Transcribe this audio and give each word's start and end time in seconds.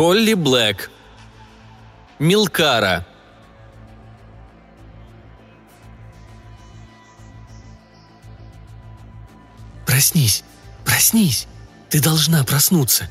Холли 0.00 0.32
Блэк. 0.32 0.90
Милкара. 2.18 3.06
«Проснись, 9.84 10.42
проснись! 10.86 11.46
Ты 11.90 12.00
должна 12.00 12.44
проснуться!» 12.44 13.10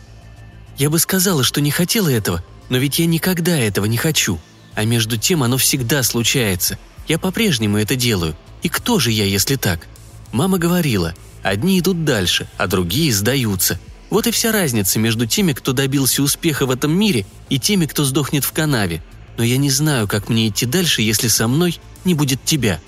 Я 0.79 0.89
бы 0.89 0.97
сказала, 0.97 1.43
что 1.43 1.61
не 1.61 1.69
хотела 1.69 2.09
этого, 2.09 2.43
но 2.69 2.79
ведь 2.79 2.97
я 2.97 3.05
никогда 3.05 3.55
этого 3.55 3.85
не 3.85 3.97
хочу. 3.97 4.39
А 4.73 4.83
между 4.83 5.15
тем 5.15 5.43
оно 5.43 5.57
всегда 5.59 6.01
случается. 6.01 6.79
Я 7.07 7.19
по-прежнему 7.19 7.77
это 7.77 7.95
делаю. 7.95 8.35
И 8.63 8.67
кто 8.67 8.97
же 8.97 9.11
я, 9.11 9.25
если 9.25 9.57
так? 9.57 9.85
Мама 10.31 10.57
говорила, 10.57 11.13
одни 11.43 11.77
идут 11.77 12.03
дальше, 12.03 12.49
а 12.57 12.65
другие 12.65 13.13
сдаются. 13.13 13.79
Вот 14.09 14.25
и 14.25 14.31
вся 14.31 14.51
разница 14.51 14.99
между 14.99 15.27
теми, 15.27 15.53
кто 15.53 15.71
добился 15.71 16.23
успеха 16.23 16.65
в 16.65 16.71
этом 16.71 16.97
мире, 16.97 17.25
и 17.49 17.59
теми, 17.59 17.85
кто 17.85 18.03
сдохнет 18.03 18.43
в 18.43 18.51
канаве. 18.51 19.03
Но 19.37 19.43
я 19.43 19.57
не 19.57 19.69
знаю, 19.69 20.07
как 20.07 20.29
мне 20.29 20.47
идти 20.47 20.65
дальше, 20.65 21.01
если 21.01 21.27
со 21.27 21.47
мной 21.47 21.79
не 22.05 22.15
будет 22.15 22.43
тебя. 22.43 22.79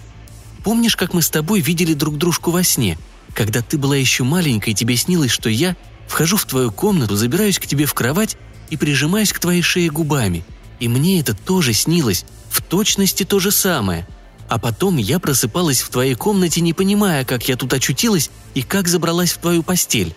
Помнишь, 0.63 0.95
как 0.95 1.13
мы 1.13 1.21
с 1.21 1.29
тобой 1.29 1.59
видели 1.61 1.93
друг 1.93 2.17
дружку 2.17 2.51
во 2.51 2.63
сне? 2.63 2.97
Когда 3.33 3.61
ты 3.61 3.77
была 3.77 3.95
еще 3.95 4.23
маленькой, 4.23 4.73
тебе 4.73 4.95
снилось, 4.95 5.31
что 5.31 5.49
я 5.49 5.75
вхожу 6.07 6.37
в 6.37 6.45
твою 6.45 6.71
комнату, 6.71 7.15
забираюсь 7.15 7.59
к 7.59 7.67
тебе 7.67 7.85
в 7.85 7.93
кровать 7.93 8.35
и 8.69 8.77
прижимаюсь 8.77 9.31
к 9.31 9.39
твоей 9.39 9.61
шее 9.61 9.89
губами. 9.89 10.43
И 10.79 10.87
мне 10.87 11.19
это 11.19 11.33
тоже 11.33 11.73
снилось, 11.73 12.25
в 12.49 12.61
точности 12.61 13.23
то 13.23 13.39
же 13.39 13.51
самое. 13.51 14.07
А 14.49 14.59
потом 14.59 14.97
я 14.97 15.19
просыпалась 15.19 15.81
в 15.81 15.89
твоей 15.89 16.15
комнате, 16.15 16.59
не 16.59 16.73
понимая, 16.73 17.23
как 17.23 17.47
я 17.47 17.55
тут 17.55 17.71
очутилась 17.73 18.29
и 18.53 18.61
как 18.63 18.87
забралась 18.87 19.31
в 19.31 19.37
твою 19.37 19.63
постель. 19.63 20.13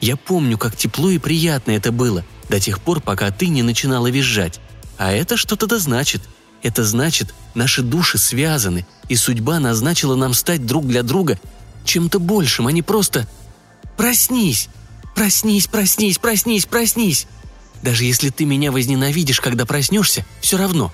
Я 0.00 0.16
помню, 0.16 0.58
как 0.58 0.76
тепло 0.76 1.10
и 1.10 1.18
приятно 1.18 1.72
это 1.72 1.92
было, 1.92 2.24
до 2.48 2.60
тех 2.60 2.80
пор, 2.80 3.00
пока 3.00 3.30
ты 3.30 3.48
не 3.48 3.62
начинала 3.62 4.08
визжать. 4.08 4.60
А 4.98 5.12
это 5.12 5.36
что-то 5.36 5.66
да 5.66 5.78
значит. 5.78 6.22
Это 6.62 6.84
значит, 6.84 7.34
наши 7.54 7.82
души 7.82 8.18
связаны, 8.18 8.86
и 9.08 9.16
судьба 9.16 9.60
назначила 9.60 10.14
нам 10.16 10.34
стать 10.34 10.66
друг 10.66 10.86
для 10.86 11.02
друга 11.02 11.38
чем-то 11.84 12.18
большим, 12.18 12.66
а 12.66 12.72
не 12.72 12.82
просто 12.82 13.28
«Проснись! 13.96 14.68
Проснись, 15.14 15.66
проснись, 15.66 16.18
проснись, 16.18 16.66
проснись!» 16.66 17.26
Даже 17.82 18.04
если 18.04 18.30
ты 18.30 18.44
меня 18.44 18.72
возненавидишь, 18.72 19.40
когда 19.40 19.64
проснешься, 19.64 20.26
все 20.40 20.56
равно. 20.56 20.92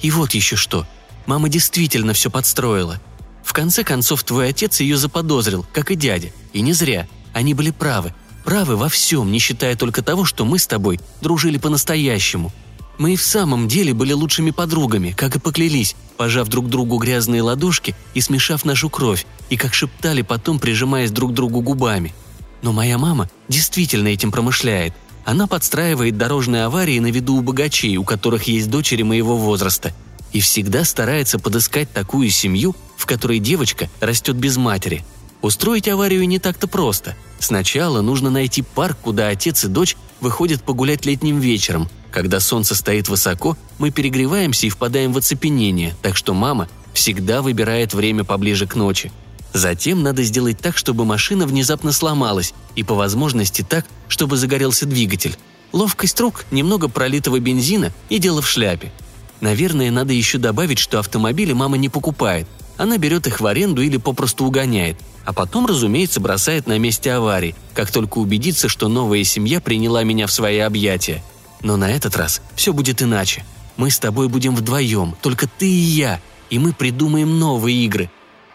И 0.00 0.10
вот 0.10 0.34
еще 0.34 0.56
что. 0.56 0.86
Мама 1.26 1.48
действительно 1.48 2.12
все 2.14 2.30
подстроила. 2.30 3.00
В 3.44 3.52
конце 3.52 3.84
концов, 3.84 4.24
твой 4.24 4.48
отец 4.48 4.80
ее 4.80 4.96
заподозрил, 4.96 5.66
как 5.72 5.90
и 5.90 5.94
дядя. 5.94 6.32
И 6.52 6.60
не 6.60 6.72
зря. 6.72 7.06
Они 7.32 7.54
были 7.54 7.70
правы. 7.70 8.14
Правы 8.44 8.76
во 8.76 8.88
всем, 8.88 9.30
не 9.30 9.38
считая 9.38 9.76
только 9.76 10.02
того, 10.02 10.24
что 10.24 10.44
мы 10.44 10.58
с 10.58 10.66
тобой 10.66 11.00
дружили 11.20 11.58
по-настоящему. 11.58 12.52
Мы 12.98 13.14
и 13.14 13.16
в 13.16 13.22
самом 13.22 13.68
деле 13.68 13.94
были 13.94 14.12
лучшими 14.12 14.50
подругами, 14.50 15.14
как 15.16 15.36
и 15.36 15.40
поклялись, 15.40 15.96
пожав 16.16 16.48
друг 16.48 16.68
другу 16.68 16.98
грязные 16.98 17.42
ладошки 17.42 17.94
и 18.14 18.20
смешав 18.20 18.64
нашу 18.64 18.90
кровь, 18.90 19.26
и 19.48 19.56
как 19.56 19.74
шептали 19.74 20.22
потом, 20.22 20.58
прижимаясь 20.58 21.10
друг 21.10 21.32
к 21.32 21.34
другу 21.34 21.60
губами. 21.62 22.14
Но 22.62 22.72
моя 22.72 22.98
мама 22.98 23.28
действительно 23.48 24.08
этим 24.08 24.30
промышляет. 24.30 24.94
Она 25.24 25.46
подстраивает 25.46 26.18
дорожные 26.18 26.64
аварии 26.64 26.98
на 26.98 27.08
виду 27.08 27.36
у 27.36 27.42
богачей, 27.42 27.96
у 27.96 28.04
которых 28.04 28.44
есть 28.44 28.70
дочери 28.70 29.02
моего 29.02 29.36
возраста, 29.36 29.92
и 30.32 30.40
всегда 30.40 30.84
старается 30.84 31.38
подыскать 31.38 31.92
такую 31.92 32.30
семью, 32.30 32.74
в 32.96 33.06
которой 33.06 33.38
девочка 33.38 33.88
растет 34.00 34.36
без 34.36 34.56
матери. 34.56 35.04
Устроить 35.42 35.88
аварию 35.88 36.26
не 36.26 36.38
так-то 36.38 36.68
просто. 36.68 37.16
Сначала 37.38 38.00
нужно 38.00 38.30
найти 38.30 38.62
парк, 38.62 38.96
куда 39.02 39.28
отец 39.28 39.64
и 39.64 39.68
дочь 39.68 39.96
выходят 40.20 40.62
погулять 40.62 41.04
летним 41.04 41.40
вечером– 41.40 41.88
когда 42.12 42.40
солнце 42.40 42.74
стоит 42.74 43.08
высоко, 43.08 43.56
мы 43.78 43.90
перегреваемся 43.90 44.66
и 44.66 44.70
впадаем 44.70 45.14
в 45.14 45.18
оцепенение, 45.18 45.96
так 46.02 46.14
что 46.14 46.34
мама 46.34 46.68
всегда 46.92 47.40
выбирает 47.40 47.94
время 47.94 48.22
поближе 48.22 48.66
к 48.66 48.76
ночи. 48.76 49.10
Затем 49.54 50.02
надо 50.02 50.22
сделать 50.22 50.58
так, 50.58 50.76
чтобы 50.76 51.06
машина 51.06 51.46
внезапно 51.46 51.90
сломалась, 51.90 52.52
и 52.76 52.82
по 52.82 52.94
возможности 52.94 53.62
так, 53.62 53.86
чтобы 54.08 54.36
загорелся 54.36 54.84
двигатель. 54.84 55.36
Ловкость 55.72 56.20
рук, 56.20 56.44
немного 56.50 56.88
пролитого 56.88 57.38
бензина 57.38 57.92
и 58.10 58.18
дело 58.18 58.42
в 58.42 58.48
шляпе. 58.48 58.92
Наверное, 59.40 59.90
надо 59.90 60.12
еще 60.12 60.36
добавить, 60.36 60.78
что 60.78 60.98
автомобили 60.98 61.54
мама 61.54 61.78
не 61.78 61.88
покупает. 61.88 62.46
Она 62.76 62.98
берет 62.98 63.26
их 63.26 63.40
в 63.40 63.46
аренду 63.46 63.80
или 63.82 63.96
попросту 63.96 64.44
угоняет. 64.44 64.98
А 65.24 65.32
потом, 65.32 65.66
разумеется, 65.66 66.20
бросает 66.20 66.66
на 66.66 66.78
месте 66.78 67.12
аварии, 67.12 67.54
как 67.74 67.90
только 67.90 68.18
убедится, 68.18 68.68
что 68.68 68.88
новая 68.88 69.22
семья 69.24 69.60
приняла 69.60 70.02
меня 70.02 70.26
в 70.26 70.32
свои 70.32 70.58
объятия. 70.58 71.22
Но 71.60 71.76
на 71.76 71.90
этот 71.90 72.16
раз 72.16 72.42
все 72.56 72.72
будет 72.72 73.02
иначе. 73.02 73.44
Мы 73.76 73.90
с 73.90 73.98
тобой 73.98 74.28
будем 74.28 74.56
вдвоем, 74.56 75.14
только 75.22 75.46
ты 75.46 75.68
и 75.68 75.70
я, 75.70 76.20
и 76.50 76.58
мы 76.58 76.72
придумаем 76.72 77.38
новые 77.38 77.84
игры. 77.84 78.10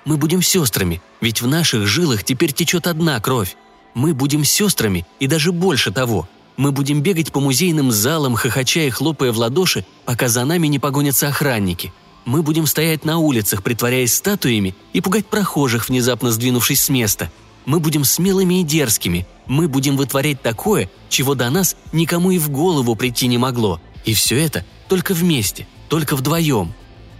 Мы 0.06 0.17
будем 0.17 0.41
сестрами, 0.41 1.01
ведь 1.22 1.41
в 1.41 1.47
наших 1.47 1.88
жилах 1.88 2.23
теперь 2.23 2.53
течет 2.53 2.88
одна 2.88 3.19
кровь. 3.19 3.56
Мы 3.94 4.13
будем 4.13 4.44
сестрами 4.44 5.06
и 5.19 5.27
даже 5.27 5.51
больше 5.51 5.91
того. 5.91 6.29
Мы 6.57 6.72
будем 6.72 7.01
бегать 7.01 7.31
по 7.31 7.39
музейным 7.39 7.91
залам, 7.91 8.35
хохоча 8.35 8.81
и 8.81 8.89
хлопая 8.89 9.31
в 9.31 9.38
ладоши, 9.38 9.85
пока 10.06 10.27
за 10.27 10.44
нами 10.44 10.67
не 10.67 10.79
погонятся 10.79 11.27
охранники. 11.27 11.94
Мы 12.27 12.43
будем 12.43 12.67
стоять 12.67 13.05
на 13.05 13.17
улицах, 13.17 13.63
притворяясь 13.63 14.13
статуями, 14.13 14.75
и 14.93 15.01
пугать 15.01 15.25
прохожих, 15.25 15.89
внезапно 15.89 16.29
сдвинувшись 16.29 16.81
с 16.81 16.89
места– 16.89 17.31
мы 17.67 17.81
будем 17.81 18.05
смелыми 18.05 18.61
и 18.61 18.63
дерзкими. 18.63 19.27
Мы 19.45 19.67
будем 19.67 19.97
вытворять 19.97 20.41
такое, 20.41 20.89
чего 21.09 21.35
до 21.35 21.49
нас 21.49 21.75
никому 21.91 22.31
и 22.31 22.39
в 22.39 22.49
голову 22.49 22.95
прийти 22.95 23.27
не 23.27 23.38
могло. 23.38 23.81
И 24.05 24.13
все 24.13 24.41
это 24.41 24.65
только 24.88 25.13
вместе, 25.13 25.67
только 25.89 26.15
вдвоем. 26.15 26.73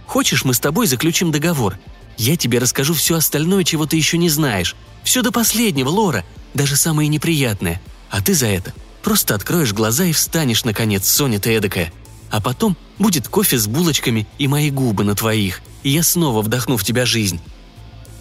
Хочешь, 0.06 0.46
мы 0.46 0.54
с 0.54 0.58
тобой 0.58 0.86
заключим 0.86 1.30
договор? 1.30 1.78
Я 2.16 2.34
тебе 2.38 2.60
расскажу 2.60 2.94
все 2.94 3.16
остальное, 3.16 3.62
чего 3.62 3.84
ты 3.84 3.98
еще 3.98 4.16
не 4.16 4.30
знаешь. 4.30 4.74
Все 5.04 5.20
до 5.20 5.32
последнего, 5.32 5.90
Лора, 5.90 6.24
даже 6.54 6.76
самое 6.76 7.10
неприятное. 7.10 7.82
А 8.08 8.22
ты 8.22 8.32
за 8.32 8.46
это 8.46 8.72
просто 9.02 9.34
откроешь 9.34 9.74
глаза 9.74 10.06
и 10.06 10.12
встанешь, 10.12 10.64
наконец, 10.64 11.06
Соня 11.06 11.38
ты 11.38 11.50
эдакая. 11.50 11.92
А 12.30 12.40
потом 12.40 12.74
будет 12.98 13.28
кофе 13.28 13.58
с 13.58 13.66
булочками 13.66 14.26
и 14.38 14.48
мои 14.48 14.70
губы 14.70 15.04
на 15.04 15.14
твоих, 15.14 15.60
и 15.82 15.90
я 15.90 16.02
снова 16.02 16.42
вдохну 16.42 16.76
в 16.76 16.84
тебя 16.84 17.06
жизнь. 17.06 17.40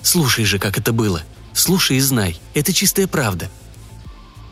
Слушай 0.01 0.45
же, 0.45 0.59
как 0.59 0.77
это 0.77 0.93
было– 0.93 1.23
Слушай 1.57 1.97
и 1.97 2.01
знай, 2.01 2.39
это 2.53 2.71
чистая 2.71 3.07
правда. 3.07 3.49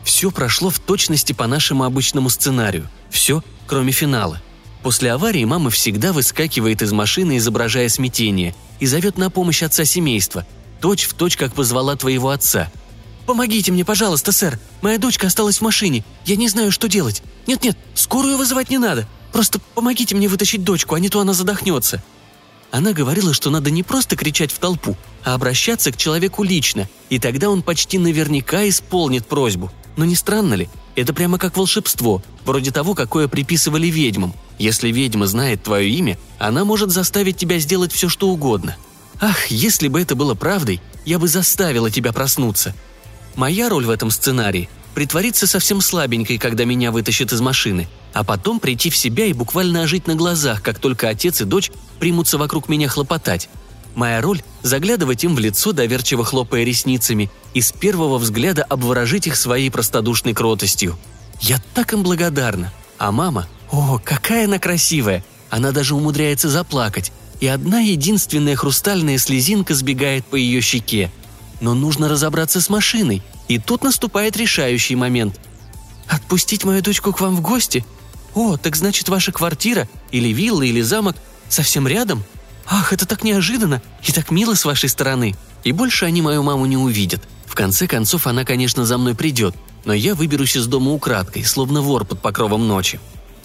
Все 0.02 0.32
прошло 0.32 0.70
в 0.70 0.80
точности 0.80 1.32
по 1.32 1.46
нашему 1.46 1.84
обычному 1.84 2.28
сценарию. 2.30 2.90
Все, 3.10 3.44
кроме 3.68 3.92
финала. 3.92 4.42
После 4.82 5.12
аварии 5.12 5.44
мама 5.44 5.70
всегда 5.70 6.12
выскакивает 6.12 6.82
из 6.82 6.90
машины, 6.90 7.38
изображая 7.38 7.88
смятение, 7.88 8.56
и 8.80 8.86
зовет 8.86 9.18
на 9.18 9.30
помощь 9.30 9.62
отца 9.62 9.84
семейства, 9.84 10.44
точь 10.80 11.04
в 11.04 11.14
точь, 11.14 11.36
как 11.36 11.54
позвала 11.54 11.94
твоего 11.94 12.30
отца. 12.30 12.72
«Помогите 13.24 13.70
мне, 13.70 13.84
пожалуйста, 13.84 14.32
сэр. 14.32 14.58
Моя 14.82 14.98
дочка 14.98 15.28
осталась 15.28 15.58
в 15.58 15.62
машине. 15.62 16.04
Я 16.24 16.34
не 16.34 16.48
знаю, 16.48 16.72
что 16.72 16.88
делать. 16.88 17.22
Нет-нет, 17.46 17.78
скорую 17.94 18.36
вызывать 18.36 18.68
не 18.68 18.78
надо. 18.78 19.08
Просто 19.36 19.60
помогите 19.74 20.14
мне 20.14 20.28
вытащить 20.28 20.64
дочку, 20.64 20.94
а 20.94 20.98
не 20.98 21.10
то 21.10 21.20
она 21.20 21.34
задохнется». 21.34 22.02
Она 22.70 22.94
говорила, 22.94 23.34
что 23.34 23.50
надо 23.50 23.70
не 23.70 23.82
просто 23.82 24.16
кричать 24.16 24.50
в 24.50 24.58
толпу, 24.58 24.96
а 25.24 25.34
обращаться 25.34 25.92
к 25.92 25.98
человеку 25.98 26.42
лично, 26.42 26.88
и 27.10 27.18
тогда 27.18 27.50
он 27.50 27.60
почти 27.60 27.98
наверняка 27.98 28.66
исполнит 28.66 29.26
просьбу. 29.26 29.70
Но 29.98 30.06
не 30.06 30.14
странно 30.14 30.54
ли? 30.54 30.70
Это 30.94 31.12
прямо 31.12 31.36
как 31.36 31.58
волшебство, 31.58 32.22
вроде 32.46 32.70
того, 32.70 32.94
какое 32.94 33.28
приписывали 33.28 33.88
ведьмам. 33.88 34.32
Если 34.58 34.90
ведьма 34.90 35.26
знает 35.26 35.62
твое 35.62 35.90
имя, 35.90 36.16
она 36.38 36.64
может 36.64 36.90
заставить 36.90 37.36
тебя 37.36 37.58
сделать 37.58 37.92
все, 37.92 38.08
что 38.08 38.30
угодно. 38.30 38.78
Ах, 39.20 39.48
если 39.48 39.88
бы 39.88 40.00
это 40.00 40.14
было 40.14 40.32
правдой, 40.32 40.80
я 41.04 41.18
бы 41.18 41.28
заставила 41.28 41.90
тебя 41.90 42.14
проснуться. 42.14 42.74
Моя 43.34 43.68
роль 43.68 43.84
в 43.84 43.90
этом 43.90 44.10
сценарии– 44.10 44.70
притвориться 44.96 45.46
совсем 45.46 45.82
слабенькой, 45.82 46.38
когда 46.38 46.64
меня 46.64 46.90
вытащат 46.90 47.30
из 47.30 47.42
машины, 47.42 47.86
а 48.14 48.24
потом 48.24 48.58
прийти 48.58 48.88
в 48.88 48.96
себя 48.96 49.26
и 49.26 49.34
буквально 49.34 49.82
ожить 49.82 50.06
на 50.06 50.14
глазах, 50.14 50.62
как 50.62 50.78
только 50.78 51.10
отец 51.10 51.42
и 51.42 51.44
дочь 51.44 51.70
примутся 52.00 52.38
вокруг 52.38 52.70
меня 52.70 52.88
хлопотать. 52.88 53.50
Моя 53.94 54.22
роль– 54.22 54.40
заглядывать 54.62 55.22
им 55.22 55.34
в 55.34 55.38
лицо, 55.38 55.72
доверчиво 55.72 56.24
хлопая 56.24 56.64
ресницами, 56.64 57.30
и 57.52 57.60
с 57.60 57.72
первого 57.72 58.16
взгляда 58.16 58.64
обворожить 58.64 59.26
их 59.26 59.36
своей 59.36 59.70
простодушной 59.70 60.32
кротостью. 60.32 60.98
Я 61.42 61.60
так 61.74 61.92
им 61.92 62.02
благодарна. 62.02 62.72
А 62.96 63.12
мама, 63.12 63.46
о, 63.70 64.00
какая 64.02 64.46
она 64.46 64.58
красивая! 64.58 65.22
Она 65.50 65.72
даже 65.72 65.94
умудряется 65.94 66.48
заплакать, 66.48 67.12
и 67.40 67.46
одна 67.46 67.80
единственная 67.80 68.56
хрустальная 68.56 69.18
слезинка 69.18 69.74
сбегает 69.74 70.24
по 70.24 70.36
ее 70.36 70.62
щеке. 70.62 71.12
Но 71.60 71.74
нужно 71.74 72.08
разобраться 72.08 72.62
с 72.62 72.70
машиной, 72.70 73.22
и 73.48 73.58
тут 73.58 73.84
наступает 73.84 74.36
решающий 74.36 74.96
момент. 74.96 75.40
«Отпустить 76.08 76.64
мою 76.64 76.82
дочку 76.82 77.12
к 77.12 77.20
вам 77.20 77.36
в 77.36 77.40
гости? 77.40 77.84
О, 78.34 78.56
так 78.56 78.76
значит, 78.76 79.08
ваша 79.08 79.32
квартира, 79.32 79.88
или 80.12 80.28
вилла, 80.28 80.62
или 80.62 80.80
замок 80.80 81.16
совсем 81.48 81.86
рядом?» 81.88 82.24
«Ах, 82.68 82.92
это 82.92 83.06
так 83.06 83.22
неожиданно 83.22 83.80
и 84.02 84.12
так 84.12 84.30
мило 84.30 84.54
с 84.54 84.64
вашей 84.64 84.88
стороны!» 84.88 85.36
И 85.66 85.72
больше 85.72 86.04
они 86.04 86.22
мою 86.22 86.44
маму 86.44 86.66
не 86.66 86.76
увидят. 86.76 87.22
В 87.44 87.56
конце 87.56 87.88
концов, 87.88 88.28
она, 88.28 88.44
конечно, 88.44 88.86
за 88.86 88.98
мной 88.98 89.16
придет, 89.16 89.56
но 89.84 89.92
я 89.92 90.14
выберусь 90.14 90.56
из 90.56 90.66
дома 90.68 90.92
украдкой, 90.92 91.44
словно 91.44 91.80
вор 91.80 92.04
под 92.04 92.22
покровом 92.22 92.68
ночи. 92.68 93.00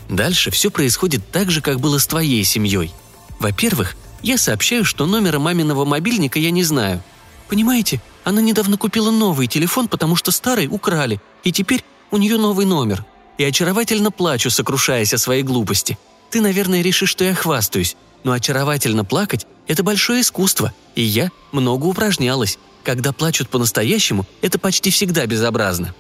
Дальше 0.08 0.52
все 0.52 0.70
происходит 0.70 1.32
так 1.32 1.50
же, 1.50 1.62
как 1.62 1.80
было 1.80 1.98
с 1.98 2.06
твоей 2.06 2.44
семьей. 2.44 2.94
Во-первых, 3.40 3.96
я 4.22 4.38
сообщаю, 4.38 4.86
что 4.86 5.08
номера 5.08 5.40
маминого 5.40 5.84
мобильника 5.84 6.38
я 6.38 6.52
не 6.52 6.64
знаю. 6.64 7.02
Понимаете, 7.48 8.02
она 8.24 8.42
недавно 8.42 8.78
купила 8.78 9.12
новый 9.12 9.48
телефон, 9.48 9.88
потому 9.88 10.16
что 10.16 10.32
старый 10.32 10.68
украли, 10.68 11.22
и 11.44 11.52
теперь 11.52 11.84
у 12.12 12.18
нее 12.18 12.38
новый 12.38 12.66
номер. 12.66 13.06
И 13.38 13.44
очаровательно 13.44 14.12
плачу, 14.12 14.50
сокрушаясь 14.50 15.14
о 15.14 15.18
своей 15.18 15.44
глупости. 15.44 15.98
Ты, 16.30 16.42
наверное, 16.42 16.82
решишь, 16.82 17.10
что 17.10 17.24
я 17.24 17.34
хвастаюсь, 17.34 17.96
но 18.24 18.32
очаровательно 18.32 19.04
плакать– 19.04 19.48
это 19.68 19.84
большое 19.84 20.22
искусство, 20.22 20.74
и 20.96 21.02
я 21.02 21.32
много 21.52 21.86
упражнялась. 21.86 22.58
Когда 22.84 23.12
плачут 23.12 23.50
по-настоящему, 23.50 24.26
это 24.42 24.60
почти 24.60 24.92
всегда 24.92 25.26
безобразно. 25.26 25.94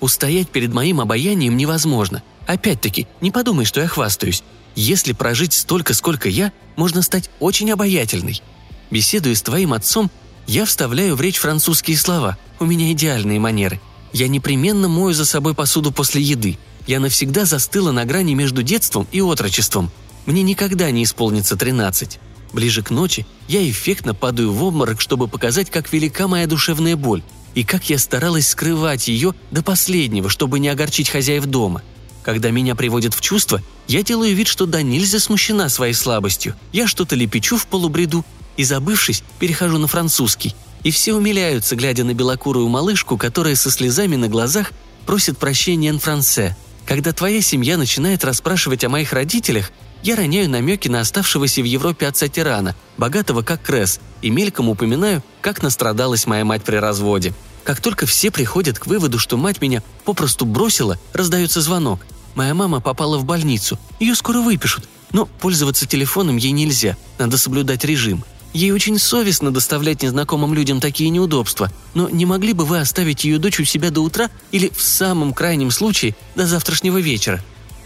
Устоять 0.00 0.48
перед 0.48 0.72
моим 0.72 1.00
обаянием 1.00 1.56
невозможно. 1.56 2.22
Опять-таки, 2.46 3.06
не 3.20 3.30
подумай, 3.30 3.64
что 3.64 3.80
я 3.80 3.88
хвастаюсь. 3.88 4.42
Если 4.74 5.12
прожить 5.12 5.52
столько, 5.52 5.94
сколько 5.94 6.28
я, 6.28 6.52
можно 6.76 7.02
стать 7.02 7.30
очень 7.40 7.70
обаятельной. 7.70 8.42
Беседуя 8.90 9.34
с 9.34 9.42
твоим 9.42 9.72
отцом, 9.72 10.10
я 10.46 10.64
вставляю 10.64 11.16
в 11.16 11.20
речь 11.20 11.38
французские 11.38 11.96
слова. 11.96 12.36
У 12.58 12.64
меня 12.64 12.92
идеальные 12.92 13.40
манеры. 13.40 13.80
Я 14.12 14.28
непременно 14.28 14.88
мою 14.88 15.14
за 15.14 15.24
собой 15.24 15.54
посуду 15.54 15.92
после 15.92 16.22
еды. 16.22 16.58
Я 16.86 17.00
навсегда 17.00 17.44
застыла 17.44 17.92
на 17.92 18.04
грани 18.04 18.34
между 18.34 18.62
детством 18.62 19.06
и 19.12 19.20
отрочеством. 19.20 19.90
Мне 20.26 20.42
никогда 20.42 20.90
не 20.90 21.04
исполнится 21.04 21.56
13. 21.56 22.18
Ближе 22.52 22.82
к 22.82 22.90
ночи 22.90 23.26
я 23.48 23.68
эффектно 23.68 24.14
падаю 24.14 24.52
в 24.52 24.62
обморок, 24.62 25.00
чтобы 25.00 25.28
показать, 25.28 25.70
как 25.70 25.92
велика 25.92 26.28
моя 26.28 26.46
душевная 26.46 26.96
боль, 26.96 27.22
и 27.54 27.64
как 27.64 27.88
я 27.88 27.98
старалась 27.98 28.48
скрывать 28.48 29.08
ее 29.08 29.34
до 29.50 29.62
последнего, 29.62 30.28
чтобы 30.28 30.58
не 30.58 30.68
огорчить 30.68 31.08
хозяев 31.08 31.46
дома. 31.46 31.82
Когда 32.22 32.50
меня 32.50 32.74
приводят 32.74 33.14
в 33.14 33.20
чувство, 33.20 33.62
я 33.88 34.02
делаю 34.02 34.34
вид, 34.34 34.46
что 34.46 34.66
да 34.66 34.82
нельзя 34.82 35.18
смущена 35.18 35.68
своей 35.68 35.94
слабостью. 35.94 36.54
Я 36.72 36.86
что-то 36.86 37.16
лепечу 37.16 37.56
в 37.56 37.66
полубреду 37.66 38.24
и, 38.56 38.64
забывшись, 38.64 39.22
перехожу 39.38 39.78
на 39.78 39.86
французский. 39.86 40.54
И 40.82 40.90
все 40.90 41.14
умиляются, 41.14 41.76
глядя 41.76 42.04
на 42.04 42.14
белокурую 42.14 42.68
малышку, 42.68 43.16
которая 43.16 43.54
со 43.54 43.70
слезами 43.70 44.16
на 44.16 44.28
глазах 44.28 44.72
просит 45.06 45.38
прощения 45.38 45.90
en 45.90 46.00
франце. 46.00 46.56
Когда 46.86 47.12
твоя 47.12 47.40
семья 47.40 47.76
начинает 47.76 48.24
расспрашивать 48.24 48.84
о 48.84 48.88
моих 48.88 49.12
родителях, 49.12 49.70
я 50.02 50.16
роняю 50.16 50.50
намеки 50.50 50.88
на 50.88 51.00
оставшегося 51.00 51.62
в 51.62 51.64
Европе 51.64 52.08
отца 52.08 52.26
тирана, 52.26 52.74
богатого 52.98 53.42
как 53.42 53.62
Кресс, 53.62 54.00
и 54.20 54.30
мельком 54.30 54.68
упоминаю, 54.68 55.22
как 55.40 55.62
настрадалась 55.62 56.26
моя 56.26 56.44
мать 56.44 56.64
при 56.64 56.76
разводе. 56.76 57.32
Как 57.62 57.80
только 57.80 58.06
все 58.06 58.32
приходят 58.32 58.80
к 58.80 58.86
выводу, 58.86 59.20
что 59.20 59.36
мать 59.36 59.60
меня 59.62 59.82
попросту 60.04 60.44
бросила, 60.44 60.98
раздается 61.12 61.60
звонок. 61.60 62.04
Моя 62.34 62.54
мама 62.54 62.80
попала 62.80 63.18
в 63.18 63.24
больницу, 63.24 63.78
ее 64.00 64.16
скоро 64.16 64.40
выпишут, 64.40 64.88
но 65.12 65.26
пользоваться 65.26 65.86
телефоном 65.86 66.36
ей 66.36 66.50
нельзя, 66.50 66.96
надо 67.18 67.38
соблюдать 67.38 67.84
режим. 67.84 68.24
Ей 68.52 68.70
очень 68.70 68.98
совестно 68.98 69.50
доставлять 69.50 70.02
незнакомым 70.02 70.52
людям 70.52 70.80
такие 70.80 71.08
неудобства, 71.08 71.72
но 71.94 72.10
не 72.10 72.26
могли 72.26 72.52
бы 72.52 72.64
вы 72.66 72.80
оставить 72.80 73.24
ее 73.24 73.38
дочь 73.38 73.60
у 73.60 73.64
себя 73.64 73.90
до 73.90 74.02
утра 74.02 74.30
или, 74.50 74.70
в 74.76 74.82
самом 74.82 75.32
крайнем 75.32 75.70
случае, 75.70 76.14
до 76.34 76.46
завтрашнего 76.46 76.98
вечера? 76.98 77.42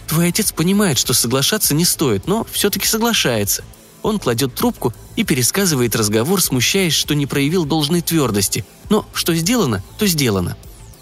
Твой 0.08 0.28
отец 0.28 0.52
понимает, 0.52 0.98
что 0.98 1.14
соглашаться 1.14 1.74
не 1.74 1.84
стоит, 1.84 2.26
но 2.26 2.46
все-таки 2.50 2.86
соглашается. 2.86 3.64
Он 4.02 4.18
кладет 4.18 4.54
трубку 4.54 4.92
и 5.16 5.24
пересказывает 5.24 5.96
разговор, 5.96 6.40
смущаясь, 6.40 6.92
что 6.92 7.14
не 7.14 7.26
проявил 7.26 7.64
должной 7.64 8.02
твердости. 8.02 8.64
Но 8.88 9.04
что 9.12 9.34
сделано, 9.34 9.82
то 9.98 10.06
сделано. 10.06 10.56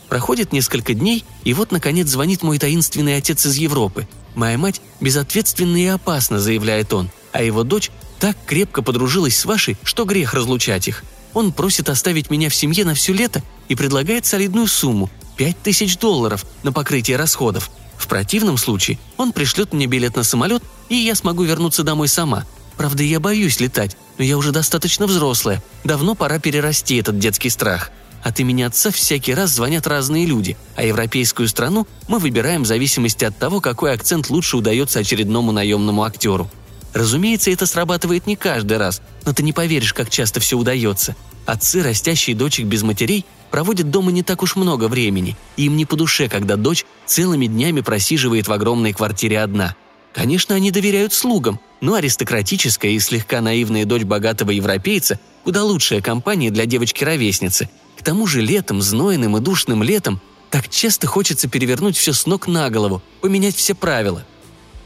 Проходит 0.08 0.52
несколько 0.52 0.94
дней, 0.94 1.24
и 1.44 1.54
вот, 1.54 1.72
наконец, 1.72 2.08
звонит 2.08 2.42
мой 2.42 2.58
таинственный 2.58 3.16
отец 3.16 3.44
из 3.46 3.56
Европы. 3.56 4.06
Моя 4.34 4.58
мать 4.58 4.80
безответственна 5.00 5.76
и 5.76 5.86
опасна, 5.86 6.38
заявляет 6.38 6.92
он, 6.92 7.10
а 7.32 7.42
его 7.42 7.62
дочь 7.62 7.90
так 8.24 8.38
крепко 8.46 8.80
подружилась 8.80 9.36
с 9.36 9.44
вашей, 9.44 9.76
что 9.82 10.06
грех 10.06 10.32
разлучать 10.32 10.88
их. 10.88 11.04
Он 11.34 11.52
просит 11.52 11.90
оставить 11.90 12.30
меня 12.30 12.48
в 12.48 12.54
семье 12.54 12.86
на 12.86 12.94
все 12.94 13.12
лето 13.12 13.42
и 13.68 13.74
предлагает 13.74 14.24
солидную 14.24 14.66
сумму– 14.66 15.10
пять 15.36 15.60
тысяч 15.62 15.98
долларов 15.98 16.46
на 16.62 16.72
покрытие 16.72 17.18
расходов– 17.18 17.70
в 17.98 18.08
противном 18.08 18.56
случае 18.56 18.98
он 19.18 19.32
пришлет 19.32 19.74
мне 19.74 19.84
билет 19.84 20.16
на 20.16 20.24
самолет, 20.24 20.62
и 20.88 20.94
я 20.94 21.14
смогу 21.14 21.42
вернуться 21.42 21.82
домой 21.82 22.08
сама. 22.08 22.46
Правда, 22.78 23.02
я 23.02 23.20
боюсь 23.20 23.60
летать, 23.60 23.94
но 24.16 24.24
я 24.24 24.38
уже 24.38 24.52
достаточно 24.52 25.06
взрослая. 25.06 25.62
Давно 25.84 26.14
пора 26.14 26.38
перерасти 26.38 26.96
этот 26.96 27.18
детский 27.18 27.50
страх. 27.50 27.90
От 28.22 28.40
имени 28.40 28.62
отца 28.62 28.90
всякий 28.90 29.34
раз 29.34 29.50
звонят 29.50 29.86
разные 29.86 30.24
люди, 30.24 30.56
а 30.76 30.82
европейскую 30.82 31.46
страну 31.46 31.86
мы 32.08 32.18
выбираем 32.18 32.62
в 32.62 32.66
зависимости 32.66 33.26
от 33.26 33.36
того, 33.38 33.60
какой 33.60 33.92
акцент 33.92 34.30
лучше 34.30 34.56
удается 34.56 35.00
очередному 35.00 35.52
наемному 35.52 36.04
актеру. 36.04 36.50
Разумеется, 36.94 37.50
это 37.50 37.66
срабатывает 37.66 38.26
не 38.26 38.36
каждый 38.36 38.78
раз, 38.78 39.02
но 39.26 39.32
ты 39.32 39.42
не 39.42 39.52
поверишь, 39.52 39.92
как 39.92 40.10
часто 40.10 40.40
все 40.40 40.56
удается. 40.56 41.16
Отцы, 41.44 41.82
растящие 41.82 42.36
дочек 42.36 42.66
без 42.66 42.82
матерей, 42.82 43.26
проводят 43.50 43.90
дома 43.90 44.12
не 44.12 44.22
так 44.22 44.42
уж 44.42 44.56
много 44.56 44.88
времени, 44.88 45.36
и 45.56 45.64
им 45.64 45.76
не 45.76 45.84
по 45.84 45.96
душе, 45.96 46.28
когда 46.28 46.56
дочь 46.56 46.84
целыми 47.04 47.46
днями 47.46 47.80
просиживает 47.80 48.48
в 48.48 48.52
огромной 48.52 48.92
квартире 48.92 49.40
одна. 49.40 49.74
Конечно, 50.12 50.54
они 50.54 50.70
доверяют 50.70 51.12
слугам, 51.12 51.58
но 51.80 51.94
аристократическая 51.94 52.92
и 52.92 53.00
слегка 53.00 53.40
наивная 53.40 53.84
дочь 53.84 54.04
богатого 54.04 54.52
европейца 54.52 55.18
куда 55.42 55.62
лучшая 55.62 56.00
компания 56.00 56.50
для 56.50 56.64
девочки-ровесницы. 56.64 57.68
К 57.98 58.02
тому 58.02 58.26
же 58.26 58.40
летом, 58.40 58.80
знойным 58.80 59.36
и 59.36 59.40
душным 59.40 59.82
летом, 59.82 60.20
так 60.50 60.68
часто 60.68 61.06
хочется 61.06 61.48
перевернуть 61.48 61.96
все 61.96 62.12
с 62.12 62.26
ног 62.26 62.46
на 62.46 62.70
голову, 62.70 63.02
поменять 63.20 63.56
все 63.56 63.74
правила. 63.74 64.24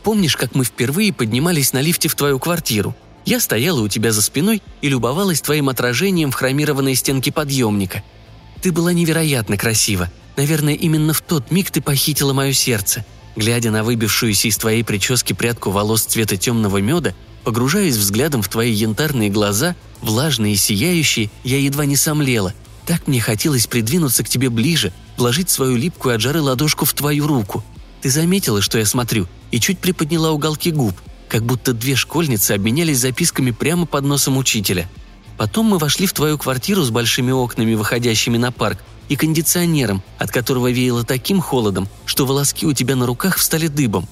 Помнишь, 0.08 0.36
как 0.36 0.54
мы 0.54 0.64
впервые 0.64 1.12
поднимались 1.12 1.72
на 1.72 1.82
лифте 1.82 2.08
в 2.08 2.14
твою 2.14 2.38
квартиру? 2.38 2.96
Я 3.26 3.40
стояла 3.40 3.80
у 3.80 3.88
тебя 3.88 4.10
за 4.10 4.22
спиной 4.22 4.62
и 4.80 4.88
любовалась 4.88 5.42
твоим 5.42 5.68
отражением 5.68 6.30
в 6.30 6.34
хромированной 6.34 6.94
стенке 6.94 7.30
подъемника– 7.30 8.02
ты 8.60 8.72
была 8.72 8.92
невероятно 8.92 9.56
красива. 9.56 10.10
Наверное, 10.36 10.74
именно 10.74 11.12
в 11.12 11.20
тот 11.20 11.50
миг 11.50 11.70
ты 11.70 11.80
похитила 11.80 12.32
мое 12.32 12.52
сердце. 12.52 13.04
Глядя 13.36 13.70
на 13.70 13.84
выбившуюся 13.84 14.48
из 14.48 14.56
твоей 14.56 14.82
прически 14.82 15.32
прядку 15.32 15.70
волос 15.70 16.02
цвета 16.02 16.36
темного 16.36 16.78
меда, 16.78 17.14
погружаясь 17.44 17.96
взглядом 17.96 18.42
в 18.42 18.48
твои 18.48 18.72
янтарные 18.72 19.30
глаза, 19.30 19.76
влажные 20.00 20.54
и 20.54 20.56
сияющие, 20.56 21.30
я 21.44 21.58
едва 21.58 21.86
не 21.86 21.96
сомлела. 21.96 22.52
Так 22.84 23.06
мне 23.06 23.20
хотелось 23.20 23.66
придвинуться 23.66 24.24
к 24.24 24.28
тебе 24.28 24.50
ближе, 24.50 24.92
вложить 25.16 25.50
свою 25.50 25.76
липкую 25.76 26.16
от 26.16 26.20
жары 26.20 26.40
ладошку 26.40 26.84
в 26.84 26.94
твою 26.94 27.26
руку. 27.26 27.62
Ты 28.00 28.10
заметила, 28.10 28.62
что 28.62 28.78
я 28.78 28.86
смотрю, 28.86 29.26
и 29.50 29.60
чуть 29.60 29.78
приподняла 29.78 30.30
уголки 30.30 30.70
губ, 30.70 30.94
как 31.28 31.44
будто 31.44 31.72
две 31.72 31.94
школьницы 31.94 32.52
обменялись 32.52 32.98
записками 32.98 33.50
прямо 33.50 33.86
под 33.86 34.04
носом 34.04 34.36
учителя– 34.36 34.88
Потом 35.38 35.66
мы 35.66 35.78
вошли 35.78 36.06
в 36.06 36.12
твою 36.12 36.36
квартиру 36.36 36.82
с 36.82 36.90
большими 36.90 37.30
окнами, 37.30 37.74
выходящими 37.74 38.36
на 38.36 38.50
парк, 38.50 38.78
и 39.08 39.14
кондиционером, 39.14 40.02
от 40.18 40.32
которого 40.32 40.70
веяло 40.70 41.04
таким 41.04 41.40
холодом, 41.40 41.88
что 42.04 42.26
волоски 42.26 42.66
у 42.66 42.74
тебя 42.74 42.96
на 42.96 43.06
руках 43.06 43.38
встали 43.38 43.68
дыбом. 43.68 44.06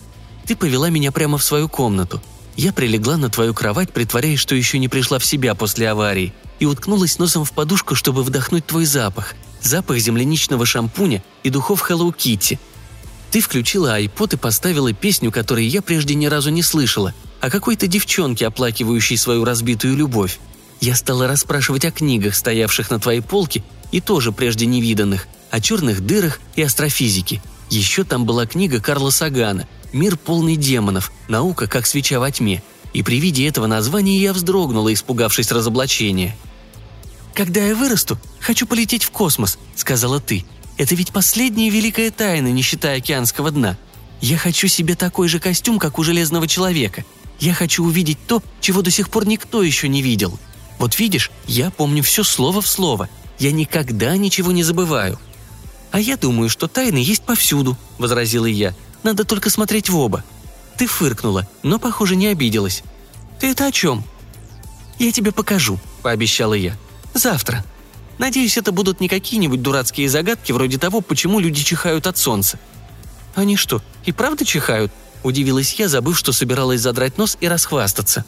Ты 0.47 0.55
повела 0.55 0.89
меня 0.89 1.11
прямо 1.11 1.37
в 1.37 1.43
свою 1.43 1.69
комнату. 1.69 2.23
Я 2.57 2.73
прилегла 2.73 3.17
на 3.17 3.29
твою 3.29 3.53
кровать, 3.53 3.93
притворяясь, 3.93 4.39
что 4.39 4.55
еще 4.55 4.79
не 4.79 4.89
пришла 4.89 5.19
в 5.19 5.27
себя 5.27 5.57
после 5.57 5.91
аварии, 5.91 6.33
и 6.61 6.65
уткнулась 6.65 7.19
носом 7.19 7.45
в 7.45 7.53
подушку, 7.53 7.97
чтобы 7.97 8.23
вдохнуть 8.23 8.65
твой 8.65 8.87
запах. 8.87 9.35
Запах 9.61 9.99
земляничного 9.99 10.65
шампуня 10.65 11.25
и 11.43 11.51
духов 11.51 11.91
Hello 11.91 12.17
Kitty. 12.17 12.59
Ты 13.31 13.41
включила 13.41 13.95
айпод 13.95 14.35
и 14.35 14.37
поставила 14.37 14.93
песню, 14.93 15.31
которую 15.31 15.69
я 15.69 15.83
прежде 15.83 16.15
ни 16.15 16.27
разу 16.27 16.51
не 16.51 16.63
слышала, 16.63 17.15
о 17.41 17.51
какой-то 17.51 17.87
девчонке, 17.87 18.47
оплакивающей 18.47 19.17
свою 19.17 19.45
разбитую 19.45 19.97
любовь. 19.97 20.39
Я 20.81 20.95
стала 20.95 21.27
расспрашивать 21.27 21.85
о 21.85 21.91
книгах, 21.91 22.35
стоявших 22.35 22.91
на 22.91 22.99
твоей 22.99 23.21
полке, 23.21 23.63
и 23.93 24.01
тоже 24.01 24.33
прежде 24.33 24.67
невиданных, 24.67 25.27
о 25.51 25.61
черных 25.61 26.05
дырах 26.05 26.41
и 26.55 26.63
астрофизике. 26.63 27.43
Еще 27.71 28.05
там 28.05 28.25
была 28.27 28.47
книга 28.47 28.81
Карла 28.81 29.11
Сагана 29.11 29.69
«Мир 29.93 30.17
полный 30.17 30.57
демонов. 30.57 31.13
Наука, 31.29 31.67
как 31.67 31.87
свеча 31.87 32.21
во 32.21 32.31
тьме». 32.31 32.63
И 32.93 33.03
при 33.03 33.21
виде 33.21 33.47
этого 33.47 33.67
названия 33.67 34.19
я 34.19 34.33
вздрогнула, 34.33 34.93
испугавшись 34.93 35.51
разоблачения. 35.53 36.37
«Когда 37.35 37.61
я 37.61 37.75
вырасту, 37.75 38.19
хочу 38.41 38.67
полететь 38.67 39.05
в 39.05 39.11
космос»,— 39.11 39.59
сказала 39.77 40.21
ты. 40.21 40.45
«Это 40.77 40.95
ведь 40.95 41.13
последняя 41.13 41.71
великая 41.71 42.11
тайна, 42.11 42.49
не 42.49 42.63
считая 42.63 42.99
океанского 42.99 43.51
дна. 43.51 43.77
Я 44.21 44.37
хочу 44.37 44.69
себе 44.69 44.95
такой 44.95 45.29
же 45.29 45.41
костюм, 45.41 45.79
как 45.79 45.99
у 45.99 46.03
Железного 46.03 46.49
Человека. 46.49 47.05
Я 47.39 47.55
хочу 47.55 47.85
увидеть 47.85 48.19
то, 48.27 48.43
чего 48.61 48.83
до 48.83 48.91
сих 48.91 49.11
пор 49.11 49.27
никто 49.27 49.63
еще 49.63 49.89
не 49.89 50.03
видел. 50.03 50.39
Вот 50.79 50.99
видишь, 50.99 51.31
я 51.47 51.71
помню 51.71 52.03
все 52.03 52.25
слово 52.25 52.61
в 52.61 52.67
слово. 52.67 53.09
Я 53.39 53.53
никогда 53.53 54.17
ничего 54.17 54.53
не 54.53 54.63
забываю». 54.63 55.19
«А 55.93 56.01
я 56.01 56.17
думаю, 56.17 56.51
что 56.51 56.69
тайны 56.69 56.99
есть 56.99 57.23
повсюду»,— 57.23 57.79
возразила 57.99 58.47
я. 58.47 58.75
«Надо 59.03 59.25
только 59.25 59.51
смотреть 59.51 59.89
в 59.89 59.97
оба». 59.97 60.25
Ты 60.77 60.87
фыркнула, 60.87 61.49
но, 61.63 61.79
похоже, 61.79 62.17
не 62.17 62.27
обиделась. 62.27 62.83
«Ты 63.41 63.49
это 63.49 63.67
о 63.67 63.73
чем?» 63.73 64.05
«Я 64.99 65.13
тебе 65.13 65.33
покажу»,— 65.33 65.79
пообещала 66.03 66.55
я. 66.55 66.77
«Завтра. 67.15 67.65
Надеюсь, 68.19 68.57
это 68.57 68.73
будут 68.73 69.01
не 69.01 69.09
какие-нибудь 69.09 69.63
дурацкие 69.63 70.09
загадки 70.09 70.53
вроде 70.53 70.79
того, 70.79 71.01
почему 71.01 71.39
люди 71.39 71.63
чихают 71.63 72.07
от 72.07 72.17
солнца». 72.19 72.59
«Они 73.35 73.57
что, 73.57 73.83
и 74.05 74.13
правда 74.13 74.45
чихают?»– 74.45 74.93
Удивилась 75.27 75.75
я, 75.75 75.89
забыв, 75.89 76.17
что 76.17 76.31
собиралась 76.31 76.81
задрать 76.81 77.19
нос 77.19 77.37
и 77.41 77.49
расхвастаться. 77.49 78.25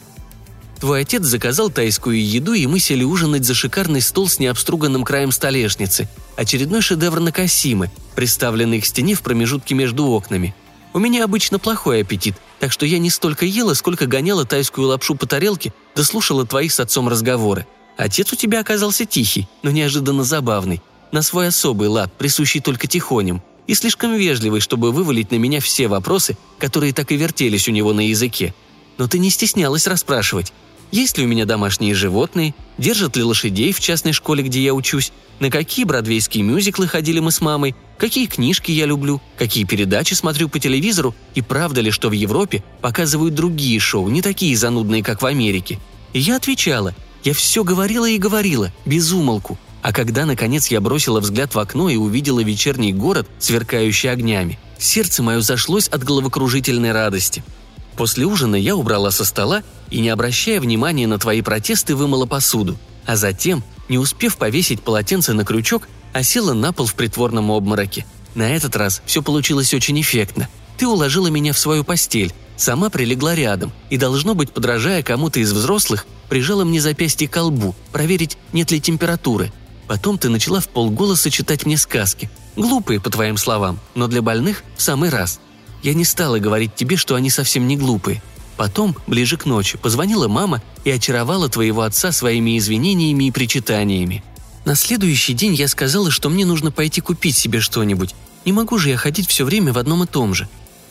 Твой 0.81 1.01
отец 1.01 1.23
заказал 1.23 1.69
тайскую 1.69 2.21
еду, 2.21 2.53
и 2.53 2.67
мы 2.67 2.79
сели 2.79 3.05
ужинать 3.05 3.45
за 3.45 3.53
шикарный 3.53 4.01
стол 4.01 4.27
с 4.27 4.37
необструганным 4.37 5.05
краем 5.05 5.31
столешницы. 5.31 6.09
Очередной 6.35 6.81
шедевр 6.81 7.21
Накасимы, 7.21 7.89
приставленный 8.15 8.81
к 8.81 8.85
стене 8.85 9.13
в 9.15 9.21
промежутке 9.21 9.75
между 9.75 10.07
окнами. 10.07 10.53
У 10.93 10.99
меня 10.99 11.23
обычно 11.23 11.57
плохой 11.57 12.01
аппетит, 12.01 12.35
так 12.59 12.71
что 12.71 12.85
я 12.85 12.99
не 12.99 13.09
столько 13.09 13.45
ела, 13.45 13.73
сколько 13.75 14.05
гоняла 14.05 14.43
тайскую 14.45 14.87
лапшу 14.87 15.15
по 15.15 15.25
тарелке, 15.25 15.73
да 15.95 16.03
слушала 16.03 16.45
твоих 16.45 16.73
с 16.73 16.79
отцом 16.81 17.07
разговоры. 17.07 17.65
Отец 17.99 18.31
у 18.31 18.37
тебя 18.37 18.61
оказался 18.61 19.03
тихий, 19.03 19.49
но 19.61 19.71
неожиданно 19.71 20.23
забавный. 20.23 20.81
На 21.11 21.21
свой 21.21 21.47
особый 21.47 21.89
лад, 21.89 22.09
присущий 22.17 22.61
только 22.61 22.87
тихоням, 22.87 23.43
и 23.67 23.73
слишком 23.73 24.15
вежливый, 24.15 24.61
чтобы 24.61 24.93
вывалить 24.93 25.31
на 25.31 25.35
меня 25.35 25.59
все 25.59 25.89
вопросы, 25.89 26.37
которые 26.59 26.93
так 26.93 27.11
и 27.11 27.17
вертелись 27.17 27.67
у 27.67 27.71
него 27.71 27.91
на 27.91 28.07
языке. 28.07 28.53
Но 28.97 29.09
ты 29.09 29.19
не 29.19 29.29
стеснялась 29.29 29.85
расспрашивать. 29.85 30.53
Есть 30.93 31.17
ли 31.17 31.25
у 31.25 31.27
меня 31.27 31.43
домашние 31.43 31.93
животные? 31.93 32.55
Держат 32.77 33.17
ли 33.17 33.23
лошадей 33.23 33.73
в 33.73 33.81
частной 33.81 34.13
школе, 34.13 34.43
где 34.43 34.63
я 34.63 34.73
учусь? 34.73 35.11
На 35.41 35.51
какие 35.51 35.83
бродвейские 35.83 36.45
мюзиклы 36.45 36.87
ходили 36.87 37.19
мы 37.19 37.31
с 37.31 37.41
мамой? 37.41 37.75
Какие 37.97 38.27
книжки 38.27 38.71
я 38.71 38.85
люблю? 38.85 39.21
Какие 39.37 39.65
передачи 39.65 40.13
смотрю 40.13 40.47
по 40.47 40.57
телевизору? 40.57 41.13
И 41.35 41.41
правда 41.41 41.81
ли, 41.81 41.91
что 41.91 42.07
в 42.07 42.13
Европе 42.13 42.63
показывают 42.79 43.35
другие 43.35 43.77
шоу, 43.81 44.07
не 44.07 44.21
такие 44.21 44.55
занудные, 44.55 45.03
как 45.03 45.21
в 45.21 45.25
Америке? 45.25 45.79
И 46.13 46.19
я 46.19 46.37
отвечала. 46.37 46.95
Я 47.23 47.33
все 47.33 47.63
говорила 47.63 48.07
и 48.07 48.17
говорила, 48.17 48.71
без 48.85 49.11
умолку. 49.11 49.57
А 49.81 49.93
когда, 49.93 50.25
наконец, 50.25 50.67
я 50.67 50.81
бросила 50.81 51.19
взгляд 51.19 51.55
в 51.55 51.59
окно 51.59 51.89
и 51.89 51.95
увидела 51.95 52.41
вечерний 52.41 52.93
город, 52.93 53.27
сверкающий 53.39 54.11
огнями, 54.11 54.59
сердце 54.77 55.23
мое 55.23 55.41
зашлось 55.41 55.87
от 55.87 56.03
головокружительной 56.03 56.91
радости– 56.91 57.43
После 57.99 58.25
ужина 58.25 58.55
я 58.55 58.77
убрала 58.77 59.11
со 59.11 59.25
стола 59.25 59.61
и, 59.89 59.99
не 59.99 60.07
обращая 60.07 60.61
внимания 60.61 61.05
на 61.05 61.19
твои 61.19 61.41
протесты, 61.41 61.97
вымыла 61.97 62.25
посуду, 62.25 62.77
а 63.05 63.17
затем, 63.17 63.61
не 63.89 63.97
успев 63.97 64.37
повесить 64.37 64.81
полотенце 64.81 65.33
на 65.33 65.43
крючок, 65.43 65.89
осела 66.13 66.53
на 66.53 66.71
пол 66.71 66.85
в 66.85 66.93
притворном 66.93 67.51
обмороке. 67.51 68.05
На 68.35 68.55
этот 68.55 68.77
раз 68.77 69.01
все 69.05 69.21
получилось 69.21 69.73
очень 69.73 69.99
эффектно. 69.99 70.47
Ты 70.77 70.87
уложила 70.87 71.27
меня 71.27 71.51
в 71.51 71.59
свою 71.59 71.83
постель, 71.83 72.33
сама 72.59 72.89
прилегла 72.89 73.35
рядом 73.35 73.71
и, 73.89 73.97
должно 73.97 74.35
быть, 74.35 74.51
подражая 74.51 75.01
кому-то 75.03 75.39
из 75.39 75.51
взрослых, 75.51 76.05
прижала 76.29 76.63
мне 76.63 76.81
запястье 76.81 77.27
к 77.27 77.33
колбу, 77.33 77.75
проверить, 77.91 78.37
нет 78.53 78.71
ли 78.71 78.79
температуры. 78.79 79.51
Потом 79.87 80.17
ты 80.17 80.29
начала 80.29 80.59
в 80.59 80.69
полголоса 80.69 81.31
читать 81.31 81.65
мне 81.65 81.77
сказки. 81.77 82.29
Глупые, 82.55 82.99
по 82.99 83.09
твоим 83.09 83.37
словам, 83.37 83.79
но 83.95 84.07
для 84.07 84.21
больных 84.21 84.63
в 84.77 84.81
самый 84.81 85.09
раз– 85.09 85.39
я 85.81 85.93
не 85.93 86.03
стала 86.03 86.39
говорить 86.39 86.75
тебе, 86.75 86.97
что 86.97 87.15
они 87.15 87.29
совсем 87.29 87.67
не 87.67 87.77
глупые. 87.77 88.21
Потом, 88.57 88.95
ближе 89.07 89.37
к 89.37 89.45
ночи, 89.45 89.77
позвонила 89.77 90.27
мама 90.27 90.61
и 90.83 90.91
очаровала 90.91 91.47
твоего 91.47 91.83
отца 91.83 92.11
своими 92.11 92.57
извинениями 92.57 93.25
и 93.25 93.31
причитаниями. 93.31 94.23
На 94.65 94.75
следующий 94.75 95.33
день 95.33 95.55
я 95.55 95.69
сказала, 95.69 96.11
что 96.11 96.29
мне 96.29 96.45
нужно 96.45 96.71
пойти 96.71 96.99
купить 96.99 97.37
себе 97.37 97.61
что-нибудь. 97.61 98.13
Не 98.43 98.51
могу 98.51 98.77
же 98.77 98.89
я 98.89 98.97
ходить 98.97 99.29
все 99.29 99.45
время 99.45 99.71
в 99.71 99.77
одном 99.77 100.03
и 100.03 100.07
том 100.07 100.33
же. 100.33 100.49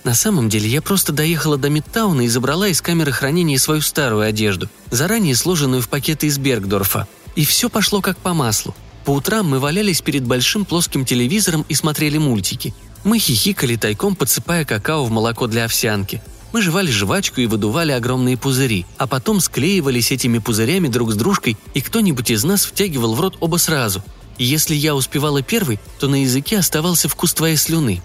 На 0.09 0.15
самом 0.15 0.49
деле 0.49 0.67
я 0.71 0.81
просто 0.81 1.13
доехала 1.13 1.59
до 1.59 1.69
Мидтауна 1.69 2.23
и 2.23 2.29
забрала 2.29 2.67
из 2.69 2.81
камеры 2.81 3.13
хранения 3.13 3.59
свою 3.59 3.83
старую 3.83 4.23
одежду, 4.23 4.67
заранее 4.91 5.37
сложенную 5.37 5.83
в 5.83 5.91
пакеты 5.91 6.29
из 6.29 6.39
Бергдорфа. 6.39 7.07
И 7.37 7.45
все 7.45 7.69
пошло 7.69 8.01
как 8.01 8.17
по 8.17 8.33
маслу. 8.33 8.75
По 9.05 9.11
утрам 9.11 9.47
мы 9.47 9.59
валялись 9.59 10.01
перед 10.01 10.25
большим 10.25 10.65
плоским 10.65 11.05
телевизором 11.05 11.67
и 11.69 11.75
смотрели 11.75 12.17
мультики– 12.17 12.75
мы 13.05 13.19
хихикали 13.19 13.77
тайком, 13.77 14.17
подсыпая 14.17 14.65
какао 14.65 15.05
в 15.05 15.11
молоко 15.11 15.47
для 15.47 15.67
овсянки. 15.67 16.21
Мы 16.53 16.63
жевали 16.63 16.91
жвачку 16.91 17.41
и 17.41 17.47
выдували 17.47 17.93
огромные 17.93 18.37
пузыри, 18.37 18.87
а 18.97 19.07
потом 19.07 19.41
склеивались 19.41 20.11
этими 20.11 20.39
пузырями 20.39 20.89
друг 20.89 21.13
с 21.13 21.15
дружкой, 21.15 21.57
и 21.75 21.81
кто-нибудь 21.81 22.31
из 22.31 22.45
нас 22.45 22.65
втягивал 22.65 23.15
в 23.15 23.21
рот 23.21 23.37
оба 23.41 23.59
сразу. 23.59 24.03
И 24.39 24.45
если 24.45 24.75
я 24.75 24.95
успевала 24.95 25.43
первый, 25.43 25.79
то 26.01 26.09
на 26.09 26.23
языке 26.23 26.59
оставался 26.59 27.09
вкус 27.09 27.35
твоей 27.35 27.57
слюны. 27.57 28.03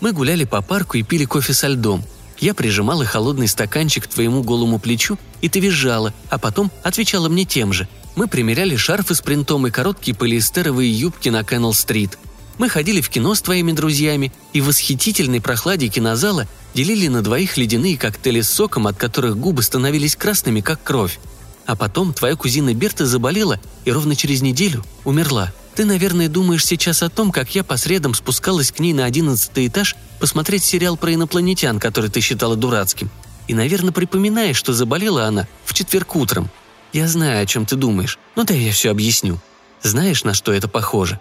Мы 0.00 0.12
гуляли 0.12 0.44
по 0.44 0.62
парку 0.62 0.96
и 0.96 1.02
пили 1.02 1.24
кофе 1.24 1.52
со 1.52 1.68
льдом. 1.68 2.04
Я 2.38 2.54
прижимала 2.54 3.04
холодный 3.04 3.48
стаканчик 3.48 4.04
к 4.04 4.08
твоему 4.08 4.42
голому 4.42 4.78
плечу, 4.78 5.18
и 5.40 5.48
ты 5.48 5.60
визжала, 5.60 6.12
а 6.28 6.38
потом 6.38 6.70
отвечала 6.82 7.28
мне 7.28 7.44
тем 7.44 7.72
же. 7.72 7.88
Мы 8.14 8.28
примеряли 8.28 8.76
шарфы 8.76 9.14
с 9.14 9.20
принтом 9.20 9.66
и 9.66 9.70
короткие 9.70 10.14
полиэстеровые 10.16 10.90
юбки 10.90 11.28
на 11.28 11.44
Кеннел-стрит– 11.44 12.18
мы 12.58 12.70
ходили 12.70 13.00
в 13.00 13.10
кино 13.10 13.34
с 13.34 13.42
твоими 13.42 13.72
друзьями 13.72 14.32
и 14.52 14.60
в 14.60 14.66
восхитительной 14.66 15.40
прохладе 15.40 15.88
кинозала 15.88 16.46
делили 16.74 17.08
на 17.08 17.22
двоих 17.22 17.56
ледяные 17.56 17.98
коктейли 17.98 18.40
с 18.40 18.50
соком, 18.50 18.86
от 18.86 18.96
которых 18.96 19.36
губы 19.36 19.62
становились 19.62 20.16
красными, 20.16 20.60
как 20.60 20.82
кровь. 20.82 21.18
А 21.66 21.76
потом 21.76 22.14
твоя 22.14 22.34
кузина 22.36 22.72
Берта 22.74 23.06
заболела 23.06 23.60
и 23.84 23.92
ровно 23.92 24.16
через 24.16 24.40
неделю 24.40 24.84
умерла. 25.04 25.52
Ты, 25.76 25.84
наверное, 25.84 26.30
думаешь 26.30 26.64
сейчас 26.64 27.02
о 27.02 27.10
том, 27.10 27.30
как 27.30 27.54
я 27.54 27.62
по 27.62 27.76
средам 27.76 28.14
спускалась 28.14 28.72
к 28.72 28.78
ней 28.78 28.94
на 28.94 29.04
одиннадцатый 29.04 29.66
этаж 29.66 29.94
посмотреть 30.18 30.64
сериал 30.64 30.96
про 30.96 31.12
инопланетян, 31.12 31.78
который 31.78 32.08
ты 32.08 32.22
считала 32.22 32.56
дурацким. 32.56 33.10
И, 33.46 33.52
наверное, 33.52 33.92
припоминаешь, 33.92 34.56
что 34.56 34.72
заболела 34.72 35.26
она 35.26 35.46
в 35.66 35.74
четверг 35.74 36.16
утром. 36.16 36.48
Я 36.94 37.06
знаю, 37.08 37.42
о 37.42 37.46
чем 37.46 37.66
ты 37.66 37.76
думаешь, 37.76 38.18
но 38.36 38.44
да 38.44 38.54
я 38.54 38.72
все 38.72 38.90
объясню. 38.90 39.38
Знаешь, 39.82 40.24
на 40.24 40.32
что 40.32 40.50
это 40.54 40.66
похоже? 40.66 41.20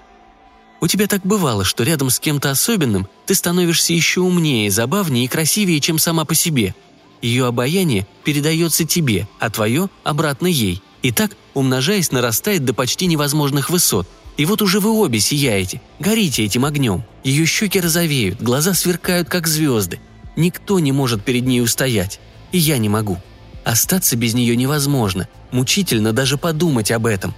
У 0.79 0.87
тебя 0.87 1.07
так 1.07 1.25
бывало, 1.25 1.65
что 1.65 1.83
рядом 1.83 2.09
с 2.09 2.17
кем-то 2.17 2.49
особенным 2.49 3.09
ты 3.25 3.35
становишься 3.35 3.91
еще 3.91 4.21
умнее, 4.21 4.71
забавнее 4.71 5.25
и 5.25 5.27
красивее, 5.27 5.81
чем 5.81 5.99
сама 5.99 6.23
по 6.23 6.33
себе. 6.33 6.73
Ее 7.21 7.45
обаяние 7.45 8.07
передается 8.23 8.85
тебе, 8.85 9.27
а 9.37 9.49
твое– 9.49 9.89
обратно 10.05 10.47
ей. 10.47 10.81
И 11.01 11.11
так, 11.11 11.31
умножаясь, 11.53 12.13
нарастает 12.13 12.63
до 12.63 12.73
почти 12.73 13.05
невозможных 13.07 13.69
высот. 13.69 14.07
И 14.37 14.45
вот 14.45 14.61
уже 14.61 14.79
вы 14.79 14.89
обе 14.91 15.19
сияете, 15.19 15.81
горите 15.99 16.43
этим 16.43 16.65
огнем. 16.65 17.03
Ее 17.23 17.45
щеки 17.45 17.79
розовеют, 17.79 18.41
глаза 18.41 18.73
сверкают, 18.73 19.29
как 19.29 19.47
звезды. 19.47 19.99
Никто 20.35 20.79
не 20.79 20.91
может 20.91 21.23
перед 21.23 21.45
ней 21.45 21.61
устоять. 21.61 22.19
И 22.51 22.57
я 22.57 22.77
не 22.77 22.89
могу. 22.89 23.17
Остаться 23.63 24.15
без 24.15 24.33
нее 24.33 24.55
невозможно. 24.55 25.27
Мучительно 25.51 26.11
даже 26.11 26.37
подумать 26.37 26.91
об 26.91 27.05
этом. 27.05 27.33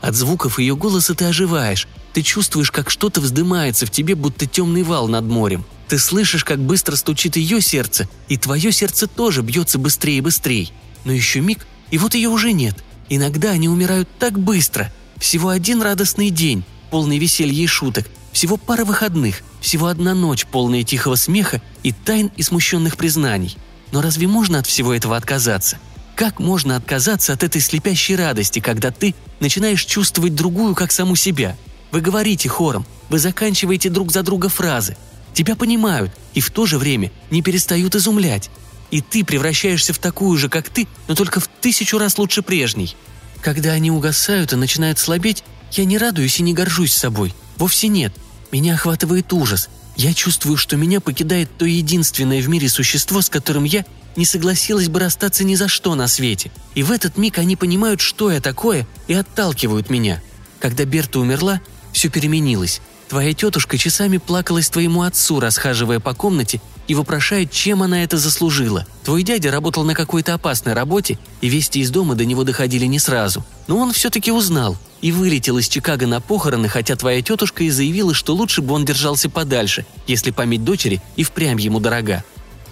От 0.00 0.14
звуков 0.14 0.58
ее 0.58 0.74
голоса 0.74 1.14
ты 1.14 1.26
оживаешь. 1.26 1.86
Ты 2.12 2.22
чувствуешь, 2.22 2.70
как 2.70 2.90
что-то 2.90 3.20
вздымается 3.20 3.84
в 3.84 3.90
тебе, 3.90 4.14
будто 4.14 4.46
темный 4.46 4.82
вал 4.82 5.08
над 5.08 5.24
морем. 5.24 5.64
Ты 5.88 5.98
слышишь, 5.98 6.44
как 6.44 6.58
быстро 6.58 6.96
стучит 6.96 7.36
ее 7.36 7.60
сердце, 7.60 8.08
и 8.28 8.36
твое 8.36 8.72
сердце 8.72 9.06
тоже 9.06 9.42
бьется 9.42 9.78
быстрее 9.78 10.18
и 10.18 10.22
быстрее. 10.22 10.68
Но 11.04 11.12
еще 11.12 11.40
миг, 11.40 11.66
и 11.90 11.98
вот 11.98 12.14
ее 12.14 12.28
уже 12.28 12.52
нет. 12.52 12.76
Иногда 13.08 13.50
они 13.50 13.68
умирают 13.68 14.08
так 14.18 14.38
быстро. 14.38 14.92
Всего 15.20 15.48
один 15.48 15.82
радостный 15.82 16.30
день, 16.30 16.64
полный 16.90 17.18
веселья 17.18 17.62
и 17.62 17.66
шуток. 17.66 18.06
Всего 18.32 18.56
пара 18.56 18.84
выходных, 18.84 19.42
всего 19.60 19.86
одна 19.86 20.14
ночь, 20.14 20.46
полная 20.46 20.84
тихого 20.84 21.16
смеха 21.16 21.60
и 21.82 21.92
тайн 21.92 22.30
и 22.36 22.42
смущенных 22.42 22.96
признаний. 22.96 23.56
Но 23.90 24.00
разве 24.00 24.28
можно 24.28 24.60
от 24.60 24.66
всего 24.66 24.94
этого 24.94 25.16
отказаться? 25.16 25.78
Как 26.14 26.38
можно 26.38 26.76
отказаться 26.76 27.32
от 27.32 27.42
этой 27.42 27.60
слепящей 27.60 28.16
радости, 28.16 28.60
когда 28.60 28.90
ты 28.90 29.14
начинаешь 29.40 29.84
чувствовать 29.84 30.34
другую, 30.34 30.74
как 30.74 30.92
саму 30.92 31.16
себя? 31.16 31.56
Вы 31.90 32.00
говорите 32.00 32.48
хором, 32.48 32.86
вы 33.08 33.18
заканчиваете 33.18 33.88
друг 33.88 34.12
за 34.12 34.22
друга 34.22 34.48
фразы. 34.48 34.96
Тебя 35.32 35.56
понимают 35.56 36.12
и 36.34 36.40
в 36.40 36.50
то 36.50 36.66
же 36.66 36.78
время 36.78 37.10
не 37.30 37.42
перестают 37.42 37.94
изумлять. 37.94 38.50
И 38.90 39.00
ты 39.00 39.24
превращаешься 39.24 39.92
в 39.92 39.98
такую 39.98 40.36
же, 40.38 40.48
как 40.48 40.68
ты, 40.68 40.86
но 41.08 41.14
только 41.14 41.40
в 41.40 41.48
тысячу 41.48 41.98
раз 41.98 42.18
лучше 42.18 42.42
прежней. 42.42 42.96
Когда 43.42 43.72
они 43.72 43.90
угасают 43.90 44.52
и 44.52 44.56
начинают 44.56 44.98
слабеть, 44.98 45.44
я 45.72 45.84
не 45.84 45.98
радуюсь 45.98 46.40
и 46.40 46.42
не 46.42 46.54
горжусь 46.54 46.92
собой. 46.92 47.34
Вовсе 47.56 47.88
нет. 47.88 48.12
Меня 48.50 48.74
охватывает 48.74 49.32
ужас. 49.32 49.68
Я 49.96 50.14
чувствую, 50.14 50.56
что 50.56 50.76
меня 50.76 51.00
покидает 51.00 51.50
то 51.58 51.64
единственное 51.64 52.40
в 52.40 52.48
мире 52.48 52.68
существо, 52.68 53.20
с 53.20 53.28
которым 53.28 53.64
я 53.64 53.84
не 54.16 54.24
согласилась 54.24 54.88
бы 54.88 55.00
расстаться 55.00 55.44
ни 55.44 55.54
за 55.54 55.68
что 55.68 55.94
на 55.94 56.08
свете. 56.08 56.50
И 56.74 56.82
в 56.82 56.92
этот 56.92 57.16
миг 57.16 57.38
они 57.38 57.56
понимают, 57.56 58.00
что 58.00 58.30
я 58.30 58.40
такое, 58.40 58.86
и 59.06 59.14
отталкивают 59.14 59.90
меня. 59.90 60.22
Когда 60.60 60.84
Берта 60.84 61.20
умерла, 61.20 61.60
все 61.92 62.08
переменилось. 62.08 62.80
Твоя 63.08 63.32
тетушка 63.32 63.78
часами 63.78 64.18
плакалась 64.18 64.68
твоему 64.68 65.02
отцу, 65.02 65.40
расхаживая 65.40 65.98
по 65.98 66.12
комнате 66.12 66.60
и 66.88 66.94
вопрошая, 66.94 67.46
чем 67.46 67.82
она 67.82 68.04
это 68.04 68.18
заслужила. 68.18 68.86
Твой 69.02 69.22
дядя 69.22 69.50
работал 69.50 69.82
на 69.84 69.94
какой-то 69.94 70.34
опасной 70.34 70.74
работе, 70.74 71.18
и 71.40 71.48
вести 71.48 71.80
из 71.80 71.90
дома 71.90 72.14
до 72.14 72.26
него 72.26 72.44
доходили 72.44 72.84
не 72.84 72.98
сразу. 72.98 73.44
Но 73.66 73.78
он 73.78 73.92
все-таки 73.92 74.30
узнал 74.30 74.76
и 75.00 75.10
вылетел 75.10 75.56
из 75.58 75.68
Чикаго 75.68 76.06
на 76.06 76.20
похороны, 76.20 76.68
хотя 76.68 76.96
твоя 76.96 77.22
тетушка 77.22 77.64
и 77.64 77.70
заявила, 77.70 78.12
что 78.12 78.34
лучше 78.34 78.60
бы 78.60 78.74
он 78.74 78.84
держался 78.84 79.30
подальше, 79.30 79.86
если 80.06 80.30
память 80.30 80.64
дочери 80.64 81.00
и 81.16 81.22
впрямь 81.22 81.60
ему 81.60 81.80
дорога. 81.80 82.24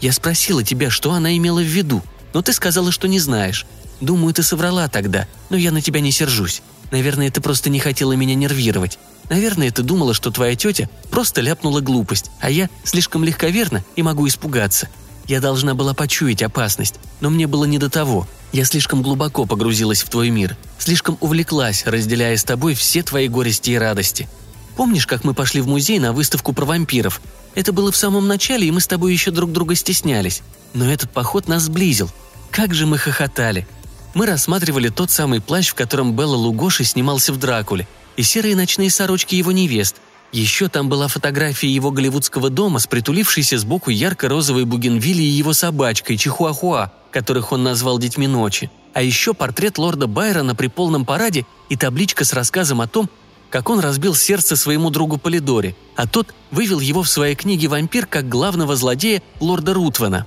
Я 0.02 0.12
спросила 0.12 0.62
тебя, 0.62 0.90
что 0.90 1.12
она 1.12 1.34
имела 1.36 1.60
в 1.60 1.66
виду, 1.66 2.02
но 2.34 2.42
ты 2.42 2.52
сказала, 2.52 2.92
что 2.92 3.08
не 3.08 3.20
знаешь. 3.20 3.66
Думаю, 4.02 4.34
ты 4.34 4.42
соврала 4.42 4.88
тогда, 4.88 5.26
но 5.48 5.56
я 5.56 5.72
на 5.72 5.80
тебя 5.80 6.00
не 6.00 6.10
сержусь. 6.10 6.62
Наверное, 6.90 7.30
ты 7.30 7.40
просто 7.40 7.70
не 7.70 7.80
хотела 7.80 8.12
меня 8.12 8.34
нервировать. 8.34 8.98
Наверное, 9.28 9.70
ты 9.70 9.82
думала, 9.82 10.14
что 10.14 10.30
твоя 10.30 10.54
тетя 10.54 10.88
просто 11.10 11.40
ляпнула 11.40 11.80
глупость, 11.80 12.30
а 12.40 12.50
я 12.50 12.68
слишком 12.84 13.24
легковерна 13.24 13.84
и 13.96 14.02
могу 14.02 14.26
испугаться. 14.28 14.88
Я 15.26 15.40
должна 15.40 15.74
была 15.74 15.94
почуять 15.94 16.42
опасность, 16.42 16.94
но 17.20 17.30
мне 17.30 17.48
было 17.48 17.64
не 17.64 17.78
до 17.78 17.90
того. 17.90 18.28
Я 18.52 18.64
слишком 18.64 19.02
глубоко 19.02 19.44
погрузилась 19.44 20.02
в 20.02 20.08
твой 20.08 20.30
мир, 20.30 20.56
слишком 20.78 21.18
увлеклась, 21.20 21.84
разделяя 21.84 22.36
с 22.36 22.44
тобой 22.44 22.74
все 22.74 23.02
твои 23.02 23.26
горести 23.26 23.70
и 23.70 23.78
радости. 23.78 24.28
Помнишь, 24.76 25.06
как 25.06 25.24
мы 25.24 25.34
пошли 25.34 25.60
в 25.60 25.66
музей 25.66 25.98
на 25.98 26.12
выставку 26.12 26.52
про 26.52 26.64
вампиров? 26.64 27.20
Это 27.54 27.72
было 27.72 27.90
в 27.90 27.96
самом 27.96 28.28
начале, 28.28 28.68
и 28.68 28.70
мы 28.70 28.80
с 28.80 28.86
тобой 28.86 29.12
еще 29.12 29.30
друг 29.30 29.50
друга 29.50 29.74
стеснялись. 29.74 30.42
Но 30.74 30.92
этот 30.92 31.10
поход 31.10 31.48
нас 31.48 31.62
сблизил. 31.62 32.10
Как 32.50 32.74
же 32.74 32.86
мы 32.86 32.98
хохотали. 32.98 33.66
Мы 34.14 34.26
рассматривали 34.26 34.90
тот 34.90 35.10
самый 35.10 35.40
плащ, 35.40 35.70
в 35.70 35.74
котором 35.74 36.14
Белла 36.14 36.36
Лугоши 36.36 36.84
снимался 36.84 37.32
в 37.32 37.38
«Дракуле», 37.38 37.88
и 38.16 38.22
серые 38.22 38.56
ночные 38.56 38.90
сорочки 38.90 39.34
его 39.34 39.52
невест. 39.52 39.96
Еще 40.32 40.68
там 40.68 40.88
была 40.88 41.08
фотография 41.08 41.68
его 41.68 41.90
голливудского 41.90 42.50
дома 42.50 42.78
с 42.78 42.86
притулившейся 42.86 43.58
сбоку 43.58 43.90
ярко-розовой 43.90 44.64
бугенвилли 44.64 45.22
и 45.22 45.26
его 45.26 45.52
собачкой 45.52 46.16
Чихуахуа, 46.16 46.92
которых 47.10 47.52
он 47.52 47.62
назвал 47.62 47.98
«Детьми 47.98 48.26
ночи». 48.26 48.70
А 48.92 49.02
еще 49.02 49.34
портрет 49.34 49.78
лорда 49.78 50.06
Байрона 50.06 50.54
при 50.54 50.66
полном 50.68 51.04
параде 51.04 51.46
и 51.68 51.76
табличка 51.76 52.24
с 52.24 52.32
рассказом 52.32 52.80
о 52.80 52.88
том, 52.88 53.08
как 53.50 53.70
он 53.70 53.80
разбил 53.80 54.14
сердце 54.14 54.56
своему 54.56 54.90
другу 54.90 55.18
Полидоре, 55.18 55.76
а 55.94 56.06
тот 56.06 56.34
вывел 56.50 56.80
его 56.80 57.02
в 57.02 57.08
своей 57.08 57.36
книге 57.36 57.68
«Вампир» 57.68 58.06
как 58.06 58.28
главного 58.28 58.74
злодея 58.74 59.22
лорда 59.38 59.74
Рутвана. 59.74 60.26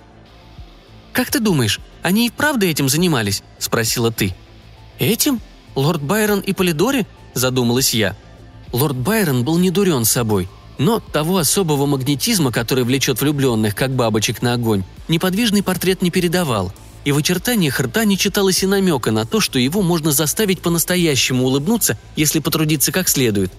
«Как 1.12 1.30
ты 1.32 1.40
думаешь, 1.40 1.80
они 2.02 2.28
и 2.28 2.32
правда 2.32 2.66
этим 2.66 2.88
занимались?»– 2.88 3.44
спросила 3.60 4.12
ты. 4.12 4.36
«Этим? 5.00 5.42
Лорд 5.76 6.02
Байрон 6.02 6.40
и 6.40 6.54
Полидори?»– 6.54 7.06
задумалась 7.34 7.94
я– 7.94 8.16
Лорд 8.72 8.96
Байрон 8.96 9.44
был 9.44 9.58
не 9.58 9.72
дурен 9.72 10.06
собой, 10.06 10.48
но 10.78 11.00
того 11.00 11.38
особого 11.38 11.86
магнетизма, 11.86 12.52
который 12.52 12.84
влечет 12.84 13.20
влюбленных, 13.20 13.76
как 13.76 13.96
бабочек 13.96 14.42
на 14.42 14.54
огонь, 14.54 14.84
неподвижный 15.08 15.64
портрет 15.64 16.02
не 16.02 16.12
передавал, 16.12 16.72
и 17.04 17.12
в 17.12 17.18
очертаниях 17.18 17.80
рта 17.80 18.06
не 18.06 18.18
читалось 18.18 18.62
и 18.62 18.68
намека 18.68 19.12
на 19.12 19.26
то, 19.26 19.40
что 19.40 19.58
его 19.58 19.82
можно 19.82 20.12
заставить 20.12 20.62
по-настоящему 20.62 21.46
улыбнуться, 21.46 21.98
если 22.16 22.40
потрудиться 22.40 22.92
как 22.92 23.10
следует. 23.10 23.52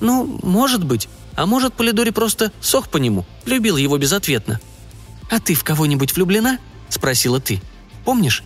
Ну, 0.00 0.38
может 0.42 0.84
быть. 0.84 1.08
А 1.36 1.46
может, 1.46 1.74
Полидори 1.74 2.10
просто 2.10 2.52
сох 2.60 2.88
по 2.88 2.98
нему, 2.98 3.24
любил 3.44 3.76
его 3.76 3.98
безответно. 3.98 4.60
«А 5.30 5.40
ты 5.40 5.54
в 5.54 5.64
кого-нибудь 5.64 6.14
влюблена?»– 6.14 6.58
спросила 6.90 7.40
ты. 7.40 7.60
«Помнишь?» 8.04 8.44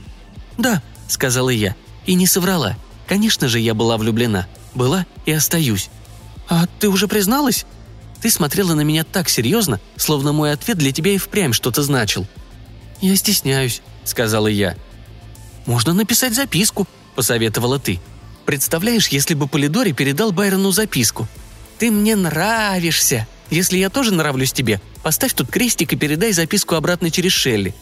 «Да»,– 0.56 0.82
сказала 1.08 1.50
я. 1.50 1.76
И 2.06 2.14
не 2.14 2.26
соврала. 2.26 2.76
Конечно 3.06 3.48
же, 3.48 3.58
я 3.58 3.74
была 3.74 3.98
влюблена. 3.98 4.46
Была 4.74 5.06
и 5.26 5.32
остаюсь. 5.32 5.90
«А 6.48 6.66
ты 6.78 6.88
уже 6.88 7.08
призналась?» 7.08 7.66
Ты 8.20 8.30
смотрела 8.30 8.74
на 8.74 8.80
меня 8.80 9.04
так 9.04 9.28
серьезно, 9.28 9.80
словно 9.96 10.32
мой 10.32 10.52
ответ 10.52 10.76
для 10.78 10.92
тебя 10.92 11.12
и 11.12 11.18
впрямь 11.18 11.52
что-то 11.52 11.82
значил. 11.82 12.26
«Я 13.00 13.14
стесняюсь»,— 13.16 13.80
сказала 14.04 14.48
я. 14.48 14.76
«Можно 15.66 15.92
написать 15.94 16.34
записку»,— 16.34 16.88
посоветовала 17.14 17.78
ты. 17.78 18.00
«Представляешь, 18.44 19.08
если 19.08 19.34
бы 19.34 19.46
Полидори 19.46 19.92
передал 19.92 20.32
Байрону 20.32 20.72
записку? 20.72 21.28
Ты 21.78 21.90
мне 21.90 22.16
нравишься. 22.16 23.28
Если 23.50 23.78
я 23.78 23.88
тоже 23.88 24.12
нравлюсь 24.12 24.52
тебе, 24.52 24.80
поставь 25.02 25.34
тут 25.34 25.48
крестик 25.48 25.92
и 25.92 25.96
передай 25.96 26.32
записку 26.32 26.74
обратно 26.74 27.10
через 27.10 27.32
Шелли». 27.32 27.74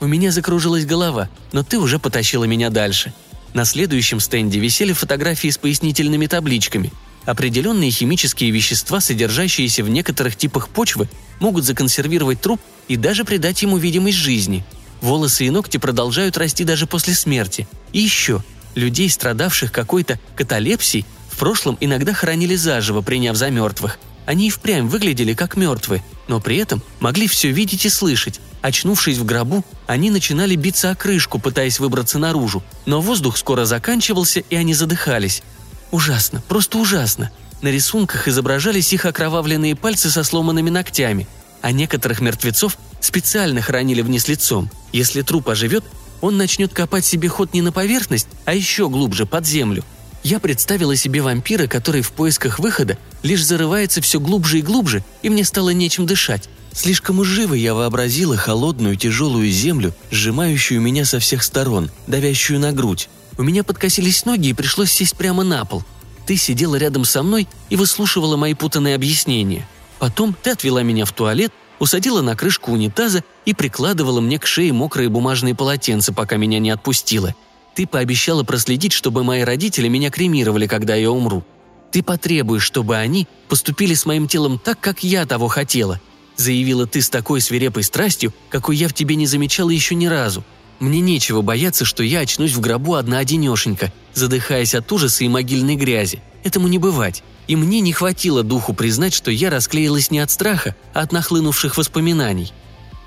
У 0.00 0.06
меня 0.06 0.32
закружилась 0.32 0.86
голова, 0.86 1.28
но 1.52 1.62
ты 1.62 1.78
уже 1.78 1.98
потащила 1.98 2.44
меня 2.44 2.68
дальше. 2.68 3.14
На 3.54 3.64
следующем 3.64 4.20
стенде 4.20 4.58
висели 4.58 4.92
фотографии 4.92 5.48
с 5.48 5.56
пояснительными 5.56 6.26
табличками— 6.26 6.92
Определенные 7.24 7.90
химические 7.90 8.50
вещества, 8.50 9.00
содержащиеся 9.00 9.82
в 9.82 9.88
некоторых 9.88 10.36
типах 10.36 10.68
почвы, 10.68 11.08
могут 11.40 11.64
законсервировать 11.64 12.40
труп 12.40 12.60
и 12.86 12.96
даже 12.96 13.24
придать 13.24 13.62
ему 13.62 13.78
видимость 13.78 14.18
жизни. 14.18 14.64
Волосы 15.00 15.46
и 15.46 15.50
ногти 15.50 15.78
продолжают 15.78 16.36
расти 16.36 16.64
даже 16.64 16.86
после 16.86 17.14
смерти. 17.14 17.66
И 17.92 18.00
еще, 18.00 18.42
людей, 18.74 19.08
страдавших 19.08 19.72
какой-то 19.72 20.20
каталепсией, 20.36 21.06
в 21.30 21.38
прошлом 21.38 21.78
иногда 21.80 22.12
хоронили 22.12 22.56
заживо, 22.56 23.00
приняв 23.00 23.36
за 23.36 23.50
мертвых. 23.50 23.98
Они 24.26 24.48
и 24.48 24.50
впрямь 24.50 24.88
выглядели 24.88 25.34
как 25.34 25.56
мертвые, 25.56 26.02
но 26.28 26.40
при 26.40 26.56
этом 26.56 26.82
могли 27.00 27.26
все 27.26 27.50
видеть 27.50 27.86
и 27.86 27.90
слышать. 27.90 28.40
Очнувшись 28.64 29.18
в 29.18 29.26
гробу, 29.26 29.62
они 29.86 30.10
начинали 30.10 30.56
биться 30.56 30.90
о 30.90 30.94
крышку, 30.94 31.38
пытаясь 31.38 31.78
выбраться 31.80 32.18
наружу, 32.18 32.62
но 32.86 33.02
воздух 33.02 33.36
скоро 33.36 33.66
заканчивался, 33.66 34.40
и 34.40 34.56
они 34.56 34.72
задыхались. 34.72 35.42
Ужасно, 35.90 36.42
просто 36.48 36.78
ужасно. 36.78 37.30
На 37.60 37.68
рисунках 37.68 38.26
изображались 38.26 38.90
их 38.94 39.04
окровавленные 39.04 39.76
пальцы 39.76 40.08
со 40.08 40.24
сломанными 40.24 40.70
ногтями, 40.70 41.28
а 41.60 41.72
некоторых 41.72 42.22
мертвецов 42.22 42.78
специально 43.00 43.60
хранили 43.60 44.00
вниз 44.00 44.28
лицом. 44.28 44.70
Если 44.94 45.20
труп 45.20 45.50
оживет, 45.50 45.84
он 46.22 46.38
начнет 46.38 46.72
копать 46.72 47.04
себе 47.04 47.28
ход 47.28 47.52
не 47.52 47.60
на 47.60 47.70
поверхность, 47.70 48.28
а 48.46 48.54
еще 48.54 48.88
глубже, 48.88 49.26
под 49.26 49.46
землю. 49.46 49.84
Я 50.22 50.40
представила 50.40 50.96
себе 50.96 51.20
вампира, 51.20 51.66
который 51.66 52.00
в 52.00 52.12
поисках 52.12 52.58
выхода 52.58 52.96
лишь 53.22 53.44
зарывается 53.44 54.00
все 54.00 54.20
глубже 54.20 54.60
и 54.60 54.62
глубже, 54.62 55.04
и 55.20 55.28
мне 55.28 55.44
стало 55.44 55.68
нечем 55.68 56.06
дышать. 56.06 56.48
Слишком 56.74 57.20
уж 57.20 57.28
живо 57.28 57.54
я 57.54 57.72
вообразила 57.72 58.36
холодную 58.36 58.96
тяжелую 58.96 59.48
землю, 59.48 59.94
сжимающую 60.10 60.80
меня 60.80 61.04
со 61.04 61.20
всех 61.20 61.44
сторон, 61.44 61.88
давящую 62.08 62.58
на 62.58 62.72
грудь. 62.72 63.08
У 63.38 63.44
меня 63.44 63.62
подкосились 63.62 64.24
ноги 64.24 64.48
и 64.48 64.52
пришлось 64.54 64.90
сесть 64.90 65.16
прямо 65.16 65.44
на 65.44 65.64
пол. 65.64 65.84
Ты 66.26 66.36
сидела 66.36 66.74
рядом 66.74 67.04
со 67.04 67.22
мной 67.22 67.46
и 67.70 67.76
выслушивала 67.76 68.36
мои 68.36 68.54
путанные 68.54 68.96
объяснения. 68.96 69.68
Потом 70.00 70.34
ты 70.42 70.50
отвела 70.50 70.82
меня 70.82 71.04
в 71.04 71.12
туалет, 71.12 71.52
усадила 71.78 72.22
на 72.22 72.34
крышку 72.34 72.72
унитаза 72.72 73.22
и 73.44 73.54
прикладывала 73.54 74.20
мне 74.20 74.40
к 74.40 74.46
шее 74.46 74.72
мокрые 74.72 75.08
бумажные 75.08 75.54
полотенца, 75.54 76.12
пока 76.12 76.36
меня 76.36 76.58
не 76.58 76.70
отпустила. 76.70 77.36
Ты 77.76 77.86
пообещала 77.86 78.42
проследить, 78.42 78.92
чтобы 78.92 79.22
мои 79.22 79.42
родители 79.42 79.86
меня 79.86 80.10
кремировали, 80.10 80.66
когда 80.66 80.96
я 80.96 81.12
умру. 81.12 81.44
Ты 81.92 82.02
потребуешь, 82.02 82.64
чтобы 82.64 82.96
они 82.96 83.28
поступили 83.48 83.94
с 83.94 84.06
моим 84.06 84.26
телом 84.26 84.58
так, 84.58 84.80
как 84.80 85.04
я 85.04 85.24
того 85.24 85.46
хотела», 85.46 86.00
заявила 86.36 86.86
ты 86.86 87.00
с 87.00 87.08
такой 87.08 87.40
свирепой 87.40 87.82
страстью, 87.82 88.32
какой 88.48 88.76
я 88.76 88.88
в 88.88 88.94
тебе 88.94 89.14
не 89.14 89.26
замечала 89.26 89.70
еще 89.70 89.94
ни 89.94 90.06
разу. 90.06 90.44
Мне 90.80 91.00
нечего 91.00 91.40
бояться, 91.40 91.84
что 91.84 92.02
я 92.02 92.20
очнусь 92.20 92.52
в 92.52 92.60
гробу 92.60 92.94
одна-одинешенька, 92.94 93.92
задыхаясь 94.12 94.74
от 94.74 94.90
ужаса 94.90 95.24
и 95.24 95.28
могильной 95.28 95.76
грязи. 95.76 96.20
Этому 96.42 96.68
не 96.68 96.78
бывать. 96.78 97.22
И 97.46 97.56
мне 97.56 97.80
не 97.80 97.92
хватило 97.92 98.42
духу 98.42 98.72
признать, 98.74 99.14
что 99.14 99.30
я 99.30 99.50
расклеилась 99.50 100.10
не 100.10 100.18
от 100.18 100.30
страха, 100.30 100.74
а 100.92 101.00
от 101.00 101.12
нахлынувших 101.12 101.76
воспоминаний. 101.76 102.52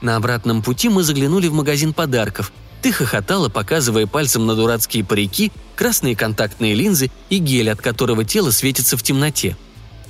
На 0.01 0.15
обратном 0.15 0.61
пути 0.61 0.89
мы 0.89 1.03
заглянули 1.03 1.47
в 1.47 1.53
магазин 1.53 1.93
подарков. 1.93 2.51
Ты 2.81 2.91
хохотала, 2.91 3.49
показывая 3.49 4.05
пальцем 4.05 4.45
на 4.45 4.55
дурацкие 4.55 5.03
парики, 5.03 5.51
красные 5.75 6.15
контактные 6.15 6.75
линзы 6.75 7.09
и 7.29 7.39
гель, 7.39 7.71
от 7.71 7.81
которого 7.81 8.23
тело 8.23 8.51
светится 8.51 8.95
в 8.95 9.03
темноте. 9.03 9.57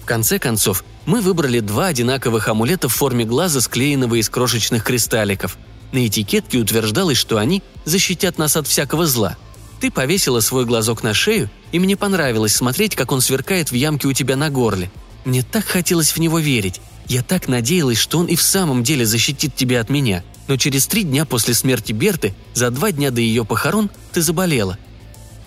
Конце 0.07 0.39
концов, 0.39 0.83
мы 1.05 1.21
выбрали 1.21 1.59
два 1.59 1.87
одинаковых 1.87 2.47
амулета 2.47 2.89
в 2.89 2.95
форме 2.95 3.25
глаза, 3.25 3.61
склеенного 3.61 4.15
из 4.15 4.29
крошечных 4.29 4.83
кристалликов– 4.83 5.57
на 5.91 6.05
этикетке 6.05 6.57
утверждалось, 6.57 7.17
что 7.17 7.37
они 7.37 7.63
защитят 7.85 8.37
нас 8.37 8.57
от 8.57 8.67
всякого 8.67 9.05
зла. 9.05 9.37
Ты 9.79 9.91
повесила 9.91 10.39
свой 10.39 10.65
глазок 10.65 11.03
на 11.03 11.13
шею, 11.13 11.49
и 11.71 11.79
мне 11.79 11.95
понравилось 11.95 12.55
смотреть, 12.55 12.95
как 12.95 13.11
он 13.11 13.21
сверкает 13.21 13.71
в 13.71 13.75
ямке 13.75 14.07
у 14.07 14.13
тебя 14.13 14.35
на 14.35 14.49
горле. 14.49 14.91
Мне 15.23 15.43
так 15.43 15.65
хотелось 15.65 16.11
в 16.11 16.17
него 16.17 16.39
верить. 16.39 16.81
Я 17.07 17.21
так 17.21 17.47
надеялась, 17.47 17.97
что 17.97 18.17
он 18.17 18.25
и 18.25 18.35
в 18.35 18.41
самом 18.41 18.83
деле 18.83 19.05
защитит 19.05 19.55
тебя 19.55 19.79
от 19.79 19.89
меня. 19.89 20.23
Но 20.47 20.57
через 20.57 20.87
три 20.87 21.03
дня 21.03 21.25
после 21.25 21.53
смерти 21.53 21.93
Берты, 21.93 22.33
за 22.53 22.69
два 22.69 22.91
дня 22.91 23.11
до 23.11 23.21
ее 23.21 23.45
похорон, 23.45 23.89
ты 24.11 24.21
заболела. 24.21 24.77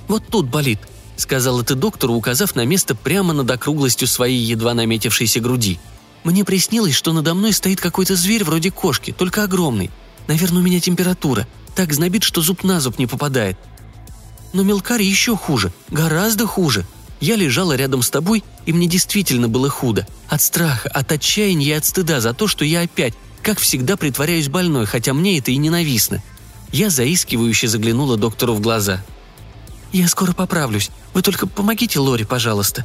«Вот 0.08 0.24
тут 0.28 0.48
болит»,— 0.48 0.78
сказала 1.20 1.62
ты 1.62 1.74
доктору, 1.74 2.14
указав 2.14 2.54
на 2.54 2.64
место 2.64 2.94
прямо 2.94 3.32
над 3.32 3.50
округлостью 3.50 4.08
своей 4.08 4.42
едва 4.42 4.74
наметившейся 4.74 5.40
груди. 5.40 5.78
«Мне 6.24 6.44
приснилось, 6.44 6.94
что 6.94 7.12
надо 7.12 7.34
мной 7.34 7.52
стоит 7.52 7.80
какой-то 7.80 8.16
зверь 8.16 8.44
вроде 8.44 8.70
кошки, 8.70 9.12
только 9.16 9.44
огромный. 9.44 9.90
Наверное, 10.26 10.60
у 10.60 10.64
меня 10.64 10.80
температура. 10.80 11.46
Так 11.74 11.92
знобит, 11.92 12.24
что 12.24 12.42
зуб 12.42 12.64
на 12.64 12.80
зуб 12.80 12.98
не 12.98 13.06
попадает. 13.06 13.56
Но 14.52 14.62
мелкарь 14.62 15.02
еще 15.02 15.36
хуже, 15.36 15.72
гораздо 15.88 16.46
хуже. 16.46 16.84
Я 17.20 17.36
лежала 17.36 17.76
рядом 17.76 18.02
с 18.02 18.10
тобой, 18.10 18.42
и 18.66 18.72
мне 18.72 18.86
действительно 18.86 19.48
было 19.48 19.68
худо. 19.68 20.06
От 20.28 20.42
страха, 20.42 20.88
от 20.88 21.12
отчаяния 21.12 21.68
и 21.68 21.72
от 21.72 21.84
стыда 21.84 22.20
за 22.20 22.32
то, 22.32 22.48
что 22.48 22.64
я 22.64 22.80
опять, 22.80 23.14
как 23.42 23.58
всегда, 23.58 23.96
притворяюсь 23.96 24.48
больной, 24.48 24.86
хотя 24.86 25.12
мне 25.14 25.38
это 25.38 25.50
и 25.50 25.56
ненавистно. 25.56 26.22
Я 26.72 26.88
заискивающе 26.90 27.68
заглянула 27.68 28.16
доктору 28.16 28.54
в 28.54 28.60
глаза. 28.60 29.04
«Я 29.92 30.08
скоро 30.08 30.32
поправлюсь. 30.32 30.90
Вы 31.14 31.22
только 31.22 31.46
помогите 31.46 31.98
Лори, 31.98 32.24
пожалуйста». 32.24 32.84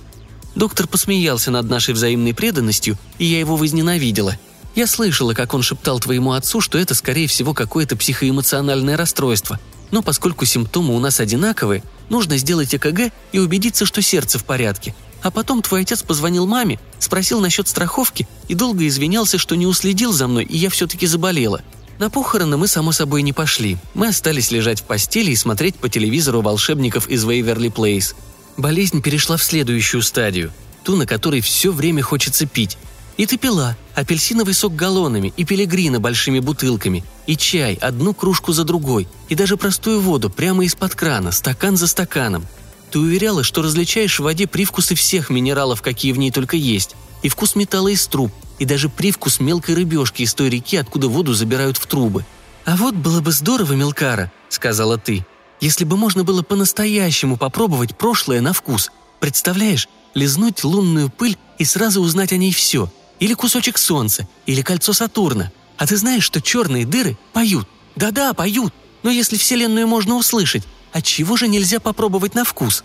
Доктор 0.55 0.87
посмеялся 0.87 1.51
над 1.51 1.69
нашей 1.69 1.93
взаимной 1.93 2.33
преданностью, 2.33 2.97
и 3.17 3.25
я 3.25 3.39
его 3.39 3.57
возненавидела– 3.57 4.37
я 4.75 4.87
слышала, 4.87 5.33
как 5.33 5.53
он 5.53 5.63
шептал 5.63 6.01
твоему 6.01 6.33
отцу, 6.33 6.59
что 6.59 6.77
это, 6.77 6.95
скорее 6.95 7.27
всего, 7.27 7.53
какое-то 7.53 7.95
психоэмоциональное 7.95 8.97
расстройство. 8.97 9.57
Но 9.91 10.01
поскольку 10.01 10.43
симптомы 10.43 10.93
у 10.93 10.99
нас 10.99 11.21
одинаковые, 11.21 11.81
нужно 12.09 12.37
сделать 12.37 12.75
ЭКГ 12.75 13.13
и 13.31 13.39
убедиться, 13.39 13.85
что 13.85 14.01
сердце 14.01 14.37
в 14.37 14.43
порядке. 14.43 14.93
А 15.23 15.31
потом 15.31 15.61
твой 15.61 15.83
отец 15.83 16.03
позвонил 16.03 16.45
маме, 16.45 16.77
спросил 16.99 17.39
насчет 17.39 17.69
страховки 17.69 18.27
и 18.49 18.53
долго 18.53 18.85
извинялся, 18.85 19.37
что 19.37 19.55
не 19.55 19.65
уследил 19.65 20.11
за 20.11 20.27
мной, 20.27 20.43
и 20.43 20.57
я 20.57 20.69
все-таки 20.69 21.07
заболела. 21.07 21.61
На 21.97 22.09
похороны 22.09 22.57
мы, 22.57 22.67
само 22.67 22.91
собой, 22.91 23.21
не 23.21 23.31
пошли. 23.31 23.77
Мы 23.93 24.09
остались 24.09 24.51
лежать 24.51 24.81
в 24.81 24.83
постели 24.83 25.31
и 25.31 25.35
смотреть 25.35 25.75
по 25.75 25.87
телевизору 25.87 26.41
волшебников 26.41 27.07
из 27.07 27.23
Вейверли 27.23 27.69
Плейс. 27.69 28.15
Болезнь 28.57 29.01
перешла 29.01 29.37
в 29.37 29.43
следующую 29.43 30.01
стадию, 30.01 30.51
ту, 30.83 30.97
на 30.97 31.05
которой 31.05 31.39
все 31.39 31.71
время 31.71 32.03
хочется 32.03 32.45
пить. 32.45 32.77
И 33.15 33.25
ты 33.25 33.37
пила 33.37 33.77
апельсиновый 33.93 34.53
сок 34.53 34.75
галлонами 34.75 35.33
и 35.37 35.45
пилигрина 35.45 36.01
большими 36.01 36.39
бутылками, 36.39 37.05
и 37.27 37.37
чай 37.37 37.75
одну 37.75 38.13
кружку 38.13 38.51
за 38.51 38.65
другой, 38.65 39.07
и 39.29 39.35
даже 39.35 39.55
простую 39.55 40.01
воду 40.01 40.29
прямо 40.29 40.65
из-под 40.65 40.95
крана, 40.95 41.31
стакан 41.31 41.77
за 41.77 41.87
стаканом. 41.87 42.45
Ты 42.91 42.99
уверяла, 42.99 43.43
что 43.43 43.61
различаешь 43.61 44.19
в 44.19 44.23
воде 44.23 44.47
привкусы 44.47 44.95
всех 44.95 45.29
минералов, 45.29 45.81
какие 45.81 46.11
в 46.11 46.17
ней 46.17 46.31
только 46.31 46.57
есть, 46.57 46.95
и 47.23 47.29
вкус 47.29 47.55
металла 47.55 47.87
из 47.87 48.05
труб, 48.05 48.33
и 48.59 48.65
даже 48.65 48.89
привкус 48.89 49.39
мелкой 49.39 49.75
рыбешки 49.75 50.21
из 50.21 50.33
той 50.33 50.49
реки, 50.49 50.77
откуда 50.77 51.07
воду 51.07 51.33
забирают 51.33 51.77
в 51.77 51.85
трубы. 51.87 52.25
«А 52.65 52.75
вот 52.77 52.95
было 52.95 53.21
бы 53.21 53.31
здорово, 53.31 53.73
Мелкара»,— 53.73 54.31
сказала 54.49 54.97
ты, 54.97 55.25
«если 55.61 55.83
бы 55.83 55.97
можно 55.97 56.23
было 56.23 56.41
по-настоящему 56.41 57.37
попробовать 57.37 57.97
прошлое 57.97 58.41
на 58.41 58.53
вкус. 58.53 58.91
Представляешь, 59.19 59.87
лизнуть 60.13 60.63
лунную 60.63 61.09
пыль 61.09 61.37
и 61.59 61.65
сразу 61.65 62.01
узнать 62.01 62.33
о 62.33 62.37
ней 62.37 62.51
все. 62.51 62.91
Или 63.19 63.33
кусочек 63.33 63.77
солнца, 63.77 64.27
или 64.45 64.61
кольцо 64.61 64.93
Сатурна. 64.93 65.51
А 65.77 65.87
ты 65.87 65.97
знаешь, 65.97 66.23
что 66.23 66.41
черные 66.41 66.85
дыры 66.85 67.17
поют? 67.33 67.67
Да-да, 67.95 68.33
поют. 68.33 68.73
Но 69.03 69.09
если 69.09 69.37
Вселенную 69.37 69.87
можно 69.87 70.15
услышать, 70.15 70.63
отчего 70.91 71.37
же 71.37 71.47
нельзя 71.47 71.79
попробовать 71.79 72.33
на 72.33 72.43
вкус? 72.43 72.83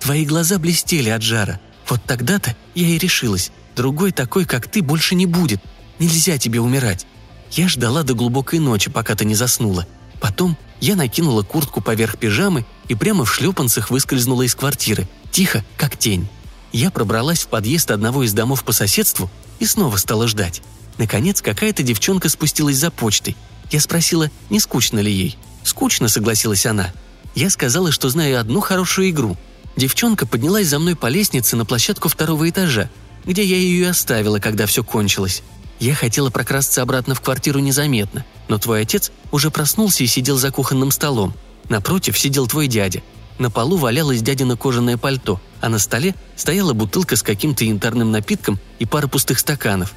Твои 0.00 0.24
глаза 0.24 0.58
блестели 0.58 1.10
от 1.10 1.22
жара. 1.22 1.60
Вот 1.88 2.02
тогда-то 2.04 2.56
я 2.74 2.88
и 2.88 2.98
решилась. 2.98 3.50
Другой 3.76 4.10
такой, 4.10 4.46
как 4.46 4.68
ты, 4.68 4.82
больше 4.82 5.14
не 5.14 5.26
будет. 5.26 5.60
Нельзя 5.98 6.38
тебе 6.38 6.60
умирать. 6.60 7.06
Я 7.50 7.68
ждала 7.68 8.02
до 8.02 8.14
глубокой 8.14 8.58
ночи, 8.58 8.90
пока 8.90 9.14
ты 9.14 9.26
не 9.26 9.34
заснула. 9.34 9.86
Потом 10.20 10.56
я 10.80 10.96
накинула 10.96 11.42
куртку 11.42 11.82
поверх 11.82 12.18
пижамы 12.18 12.64
и 12.88 12.94
прямо 12.94 13.26
в 13.26 13.32
шлепанцах 13.32 13.90
выскользнула 13.90 14.42
из 14.42 14.54
квартиры, 14.54 15.06
тихо, 15.30 15.62
как 15.76 15.96
тень. 15.98 16.26
Я 16.72 16.90
пробралась 16.90 17.42
в 17.42 17.48
подъезд 17.48 17.90
одного 17.90 18.24
из 18.24 18.32
домов 18.32 18.64
по 18.64 18.72
соседству 18.72 19.30
и 19.58 19.66
снова 19.66 19.96
стала 19.98 20.26
ждать. 20.26 20.62
Наконец, 20.96 21.42
какая-то 21.42 21.82
девчонка 21.82 22.30
спустилась 22.30 22.76
за 22.76 22.90
почтой. 22.90 23.36
Я 23.70 23.80
спросила, 23.80 24.30
не 24.48 24.58
скучно 24.58 24.98
ли 25.00 25.12
ей. 25.12 25.38
«Скучно»,— 25.62 26.08
согласилась 26.08 26.64
она. 26.64 26.92
Я 27.34 27.50
сказала, 27.50 27.90
что 27.90 28.08
знаю 28.08 28.40
одну 28.40 28.60
хорошую 28.60 29.10
игру. 29.10 29.36
Девчонка 29.76 30.26
поднялась 30.26 30.68
за 30.68 30.78
мной 30.78 30.94
по 30.94 31.08
лестнице 31.08 31.56
на 31.56 31.64
площадку 31.64 32.08
второго 32.08 32.48
этажа, 32.48 32.88
где 33.26 33.44
я 33.44 33.56
ее 33.56 33.80
и 33.80 33.90
оставила, 33.90 34.38
когда 34.38 34.66
все 34.66 34.84
кончилось. 34.84 35.42
Я 35.78 35.94
хотела 35.94 36.30
прокрасться 36.30 36.80
обратно 36.80 37.14
в 37.14 37.20
квартиру 37.20 37.58
незаметно, 37.58 38.24
но 38.48 38.58
твой 38.58 38.82
отец 38.82 39.12
уже 39.30 39.50
проснулся 39.50 40.04
и 40.04 40.06
сидел 40.06 40.38
за 40.38 40.50
кухонным 40.50 40.90
столом. 40.90 41.34
Напротив 41.68 42.18
сидел 42.18 42.46
твой 42.46 42.68
дядя. 42.68 43.02
На 43.38 43.50
полу 43.50 43.76
валялось 43.76 44.22
дядино 44.22 44.56
кожаное 44.56 44.96
пальто, 44.96 45.40
а 45.60 45.68
на 45.68 45.78
столе 45.78 46.14
стояла 46.36 46.72
бутылка 46.72 47.16
с 47.16 47.22
каким-то 47.22 47.64
янтарным 47.64 48.10
напитком 48.10 48.58
и 48.78 48.86
пара 48.86 49.08
пустых 49.08 49.38
стаканов. 49.38 49.92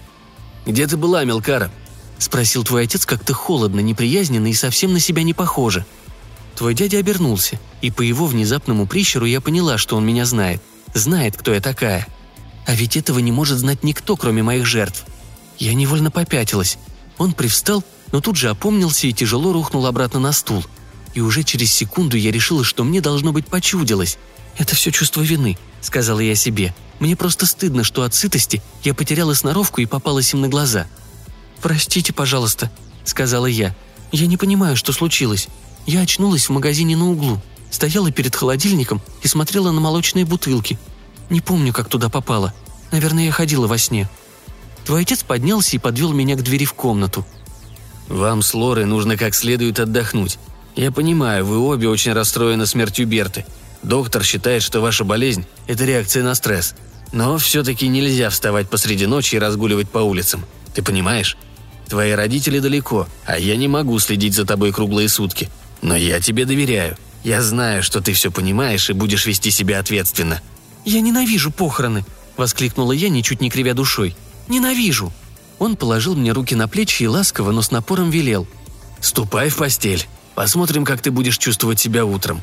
«Где 0.65 0.87
ты 0.87 0.97
была, 0.97 1.23
Мелкара?»– 1.23 1.71
спросил 2.17 2.65
твой 2.65 2.83
отец 2.83 3.05
как-то 3.05 3.33
холодно, 3.33 3.79
неприязненно 3.79 4.47
и 4.47 4.53
совсем 4.53 4.91
на 4.91 4.99
себя 4.99 5.23
не 5.23 5.33
похоже. 5.33 5.85
Твой 6.57 6.73
дядя 6.73 6.97
обернулся, 6.97 7.57
и 7.81 7.91
по 7.91 8.01
его 8.01 8.25
внезапному 8.25 8.85
прищеру 8.85 9.25
я 9.25 9.39
поняла, 9.39 9.77
что 9.77 9.95
он 9.95 10.05
меня 10.05 10.25
знает. 10.25 10.61
Знает, 10.93 11.37
кто 11.37 11.53
я 11.53 11.61
такая– 11.61 12.05
а 12.69 12.75
ведь 12.75 12.95
этого 12.95 13.17
не 13.17 13.31
может 13.31 13.57
знать 13.57 13.83
никто, 13.83 14.15
кроме 14.15 14.43
моих 14.43 14.67
жертв. 14.67 15.03
Я 15.57 15.73
невольно 15.73 16.11
попятилась. 16.11 16.77
Он 17.17 17.33
привстал, 17.33 17.83
но 18.11 18.21
тут 18.21 18.35
же 18.35 18.47
опомнился 18.47 19.07
и 19.07 19.11
тяжело 19.11 19.53
рухнул 19.53 19.87
обратно 19.87 20.19
на 20.19 20.31
стул. 20.31 20.63
И 21.15 21.19
уже 21.19 21.41
через 21.41 21.73
секунду 21.73 22.15
я 22.15 22.31
решила, 22.31 22.63
что 22.63 22.83
мне 22.83 23.01
должно 23.01 23.31
быть 23.31 23.47
почудилось. 23.47 24.19
«Это 24.55 24.75
все 24.75 24.91
чувство 24.91 25.21
вины»,— 25.21 25.57
сказала 25.81 26.19
я 26.19 26.35
себе. 26.35 26.75
«Мне 26.99 27.15
просто 27.15 27.47
стыдно, 27.47 27.83
что 27.83 28.03
от 28.03 28.13
сытости 28.13 28.61
я 28.83 28.93
потеряла 28.93 29.33
сноровку 29.33 29.81
и 29.81 29.87
попалась 29.87 30.31
им 30.35 30.41
на 30.41 30.47
глаза». 30.47 30.85
«Простите, 31.63 32.13
пожалуйста»,— 32.13 32.71
сказала 33.03 33.47
я. 33.47 33.75
«Я 34.11 34.27
не 34.27 34.37
понимаю, 34.37 34.77
что 34.77 34.93
случилось. 34.93 35.47
Я 35.87 36.01
очнулась 36.01 36.45
в 36.45 36.51
магазине 36.51 36.95
на 36.95 37.09
углу, 37.09 37.41
стояла 37.71 38.11
перед 38.11 38.35
холодильником 38.35 39.01
и 39.23 39.27
смотрела 39.27 39.71
на 39.71 39.81
молочные 39.81 40.23
бутылки. 40.23 40.77
Не 41.29 41.41
помню, 41.41 41.73
как 41.73 41.89
туда 41.89 42.09
попала. 42.09 42.53
Наверное, 42.91 43.25
я 43.25 43.31
ходила 43.31 43.67
во 43.67 43.77
сне. 43.77 44.09
Твой 44.85 45.01
отец 45.03 45.23
поднялся 45.23 45.75
и 45.75 45.79
подвел 45.79 46.11
меня 46.13 46.35
к 46.35 46.43
двери 46.43 46.65
в 46.65 46.73
комнату. 46.73 47.25
«Вам 48.07 48.41
с 48.41 48.55
Лорой 48.55 48.85
нужно 48.85 49.17
как 49.17 49.35
следует 49.35 49.79
отдохнуть. 49.79 50.39
Я 50.75 50.91
понимаю, 50.91 51.45
вы 51.45 51.59
обе 51.59 51.87
очень 51.87 52.13
расстроены 52.13 52.65
смертью 52.65 53.05
Берты. 53.05 53.45
Доктор 53.83 54.23
считает, 54.23 54.63
что 54.63 54.81
ваша 54.81 55.03
болезнь– 55.03 55.45
это 55.67 55.85
реакция 55.85 56.23
на 56.23 56.33
стресс. 56.33 56.73
Но 57.11 57.37
все-таки 57.37 57.87
нельзя 57.87 58.29
вставать 58.29 58.69
посреди 58.69 59.05
ночи 59.05 59.35
и 59.35 59.39
разгуливать 59.39 59.89
по 59.89 59.99
улицам. 59.99 60.45
Ты 60.73 60.81
понимаешь? 60.81 61.37
Твои 61.87 62.11
родители 62.11 62.59
далеко, 62.59 63.07
а 63.25 63.37
я 63.39 63.55
не 63.55 63.67
могу 63.67 63.97
следить 63.99 64.35
за 64.35 64.45
тобой 64.45 64.71
круглые 64.71 65.09
сутки. 65.09 65.49
Но 65.81 65.95
я 65.95 66.19
тебе 66.19 66.45
доверяю. 66.45 66.97
Я 67.23 67.41
знаю, 67.41 67.83
что 67.83 68.01
ты 68.01 68.13
все 68.13 68.31
понимаешь 68.31 68.89
и 68.89 68.93
будешь 68.93 69.25
вести 69.25 69.51
себя 69.51 69.79
ответственно. 69.79 70.41
«Я 70.85 71.01
ненавижу 71.01 71.51
похороны!»– 71.51 72.05
воскликнула 72.37 72.93
я, 72.93 73.09
ничуть 73.09 73.41
не 73.41 73.49
кривя 73.49 73.73
душой. 73.73 74.15
«Ненавижу!» 74.47 75.11
Он 75.59 75.75
положил 75.75 76.15
мне 76.15 76.31
руки 76.31 76.55
на 76.55 76.67
плечи 76.67 77.03
и 77.03 77.07
ласково, 77.07 77.51
но 77.51 77.61
с 77.61 77.71
напором 77.71 78.09
велел. 78.09 78.47
«Ступай 79.01 79.49
в 79.49 79.57
постель. 79.57 80.07
Посмотрим, 80.35 80.85
как 80.85 81.01
ты 81.01 81.11
будешь 81.11 81.37
чувствовать 81.37 81.79
себя 81.79 82.05
утром». 82.05 82.41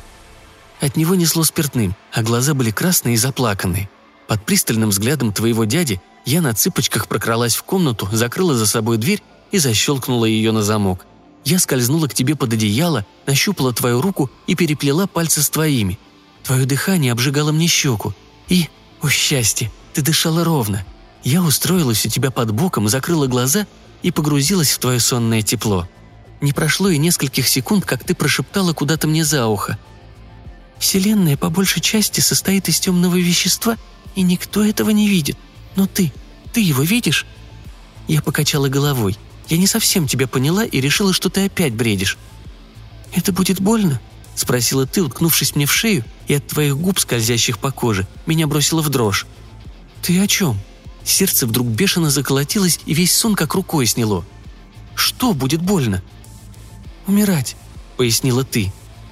От 0.79 0.95
него 0.95 1.15
несло 1.15 1.43
спиртным, 1.43 1.95
а 2.13 2.21
глаза 2.21 2.53
были 2.53 2.69
красные 2.69 3.15
и 3.15 3.17
заплаканные. 3.17 3.89
Под 4.27 4.45
пристальным 4.45 4.89
взглядом 4.89 5.33
твоего 5.33 5.65
дяди 5.65 5.99
я 6.25 6.41
на 6.41 6.53
цыпочках 6.53 7.07
прокралась 7.07 7.55
в 7.55 7.63
комнату, 7.63 8.07
закрыла 8.11 8.53
за 8.55 8.67
собой 8.67 8.97
дверь 8.97 9.23
и 9.51 9.57
защелкнула 9.57 10.25
ее 10.25 10.51
на 10.51 10.61
замок. 10.61 11.05
Я 11.45 11.59
скользнула 11.59 12.07
к 12.07 12.13
тебе 12.13 12.35
под 12.35 12.53
одеяло, 12.53 13.05
нащупала 13.25 13.73
твою 13.73 14.01
руку 14.01 14.29
и 14.45 14.55
переплела 14.55 15.07
пальцы 15.07 15.41
с 15.41 15.49
твоими. 15.49 15.97
Твое 16.43 16.65
дыхание 16.65 17.13
обжигало 17.13 17.51
мне 17.51 17.67
щеку, 17.67 18.13
и, 18.49 18.69
о 19.01 19.09
счастье, 19.09 19.71
ты 19.93 20.01
дышала 20.01 20.43
ровно. 20.43 20.85
Я 21.23 21.41
устроилась 21.41 22.05
у 22.05 22.09
тебя 22.09 22.31
под 22.31 22.51
боком, 22.51 22.87
закрыла 22.87 23.27
глаза 23.27 23.67
и 24.01 24.11
погрузилась 24.11 24.71
в 24.71 24.79
твое 24.79 24.99
сонное 24.99 25.41
тепло. 25.41 25.87
Не 26.39 26.53
прошло 26.53 26.89
и 26.89 26.97
нескольких 26.97 27.47
секунд, 27.47 27.85
как 27.85 28.03
ты 28.03 28.13
прошептала 28.13 28.73
куда-то 28.73 29.07
мне 29.07 29.25
за 29.25 29.47
ухо. 29.47 29.77
«Вселенная 30.77 31.35
по 31.35 31.49
большей 31.49 31.81
части 31.81 32.19
состоит 32.19 32.69
из 32.69 32.79
темного 32.79 33.15
вещества, 33.15 33.77
и 34.15 34.21
никто 34.21 34.63
этого 34.63 34.91
не 34.91 35.07
видит. 35.07 35.37
Но 35.75 35.87
ты, 35.87 36.13
ты 36.53 36.61
его 36.61 36.83
видишь?» 36.83 37.25
Я 38.07 38.21
покачала 38.21 38.69
головой. 38.69 39.17
Я 39.49 39.57
не 39.57 39.67
совсем 39.67 40.07
тебя 40.07 40.27
поняла 40.27 40.63
и 40.63 40.79
решила, 40.79 41.13
что 41.13 41.29
ты 41.29 41.45
опять 41.45 41.73
бредишь. 41.73 42.17
«Это 43.13 43.31
будет 43.31 43.59
больно?»– 43.59 43.99
спросила 44.37 44.85
ты, 44.85 45.01
уткнувшись 45.01 45.55
мне 45.55 45.65
в 45.65 45.73
шею 45.73 46.05
и 46.27 46.35
от 46.35 46.47
твоих 46.47 46.77
губ, 46.77 46.99
скользящих 46.99 47.59
по 47.59 47.71
коже, 47.71 48.07
меня 48.25 48.47
бросило 48.47 48.81
в 48.81 48.89
дрожь. 48.89 49.25
«Ты 50.01 50.19
о 50.19 50.27
чем?» 50.27 50.59
Сердце 51.03 51.47
вдруг 51.47 51.67
бешено 51.67 52.09
заколотилось, 52.09 52.79
и 52.85 52.93
весь 52.93 53.15
сон 53.15 53.35
как 53.35 53.55
рукой 53.55 53.87
сняло. 53.87 54.25
«Что 54.95 55.33
будет 55.33 55.61
больно?» 55.61 56.03
«Умирать»,— 57.07 57.55
пояснила 57.97 58.43
ты. 58.43 58.71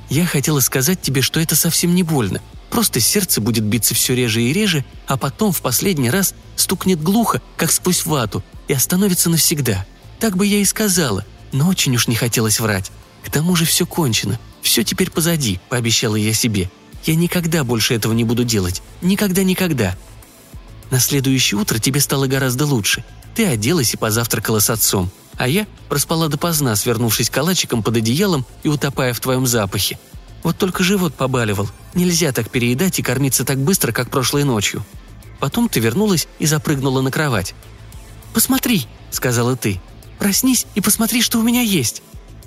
«Я 0.09 0.25
хотела 0.25 0.59
сказать 0.59 1.01
тебе, 1.01 1.21
что 1.21 1.39
это 1.39 1.55
совсем 1.55 1.95
не 1.95 2.03
больно. 2.03 2.41
Просто 2.69 2.99
сердце 2.99 3.41
будет 3.41 3.63
биться 3.63 3.95
все 3.95 4.13
реже 4.15 4.43
и 4.43 4.53
реже, 4.53 4.85
а 5.07 5.17
потом 5.17 5.51
в 5.51 5.61
последний 5.61 6.09
раз 6.09 6.35
стукнет 6.55 7.01
глухо, 7.01 7.41
как 7.57 7.71
сквозь 7.71 8.05
вату, 8.05 8.43
и 8.67 8.73
остановится 8.73 9.29
навсегда. 9.29 9.85
Так 10.19 10.35
бы 10.35 10.45
я 10.45 10.57
и 10.57 10.65
сказала, 10.65 11.25
но 11.51 11.69
очень 11.69 11.95
уж 11.95 12.07
не 12.07 12.15
хотелось 12.15 12.59
врать. 12.59 12.91
К 13.23 13.31
тому 13.31 13.55
же 13.55 13.65
все 13.65 13.85
кончено, 13.85 14.39
все 14.65 14.83
теперь 14.83 15.11
позади»,— 15.11 15.59
пообещала 15.69 16.15
я 16.15 16.33
себе. 16.33 16.69
Я 17.05 17.15
никогда 17.15 17.63
больше 17.63 17.93
этого 17.93 18.13
не 18.13 18.23
буду 18.23 18.43
делать. 18.43 18.81
Никогда-никогда. 19.01 19.95
На 20.89 20.99
следующее 20.99 21.59
утро 21.59 21.77
тебе 21.77 21.99
стало 21.99 22.25
гораздо 22.25 22.65
лучше. 22.65 23.03
Ты 23.35 23.45
оделась 23.45 23.93
и 23.93 23.97
позавтракала 23.97 24.59
с 24.59 24.71
отцом. 24.71 25.11
А 25.37 25.47
я 25.47 25.67
проспала 25.87 26.29
допоздна, 26.29 26.75
свернувшись 26.75 27.29
калачиком 27.29 27.83
под 27.83 27.97
одеялом 27.97 28.45
и 28.63 28.69
утопая 28.69 29.13
в 29.13 29.19
твоем 29.19 29.45
запахе. 29.45 29.99
Вот 30.41 30.57
только 30.57 30.83
живот 30.83 31.13
побаливал. 31.13 31.69
Нельзя 31.93 32.31
так 32.31 32.49
переедать 32.49 32.97
и 32.97 33.03
кормиться 33.03 33.45
так 33.45 33.59
быстро, 33.59 33.91
как 33.91 34.09
прошлой 34.09 34.43
ночью. 34.43 34.83
Потом 35.39 35.69
ты 35.69 35.79
вернулась 35.79 36.27
и 36.39 36.45
запрыгнула 36.45 37.01
на 37.01 37.11
кровать. 37.11 37.53
«Посмотри»,— 38.33 38.87
сказала 39.11 39.55
ты. 39.55 39.79
«Проснись 40.17 40.65
и 40.75 40.81
посмотри, 40.81 41.21
что 41.21 41.39
у 41.39 41.43
меня 41.43 41.61
есть». 41.61 42.01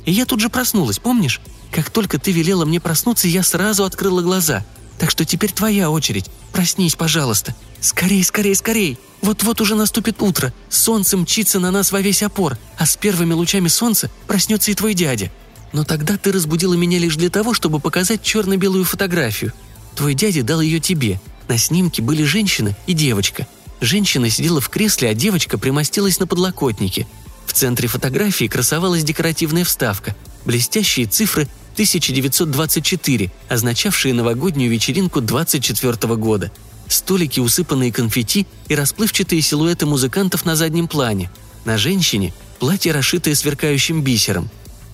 И 0.05 0.13
я 0.13 0.25
тут 0.25 0.41
же 0.41 0.49
проснулась, 0.49 0.99
помнишь? 0.99 1.41
Как 1.71 1.91
только 1.91 2.19
ты 2.19 2.33
велела 2.33 2.65
мне 2.65 2.81
проснуться, 2.81 3.29
я 3.29 3.43
сразу 3.43 3.85
открыла 3.85 4.23
глаза. 4.23 4.65
Так 4.99 5.11
что 5.11 5.25
теперь 5.25 5.53
твоя 5.53 5.91
очередь. 5.91 6.27
Проснись, 6.53 6.97
пожалуйста. 6.97 7.55
Скорей, 7.81 8.25
скорей, 8.25 8.55
скорей!» 8.55 8.99
Вот-вот 9.23 9.61
уже 9.61 9.75
наступит 9.75 10.23
утро, 10.23 10.53
солнце 10.69 11.17
мчится 11.17 11.59
на 11.59 11.71
нас 11.71 11.91
во 11.91 12.01
весь 12.01 12.23
опор, 12.23 12.57
а 12.79 12.87
с 12.87 12.97
первыми 12.97 13.33
лучами 13.33 13.69
солнца 13.69 14.11
проснется 14.27 14.71
и 14.71 14.75
твой 14.75 14.95
дядя. 14.95 15.31
Но 15.73 15.85
тогда 15.85 16.17
ты 16.17 16.33
разбудила 16.33 16.75
меня 16.75 16.99
лишь 16.99 17.17
для 17.17 17.29
того, 17.29 17.53
чтобы 17.53 17.81
показать 17.81 18.23
черно-белую 18.23 18.85
фотографию. 18.85 19.53
Твой 19.97 20.15
дядя 20.15 20.43
дал 20.43 20.61
ее 20.61 20.81
тебе. 20.81 21.21
На 21.49 21.59
снимке 21.59 22.01
были 22.01 22.23
женщина 22.23 22.77
и 22.87 22.93
девочка. 22.93 23.47
Женщина 23.81 24.31
сидела 24.31 24.61
в 24.61 24.69
кресле, 24.69 25.11
а 25.11 25.15
девочка 25.15 25.59
примостилась 25.59 26.19
на 26.21 26.27
подлокотнике. 26.27 27.07
В 27.47 27.53
центре 27.53 27.89
фотографии 27.89 28.47
красовалась 28.47 29.05
декоративная 29.05 29.65
вставка, 29.65 30.15
блестящие 30.45 31.07
цифры 31.07 31.49
1924, 31.75 33.31
означавшие 33.49 34.13
новогоднюю 34.15 34.71
вечеринку 34.71 35.21
24 35.21 36.17
года. 36.17 36.51
Столики, 36.89 37.39
усыпанные 37.39 37.93
конфетти 37.93 38.47
и 38.69 38.75
расплывчатые 38.75 39.43
силуэты 39.43 39.87
музыкантов 39.87 40.45
на 40.45 40.57
заднем 40.57 40.89
плане. 40.89 41.31
На 41.65 41.79
женщине– 41.79 42.33
платье, 42.59 42.93
расшитое 42.93 43.35
сверкающим 43.35 44.03
бисером. 44.03 44.51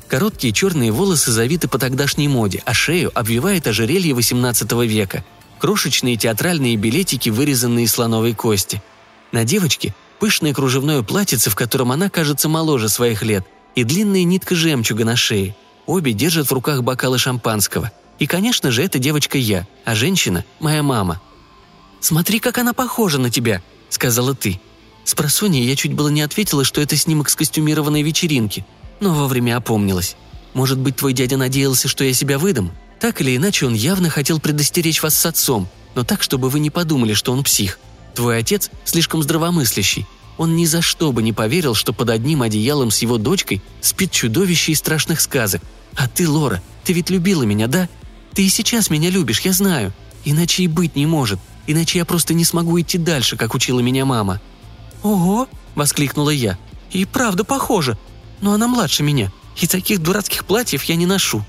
Короткие 0.08 0.52
черные 0.52 0.92
волосы 0.92 1.32
завиты 1.32 1.68
по 1.68 1.78
тогдашней 1.78 2.28
моде, 2.28 2.62
а 2.66 2.74
шею 2.74 3.10
обвивает 3.14 3.66
ожерелье 3.66 4.12
XVIII 4.12 4.86
века. 4.86 5.24
Крошечные 5.60 6.16
театральные 6.16 6.76
билетики, 6.76 7.30
вырезанные 7.30 7.86
из 7.86 7.92
слоновой 7.92 8.34
кости. 8.34 8.82
На 9.32 9.44
девочке– 9.44 9.94
пышное 10.20 10.52
кружевное 10.52 11.02
платьице, 11.02 11.50
в 11.50 11.54
котором 11.54 11.92
она 11.92 12.10
кажется 12.10 12.48
моложе 12.48 12.88
своих 12.88 13.22
лет, 13.22 13.46
и 13.74 13.84
длинная 13.84 14.24
нитка 14.24 14.54
жемчуга 14.54 15.04
на 15.04 15.16
шее– 15.16 15.54
Обе 15.86 16.12
держат 16.12 16.48
в 16.48 16.52
руках 16.52 16.82
бокалы 16.82 17.18
шампанского. 17.18 17.92
И, 18.18 18.26
конечно 18.26 18.70
же, 18.70 18.82
эта 18.82 18.98
девочка 18.98 19.36
я, 19.38 19.66
а 19.84 19.94
женщина– 19.94 20.44
моя 20.60 20.82
мама. 20.82 21.20
«Смотри, 22.00 22.38
как 22.38 22.58
она 22.58 22.72
похожа 22.72 23.18
на 23.18 23.30
тебя»,– 23.30 23.62
сказала 23.90 24.34
ты. 24.34 24.60
С 25.04 25.14
просонья 25.14 25.62
я 25.62 25.76
чуть 25.76 25.92
было 25.92 26.08
не 26.08 26.22
ответила, 26.22 26.64
что 26.64 26.80
это 26.80 26.96
снимок 26.96 27.28
с 27.28 27.34
костюмированной 27.34 28.02
вечеринки, 28.02 28.64
но 29.00 29.12
вовремя 29.12 29.56
опомнилась. 29.56 30.16
Может 30.54 30.78
быть, 30.78 30.96
твой 30.96 31.12
дядя 31.12 31.36
надеялся, 31.36 31.88
что 31.88 32.04
я 32.04 32.14
себя 32.14 32.38
выдам? 32.38 32.72
Так 33.00 33.20
или 33.20 33.36
иначе, 33.36 33.66
он 33.66 33.74
явно 33.74 34.08
хотел 34.08 34.40
предостеречь 34.40 35.02
вас 35.02 35.14
с 35.14 35.26
отцом, 35.26 35.68
но 35.94 36.04
так, 36.04 36.22
чтобы 36.22 36.48
вы 36.48 36.60
не 36.60 36.70
подумали, 36.70 37.12
что 37.12 37.32
он 37.32 37.42
псих. 37.42 37.78
Твой 38.14 38.38
отец 38.38 38.70
слишком 38.84 39.22
здравомыслящий, 39.22 40.06
он 40.36 40.56
ни 40.56 40.64
за 40.64 40.82
что 40.82 41.12
бы 41.12 41.22
не 41.22 41.32
поверил, 41.32 41.74
что 41.74 41.92
под 41.92 42.10
одним 42.10 42.42
одеялом 42.42 42.90
с 42.90 43.02
его 43.02 43.18
дочкой 43.18 43.62
спит 43.80 44.10
чудовище 44.10 44.72
из 44.72 44.78
страшных 44.78 45.20
сказок. 45.20 45.62
А 45.94 46.08
ты, 46.08 46.28
Лора, 46.28 46.62
ты 46.82 46.92
ведь 46.92 47.10
любила 47.10 47.44
меня, 47.44 47.68
да? 47.68 47.88
Ты 48.32 48.44
и 48.44 48.48
сейчас 48.48 48.90
меня 48.90 49.10
любишь, 49.10 49.40
я 49.40 49.52
знаю. 49.52 49.92
Иначе 50.24 50.64
и 50.64 50.68
быть 50.68 50.96
не 50.96 51.06
может. 51.06 51.38
Иначе 51.66 51.98
я 51.98 52.04
просто 52.04 52.34
не 52.34 52.44
смогу 52.44 52.80
идти 52.80 52.98
дальше, 52.98 53.36
как 53.36 53.54
учила 53.54 53.80
меня 53.80 54.04
мама». 54.04 54.40
«Ого!»– 55.02 55.48
воскликнула 55.74 56.30
я. 56.30 56.58
«И 56.90 57.04
правда 57.04 57.44
похоже. 57.44 57.96
Но 58.40 58.52
она 58.52 58.68
младше 58.68 59.02
меня, 59.02 59.30
и 59.56 59.66
таких 59.66 60.02
дурацких 60.02 60.44
платьев 60.44 60.82
я 60.84 60.96
не 60.96 61.06
ношу». 61.06 61.44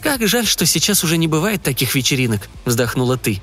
«Как 0.00 0.26
жаль, 0.26 0.46
что 0.46 0.64
сейчас 0.66 1.02
уже 1.02 1.16
не 1.16 1.26
бывает 1.26 1.62
таких 1.62 1.94
вечеринок»,– 1.94 2.48
вздохнула 2.64 3.16
ты. 3.16 3.42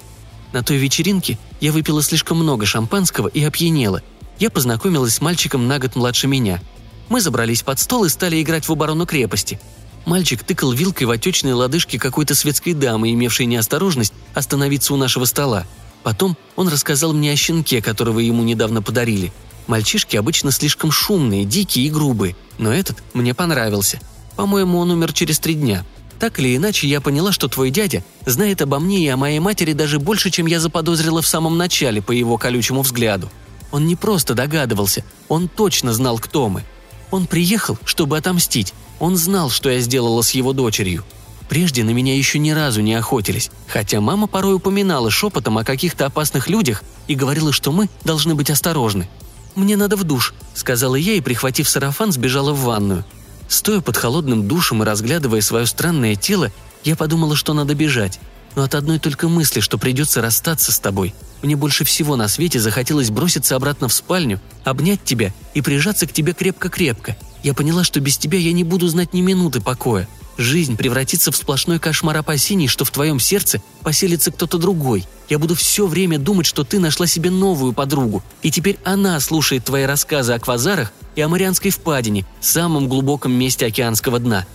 На 0.54 0.63
той 0.63 0.78
вечеринке 0.78 1.38
я 1.60 1.71
выпила 1.71 2.02
слишком 2.02 2.38
много 2.38 2.65
шампанского 2.65 3.28
и 3.28 3.43
опьянела– 3.43 4.02
я 4.43 4.49
познакомилась 4.49 5.15
с 5.15 5.21
мальчиком 5.21 5.69
на 5.69 5.79
год 5.79 5.95
младше 5.95 6.27
меня. 6.27 6.62
Мы 7.08 7.21
забрались 7.21 7.63
под 7.63 7.79
стол 7.79 8.03
и 8.03 8.10
стали 8.10 8.41
играть 8.41 8.67
в 8.67 8.71
оборону 8.73 9.06
крепости. 9.06 9.58
Мальчик 10.06 10.43
тыкал 10.43 10.73
вилкой 10.73 11.08
в 11.08 11.12
отечные 11.12 11.53
лодыжки 11.53 11.97
какой-то 11.97 12.36
светской 12.36 12.73
дамы, 12.73 13.13
имевшей 13.13 13.45
неосторожность 13.45 14.13
остановиться 14.34 14.93
у 14.93 14.97
нашего 14.97 15.23
стола. 15.23 15.65
Потом 16.03 16.36
он 16.58 16.67
рассказал 16.67 17.13
мне 17.13 17.32
о 17.32 17.38
щенке, 17.38 17.82
которого 17.82 18.19
ему 18.19 18.43
недавно 18.43 18.82
подарили. 18.82 19.32
Мальчишки 19.67 20.17
обычно 20.17 20.51
слишком 20.51 20.91
шумные, 20.91 21.45
дикие 21.45 21.86
и 21.86 21.89
грубые, 21.89 22.36
но 22.58 22.73
этот 22.73 23.01
мне 23.13 23.34
понравился. 23.34 24.01
По-моему, 24.36 24.77
он 24.77 24.91
умер 24.91 25.13
через 25.13 25.39
три 25.39 25.53
дня. 25.53 25.86
Так 26.19 26.38
или 26.39 26.58
иначе, 26.58 26.86
я 26.89 26.99
поняла, 26.99 27.32
что 27.32 27.47
твой 27.47 27.69
дядя 27.69 28.03
знает 28.25 28.62
обо 28.62 28.79
мне 28.79 29.06
и 29.06 29.08
о 29.08 29.15
моей 29.15 29.39
матери 29.39 29.71
даже 29.71 29.99
больше, 29.99 30.32
чем 30.32 30.47
я 30.47 30.60
заподозрила 30.60 31.21
в 31.21 31.27
самом 31.27 31.58
начале 31.58 32.01
по 32.01 32.12
его 32.12 32.38
колючему 32.38 32.82
взгляду– 32.82 33.32
он 33.74 33.88
не 33.88 33.96
просто 33.96 34.36
догадывался, 34.36 35.04
он 35.28 35.50
точно 35.50 35.94
знал, 35.94 36.20
кто 36.20 36.48
мы. 36.48 36.64
Он 37.10 37.26
приехал, 37.26 37.78
чтобы 37.86 38.18
отомстить. 38.18 38.72
Он 39.00 39.18
знал, 39.18 39.50
что 39.50 39.68
я 39.68 39.80
сделала 39.80 40.22
с 40.22 40.30
его 40.32 40.54
дочерью. 40.54 41.04
Прежде 41.50 41.84
на 41.84 41.90
меня 41.90 42.16
еще 42.16 42.38
ни 42.38 42.52
разу 42.52 42.82
не 42.82 42.94
охотились, 42.94 43.50
хотя 43.68 44.00
мама 44.00 44.28
порой 44.28 44.54
упоминала 44.54 45.10
шепотом 45.10 45.58
о 45.58 45.64
каких-то 45.64 46.06
опасных 46.06 46.50
людях 46.50 46.84
и 47.08 47.16
говорила, 47.16 47.52
что 47.52 47.72
мы 47.72 47.90
должны 48.04 48.36
быть 48.36 48.52
осторожны. 48.52 49.10
«Мне 49.56 49.76
надо 49.76 49.96
в 49.96 50.04
душ»,— 50.04 50.36
сказала 50.54 50.96
я 50.96 51.14
и, 51.14 51.22
прихватив 51.22 51.68
сарафан, 51.68 52.12
сбежала 52.12 52.54
в 52.54 52.62
ванную. 52.62 53.04
Стоя 53.48 53.82
под 53.82 53.98
холодным 53.98 54.48
душем 54.48 54.84
и 54.84 54.86
разглядывая 54.86 55.42
свое 55.42 55.66
странное 55.66 56.16
тело, 56.16 56.52
я 56.84 56.96
подумала, 56.96 57.36
что 57.36 57.54
надо 57.54 57.74
бежать. 57.74 58.20
Но 58.56 58.62
от 58.62 58.76
одной 58.76 59.00
только 59.00 59.28
мысли, 59.28 59.62
что 59.62 59.80
придется 59.80 60.22
расстаться 60.22 60.72
с 60.72 60.80
тобой, 60.80 61.16
мне 61.43 61.56
больше 61.56 61.84
всего 61.84 62.15
на 62.15 62.27
свете 62.27 62.60
захотелось 62.60 63.12
броситься 63.12 63.56
обратно 63.56 63.88
в 63.88 63.93
спальню, 63.93 64.39
обнять 64.63 65.03
тебя 65.03 65.34
и 65.53 65.62
прижаться 65.62 66.08
к 66.08 66.13
тебе 66.13 66.34
крепко-крепко. 66.34 67.17
Я 67.43 67.53
поняла, 67.53 67.84
что 67.84 67.99
без 67.99 68.17
тебя 68.17 68.39
я 68.39 68.53
не 68.53 68.63
буду 68.63 68.88
знать 68.88 69.13
ни 69.13 69.21
минуты 69.21 69.60
покоя. 69.60 70.08
Жизнь 70.38 70.77
превратится 70.77 71.32
в 71.32 71.36
сплошной 71.36 71.77
кошмар 71.77 72.17
опасений, 72.17 72.67
что 72.67 72.86
в 72.86 72.91
твоем 72.91 73.19
сердце 73.19 73.62
поселится 73.82 74.32
кто-то 74.32 74.58
другой. 74.58 75.06
Я 75.29 75.38
буду 75.38 75.53
все 75.53 75.86
время 75.86 76.17
думать, 76.17 76.45
что 76.45 76.63
ты 76.63 76.79
нашла 76.79 77.06
себе 77.06 77.29
новую 77.29 77.73
подругу, 77.73 78.23
и 78.41 78.49
теперь 78.49 78.79
она 78.84 79.19
слушает 79.19 79.65
твои 79.65 79.84
рассказы 79.84 80.34
о 80.34 80.39
квазарах 80.39 80.91
и 81.15 81.21
о 81.21 81.29
Марианской 81.29 81.69
впадине, 81.69 82.25
самом 82.41 82.88
глубоком 82.88 83.34
месте 83.34 83.65
океанского 83.65 84.19
дна. 84.19 84.45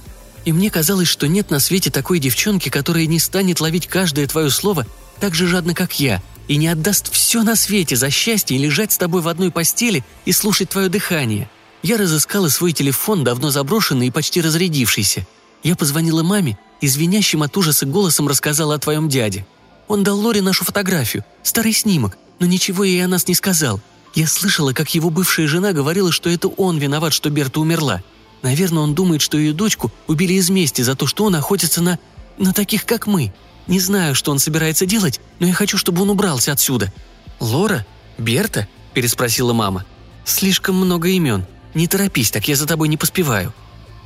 И 0.44 0.52
мне 0.52 0.70
казалось, 0.70 1.08
что 1.08 1.28
нет 1.28 1.50
на 1.50 1.60
свете 1.60 1.90
такой 1.90 2.18
девчонки, 2.18 2.70
которая 2.70 3.06
не 3.06 3.20
станет 3.20 3.60
ловить 3.60 3.86
каждое 3.86 4.26
твое 4.26 4.50
слово 4.50 4.86
так 5.20 5.34
же 5.34 5.46
жадно, 5.46 5.74
как 5.74 6.00
я, 6.00 6.22
и 6.48 6.56
не 6.56 6.68
отдаст 6.68 7.12
все 7.12 7.42
на 7.42 7.54
свете 7.54 7.94
за 7.94 8.10
счастье 8.10 8.58
лежать 8.58 8.92
с 8.92 8.98
тобой 8.98 9.20
в 9.20 9.28
одной 9.28 9.50
постели 9.50 10.02
и 10.24 10.32
слушать 10.32 10.70
твое 10.70 10.88
дыхание. 10.88 11.48
Я 11.82 11.96
разыскала 11.96 12.48
свой 12.48 12.72
телефон, 12.72 13.22
давно 13.22 13.50
заброшенный 13.50 14.08
и 14.08 14.10
почти 14.10 14.40
разрядившийся. 14.40 15.26
Я 15.62 15.76
позвонила 15.76 16.22
маме 16.22 16.58
и 16.80 16.88
звенящим 16.88 17.42
от 17.42 17.56
ужаса 17.56 17.86
голосом 17.86 18.28
рассказала 18.28 18.74
о 18.74 18.78
твоем 18.78 19.08
дяде. 19.08 19.46
Он 19.86 20.02
дал 20.02 20.18
Лоре 20.18 20.42
нашу 20.42 20.64
фотографию, 20.64 21.24
старый 21.42 21.72
снимок, 21.72 22.16
но 22.40 22.46
ничего 22.46 22.84
ей 22.84 23.04
о 23.04 23.08
нас 23.08 23.28
не 23.28 23.34
сказал. 23.34 23.80
Я 24.14 24.26
слышала, 24.26 24.72
как 24.72 24.94
его 24.94 25.10
бывшая 25.10 25.46
жена 25.46 25.72
говорила, 25.72 26.12
что 26.12 26.30
это 26.30 26.48
он 26.48 26.78
виноват, 26.78 27.12
что 27.12 27.30
Берта 27.30 27.60
умерла. 27.60 28.02
Наверное, 28.42 28.82
он 28.82 28.94
думает, 28.94 29.20
что 29.20 29.36
ее 29.36 29.52
дочку 29.52 29.92
убили 30.06 30.34
из 30.34 30.48
мести 30.50 30.82
за 30.82 30.94
то, 30.94 31.06
что 31.06 31.24
он 31.24 31.34
охотится 31.34 31.82
на... 31.82 31.98
на 32.38 32.52
таких, 32.52 32.86
как 32.86 33.06
мы. 33.06 33.32
Не 33.68 33.80
знаю, 33.80 34.14
что 34.14 34.32
он 34.32 34.38
собирается 34.38 34.86
делать, 34.86 35.20
но 35.38 35.46
я 35.46 35.52
хочу, 35.52 35.78
чтобы 35.78 36.02
он 36.02 36.10
убрался 36.10 36.52
отсюда». 36.52 36.92
«Лора? 37.38 37.86
Берта?»– 38.16 38.66
переспросила 38.94 39.52
мама. 39.52 39.84
«Слишком 40.24 40.74
много 40.74 41.08
имен. 41.08 41.46
Не 41.74 41.86
торопись, 41.86 42.30
так 42.30 42.48
я 42.48 42.56
за 42.56 42.66
тобой 42.66 42.88
не 42.88 42.96
поспеваю». 42.96 43.54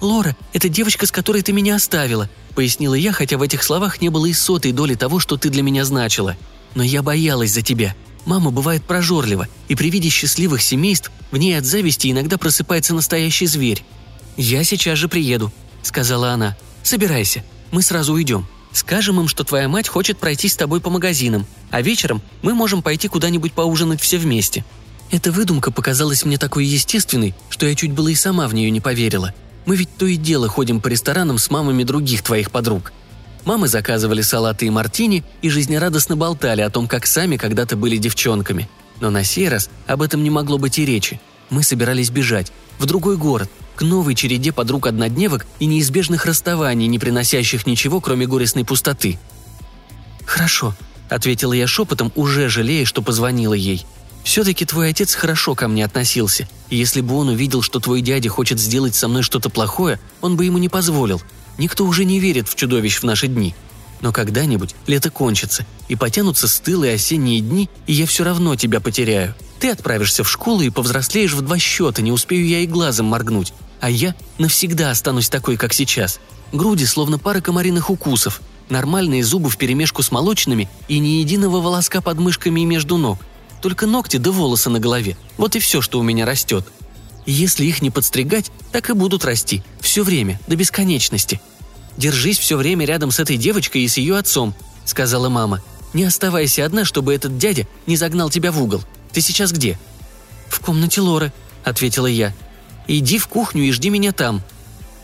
«Лора– 0.00 0.36
это 0.52 0.68
девочка, 0.68 1.06
с 1.06 1.12
которой 1.12 1.42
ты 1.42 1.52
меня 1.52 1.76
оставила»,– 1.76 2.28
пояснила 2.54 2.94
я, 2.94 3.12
хотя 3.12 3.38
в 3.38 3.42
этих 3.42 3.62
словах 3.62 4.00
не 4.00 4.08
было 4.08 4.26
и 4.26 4.32
сотой 4.32 4.72
доли 4.72 4.96
того, 4.96 5.20
что 5.20 5.36
ты 5.36 5.48
для 5.48 5.62
меня 5.62 5.84
значила. 5.84 6.36
«Но 6.74 6.82
я 6.82 7.02
боялась 7.02 7.52
за 7.52 7.62
тебя. 7.62 7.94
Мама 8.24 8.50
бывает 8.50 8.84
прожорлива, 8.84 9.48
и 9.68 9.74
при 9.74 9.90
виде 9.90 10.08
счастливых 10.08 10.62
семейств 10.62 11.10
в 11.30 11.36
ней 11.36 11.58
от 11.58 11.64
зависти 11.64 12.10
иногда 12.10 12.38
просыпается 12.38 12.94
настоящий 12.94 13.46
зверь. 13.46 13.84
«Я 14.36 14.64
сейчас 14.64 14.98
же 14.98 15.08
приеду»,– 15.08 15.52
сказала 15.82 16.30
она. 16.30 16.56
«Собирайся, 16.82 17.44
мы 17.70 17.82
сразу 17.82 18.12
уйдем». 18.12 18.46
Скажем 18.72 19.20
им, 19.20 19.28
что 19.28 19.44
твоя 19.44 19.68
мать 19.68 19.88
хочет 19.88 20.18
пройти 20.18 20.48
с 20.48 20.56
тобой 20.56 20.80
по 20.80 20.90
магазинам, 20.90 21.46
а 21.70 21.82
вечером 21.82 22.22
мы 22.42 22.54
можем 22.54 22.82
пойти 22.82 23.08
куда-нибудь 23.08 23.52
поужинать 23.52 24.00
все 24.00 24.18
вместе». 24.18 24.64
Эта 25.10 25.30
выдумка 25.30 25.70
показалась 25.70 26.24
мне 26.24 26.38
такой 26.38 26.64
естественной, 26.64 27.34
что 27.50 27.66
я 27.66 27.74
чуть 27.74 27.92
было 27.92 28.08
и 28.08 28.14
сама 28.14 28.48
в 28.48 28.54
нее 28.54 28.70
не 28.70 28.80
поверила. 28.80 29.34
Мы 29.66 29.76
ведь 29.76 29.94
то 29.98 30.06
и 30.06 30.16
дело 30.16 30.48
ходим 30.48 30.80
по 30.80 30.88
ресторанам 30.88 31.36
с 31.36 31.50
мамами 31.50 31.84
других 31.84 32.22
твоих 32.22 32.50
подруг. 32.50 32.92
Мамы 33.44 33.68
заказывали 33.68 34.22
салаты 34.22 34.66
и 34.66 34.70
мартини 34.70 35.22
и 35.42 35.50
жизнерадостно 35.50 36.16
болтали 36.16 36.62
о 36.62 36.70
том, 36.70 36.88
как 36.88 37.06
сами 37.06 37.36
когда-то 37.36 37.76
были 37.76 37.98
девчонками. 37.98 38.68
Но 39.00 39.10
на 39.10 39.22
сей 39.22 39.48
раз 39.48 39.68
об 39.86 40.00
этом 40.00 40.22
не 40.22 40.30
могло 40.30 40.58
быть 40.58 40.78
и 40.78 40.86
речи. 40.86 41.20
Мы 41.50 41.62
собирались 41.62 42.10
бежать. 42.10 42.52
В 42.78 42.86
другой 42.86 43.16
город, 43.16 43.50
новой 43.82 44.14
череде 44.14 44.52
подруг-однодневок 44.52 45.46
и 45.58 45.66
неизбежных 45.66 46.26
расставаний, 46.26 46.86
не 46.86 46.98
приносящих 46.98 47.66
ничего, 47.66 48.00
кроме 48.00 48.26
горестной 48.26 48.64
пустоты. 48.64 49.18
«Хорошо»,— 50.24 50.74
ответила 51.08 51.52
я 51.52 51.66
шепотом, 51.66 52.12
уже 52.14 52.48
жалея, 52.48 52.84
что 52.84 53.02
позвонила 53.02 53.54
ей. 53.54 53.84
«Все-таки 54.24 54.64
твой 54.64 54.90
отец 54.90 55.14
хорошо 55.14 55.54
ко 55.54 55.68
мне 55.68 55.84
относился, 55.84 56.48
и 56.70 56.76
если 56.76 57.00
бы 57.00 57.14
он 57.16 57.28
увидел, 57.28 57.60
что 57.60 57.80
твой 57.80 58.02
дядя 58.02 58.28
хочет 58.28 58.60
сделать 58.60 58.94
со 58.94 59.08
мной 59.08 59.22
что-то 59.22 59.50
плохое, 59.50 59.98
он 60.20 60.36
бы 60.36 60.44
ему 60.44 60.58
не 60.58 60.68
позволил. 60.68 61.20
Никто 61.58 61.84
уже 61.84 62.04
не 62.04 62.20
верит 62.20 62.48
в 62.48 62.54
чудовищ 62.54 63.00
в 63.00 63.02
наши 63.04 63.26
дни. 63.26 63.54
Но 64.00 64.12
когда-нибудь 64.12 64.74
лето 64.86 65.10
кончится, 65.10 65.64
и 65.88 65.96
потянутся 65.96 66.48
стылые 66.48 66.94
осенние 66.94 67.40
дни, 67.40 67.68
и 67.86 67.92
я 67.92 68.06
все 68.06 68.24
равно 68.24 68.56
тебя 68.56 68.80
потеряю. 68.80 69.34
Ты 69.60 69.70
отправишься 69.70 70.24
в 70.24 70.30
школу 70.30 70.62
и 70.62 70.70
повзрослеешь 70.70 71.34
в 71.34 71.40
два 71.40 71.58
счета, 71.58 72.02
не 72.02 72.10
успею 72.10 72.46
я 72.46 72.60
и 72.60 72.66
глазом 72.66 73.06
моргнуть. 73.06 73.52
А 73.82 73.90
я 73.90 74.14
навсегда 74.38 74.92
останусь 74.92 75.28
такой, 75.28 75.56
как 75.56 75.72
сейчас. 75.72 76.20
Груди 76.52 76.86
словно 76.86 77.18
пара 77.18 77.40
комариных 77.40 77.90
укусов, 77.90 78.40
нормальные 78.68 79.24
зубы 79.24 79.50
вперемешку 79.50 80.04
с 80.04 80.12
молочными 80.12 80.70
и 80.86 81.00
ни 81.00 81.18
единого 81.18 81.60
волоска 81.60 82.00
под 82.00 82.20
мышками 82.20 82.60
и 82.60 82.64
между 82.64 82.96
ног. 82.96 83.18
Только 83.60 83.88
ногти 83.88 84.18
да 84.18 84.30
волосы 84.30 84.70
на 84.70 84.78
голове. 84.78 85.16
Вот 85.36 85.56
и 85.56 85.58
все, 85.58 85.80
что 85.80 85.98
у 85.98 86.04
меня 86.04 86.24
растет. 86.24 86.64
Если 87.26 87.66
их 87.66 87.82
не 87.82 87.90
подстригать, 87.90 88.52
так 88.70 88.88
и 88.88 88.92
будут 88.92 89.24
расти. 89.24 89.64
Все 89.80 90.04
время, 90.04 90.40
до 90.46 90.54
бесконечности. 90.54 91.40
Держись 91.96 92.38
все 92.38 92.56
время 92.56 92.86
рядом 92.86 93.10
с 93.10 93.18
этой 93.18 93.36
девочкой 93.36 93.82
и 93.82 93.88
с 93.88 93.96
ее 93.96 94.16
отцом»,— 94.16 94.54
сказала 94.84 95.28
мама. 95.28 95.60
«Не 95.92 96.04
оставайся 96.04 96.64
одна, 96.64 96.84
чтобы 96.84 97.14
этот 97.14 97.36
дядя 97.36 97.66
не 97.88 97.96
загнал 97.96 98.30
тебя 98.30 98.52
в 98.52 98.62
угол. 98.62 98.84
Ты 99.12 99.20
сейчас 99.20 99.50
где?» 99.50 99.76
«В 100.48 100.60
комнате 100.60 101.00
Лоры»,— 101.00 101.32
ответила 101.64 102.06
я. 102.06 102.32
«Иди 102.86 103.18
в 103.18 103.26
кухню 103.28 103.64
и 103.64 103.72
жди 103.72 103.90
меня 103.90 104.12
там». 104.12 104.42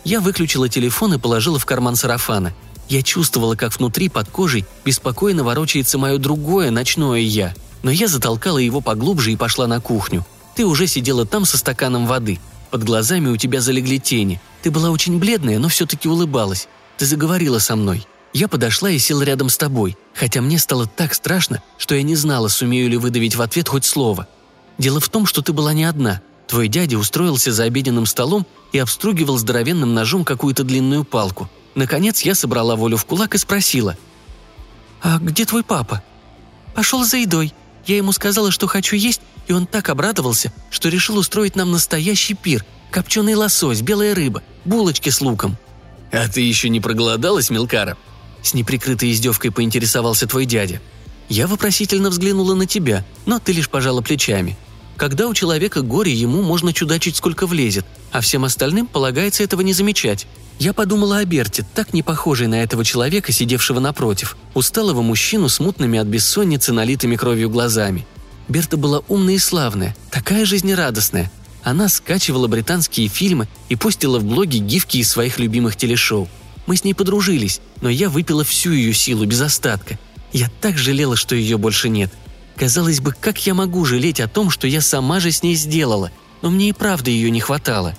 Я 0.04 0.20
выключила 0.20 0.68
телефон 0.68 1.14
и 1.14 1.18
положила 1.18 1.58
в 1.58 1.66
карман 1.66 1.96
сарафана. 1.96 2.54
Я 2.88 3.02
чувствовала, 3.02 3.54
как 3.54 3.76
внутри, 3.76 4.08
под 4.08 4.30
кожей, 4.30 4.64
беспокойно 4.84 5.44
ворочается 5.44 5.98
мое 5.98 6.18
другое 6.18 6.70
ночное 6.70 7.20
«я». 7.20 7.54
Но 7.82 7.90
я 7.90 8.08
затолкала 8.08 8.58
его 8.58 8.80
поглубже 8.80 9.32
и 9.32 9.36
пошла 9.36 9.66
на 9.66 9.80
кухню. 9.80 10.26
Ты 10.56 10.66
уже 10.66 10.88
сидела 10.88 11.24
там 11.24 11.44
со 11.44 11.56
стаканом 11.56 12.06
воды. 12.06 12.40
Под 12.70 12.82
глазами 12.82 13.28
у 13.28 13.36
тебя 13.36 13.60
залегли 13.60 14.00
тени. 14.00 14.40
Ты 14.62 14.72
была 14.72 14.90
очень 14.90 15.18
бледная, 15.20 15.60
но 15.60 15.68
все-таки 15.68 16.08
улыбалась. 16.08 16.66
Ты 16.96 17.06
заговорила 17.06 17.60
со 17.60 17.76
мной. 17.76 18.04
Я 18.32 18.48
подошла 18.48 18.90
и 18.90 18.98
села 18.98 19.22
рядом 19.22 19.48
с 19.48 19.56
тобой, 19.56 19.96
хотя 20.14 20.40
мне 20.40 20.58
стало 20.58 20.86
так 20.86 21.14
страшно, 21.14 21.62
что 21.76 21.94
я 21.94 22.02
не 22.02 22.16
знала, 22.16 22.48
сумею 22.48 22.90
ли 22.90 22.96
выдавить 22.96 23.36
в 23.36 23.42
ответ 23.42 23.68
хоть 23.68 23.84
слово. 23.84 24.26
Дело 24.78 25.00
в 25.00 25.08
том, 25.08 25.26
что 25.26 25.42
ты 25.42 25.52
была 25.52 25.72
не 25.72 25.84
одна. 25.84 26.20
Твой 26.48 26.68
дядя 26.68 26.96
устроился 26.96 27.52
за 27.52 27.64
обеденным 27.64 28.06
столом 28.06 28.46
и 28.72 28.78
обстругивал 28.78 29.36
здоровенным 29.36 29.92
ножом 29.94 30.24
какую-то 30.24 30.64
длинную 30.64 31.04
палку. 31.04 31.48
Наконец 31.74 32.22
я 32.22 32.34
собрала 32.34 32.74
волю 32.74 32.96
в 32.96 33.04
кулак 33.04 33.34
и 33.34 33.38
спросила. 33.38 33.96
«А 35.02 35.18
где 35.18 35.44
твой 35.44 35.62
папа?» 35.62 36.02
«Пошел 36.74 37.04
за 37.04 37.18
едой. 37.18 37.52
Я 37.86 37.98
ему 37.98 38.12
сказала, 38.12 38.50
что 38.50 38.66
хочу 38.66 38.96
есть, 38.96 39.20
и 39.46 39.52
он 39.52 39.66
так 39.66 39.90
обрадовался, 39.90 40.52
что 40.70 40.88
решил 40.88 41.18
устроить 41.18 41.54
нам 41.54 41.70
настоящий 41.70 42.34
пир. 42.34 42.64
Копченый 42.90 43.34
лосось, 43.34 43.82
белая 43.82 44.14
рыба, 44.14 44.42
булочки 44.64 45.10
с 45.10 45.20
луком». 45.20 45.56
«А 46.10 46.26
ты 46.28 46.40
еще 46.40 46.70
не 46.70 46.80
проголодалась, 46.80 47.50
Мелкара?» 47.50 47.96
С 48.42 48.54
неприкрытой 48.54 49.12
издевкой 49.12 49.50
поинтересовался 49.50 50.26
твой 50.26 50.46
дядя. 50.46 50.80
Я 51.28 51.46
вопросительно 51.46 52.08
взглянула 52.08 52.54
на 52.54 52.66
тебя, 52.66 53.04
но 53.26 53.38
ты 53.38 53.52
лишь 53.52 53.68
пожала 53.68 54.00
плечами. 54.00 54.56
Когда 54.98 55.28
у 55.28 55.32
человека 55.32 55.80
горе, 55.82 56.12
ему 56.12 56.42
можно 56.42 56.72
чудачить 56.72 57.16
сколько 57.16 57.46
влезет, 57.46 57.86
а 58.12 58.20
всем 58.20 58.44
остальным 58.44 58.86
полагается 58.86 59.44
этого 59.44 59.62
не 59.62 59.72
замечать. 59.72 60.26
Я 60.58 60.72
подумала 60.74 61.18
о 61.18 61.24
Берте, 61.24 61.64
так 61.72 61.94
не 61.94 62.02
похожей 62.02 62.48
на 62.48 62.62
этого 62.62 62.84
человека, 62.84 63.30
сидевшего 63.30 63.78
напротив, 63.78 64.36
усталого 64.54 65.00
мужчину 65.00 65.48
с 65.48 65.60
мутными 65.60 66.00
от 66.00 66.08
бессонницы 66.08 66.72
налитыми 66.72 67.14
кровью 67.14 67.48
глазами. 67.48 68.06
Берта 68.48 68.76
была 68.76 69.02
умная 69.06 69.34
и 69.34 69.38
славная, 69.38 69.96
такая 70.10 70.44
жизнерадостная, 70.44 71.30
она 71.62 71.88
скачивала 71.88 72.48
британские 72.48 73.06
фильмы 73.08 73.46
и 73.68 73.76
постила 73.76 74.18
в 74.18 74.24
блоге 74.24 74.58
гифки 74.58 74.98
из 74.98 75.08
своих 75.08 75.38
любимых 75.38 75.76
телешоу. 75.76 76.28
Мы 76.66 76.76
с 76.76 76.82
ней 76.82 76.94
подружились, 76.94 77.60
но 77.80 77.88
я 77.88 78.08
выпила 78.08 78.42
всю 78.42 78.72
ее 78.72 78.92
силу 78.94 79.26
без 79.26 79.40
остатка. 79.42 79.98
Я 80.32 80.50
так 80.60 80.76
жалела, 80.76 81.14
что 81.14 81.36
ее 81.36 81.56
больше 81.56 81.88
нет. 81.88 82.10
Казалось 82.58 83.00
бы, 83.00 83.12
как 83.12 83.46
я 83.46 83.54
могу 83.54 83.84
жалеть 83.84 84.20
о 84.20 84.28
том, 84.28 84.50
что 84.50 84.66
я 84.66 84.80
сама 84.80 85.20
же 85.20 85.30
с 85.30 85.42
ней 85.42 85.54
сделала, 85.54 86.10
но 86.42 86.50
мне 86.50 86.70
и 86.70 86.72
правда 86.72 87.10
ее 87.10 87.30
не 87.30 87.40
хватало. 87.40 87.94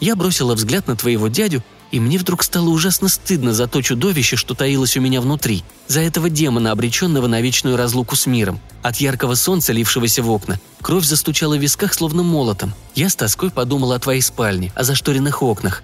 Я 0.00 0.16
бросила 0.16 0.54
взгляд 0.54 0.88
на 0.88 0.96
твоего 0.96 1.28
дядю 1.28 1.62
и 1.92 2.00
мне 2.00 2.18
вдруг 2.18 2.42
стало 2.42 2.70
ужасно 2.70 3.08
стыдно 3.08 3.52
за 3.52 3.68
то 3.68 3.80
чудовище, 3.82 4.36
что 4.36 4.54
таилось 4.54 4.96
у 4.96 5.00
меня 5.00 5.20
внутри, 5.20 5.62
за 5.86 6.00
этого 6.00 6.30
демона, 6.30 6.72
обреченного 6.72 7.26
на 7.26 7.40
вечную 7.42 7.76
разлуку 7.76 8.16
с 8.16 8.26
миром. 8.26 8.60
От 8.82 8.96
яркого 8.96 9.34
солнца, 9.34 9.72
лившегося 9.74 10.22
в 10.22 10.30
окна, 10.30 10.58
кровь 10.80 11.04
застучала 11.04 11.54
в 11.56 11.60
висках 11.60 11.92
словно 11.92 12.22
молотом. 12.22 12.74
Я 12.94 13.10
с 13.10 13.14
тоской 13.14 13.50
подумала 13.50 13.96
о 13.96 13.98
твоей 13.98 14.22
спальне, 14.22 14.72
о 14.74 14.84
зашторенных 14.84 15.42
окнах. 15.42 15.82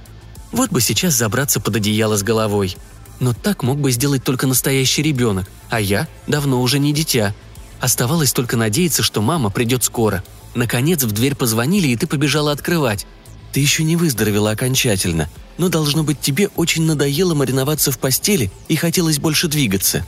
Вот 0.50 0.70
бы 0.70 0.80
сейчас 0.80 1.12
забраться 1.12 1.60
под 1.60 1.76
одеяло 1.76 2.16
с 2.16 2.22
головой. 2.22 2.76
Но 3.20 3.34
так 3.34 3.62
мог 3.62 3.78
бы 3.78 3.90
сделать 3.92 4.24
только 4.24 4.46
настоящий 4.46 5.02
ребенок, 5.02 5.46
а 5.68 5.78
я 5.78 6.08
давно 6.26 6.62
уже 6.62 6.78
не 6.78 6.94
дитя. 6.94 7.34
Оставалось 7.80 8.32
только 8.32 8.56
надеяться, 8.56 9.02
что 9.02 9.22
мама 9.22 9.50
придет 9.50 9.84
скоро. 9.84 10.24
Наконец 10.54 11.02
в 11.04 11.12
дверь 11.12 11.34
позвонили, 11.34 11.88
и 11.88 11.96
ты 11.96 12.06
побежала 12.06 12.52
открывать. 12.52 13.06
Ты 13.52 13.60
еще 13.60 13.84
не 13.84 13.96
выздоровела 13.96 14.50
окончательно, 14.50 15.30
но, 15.56 15.68
должно 15.68 16.02
быть, 16.02 16.20
тебе 16.20 16.48
очень 16.56 16.84
надоело 16.84 17.34
мариноваться 17.34 17.92
в 17.92 17.98
постели 17.98 18.50
и 18.68 18.76
хотелось 18.76 19.18
больше 19.18 19.48
двигаться». 19.48 20.06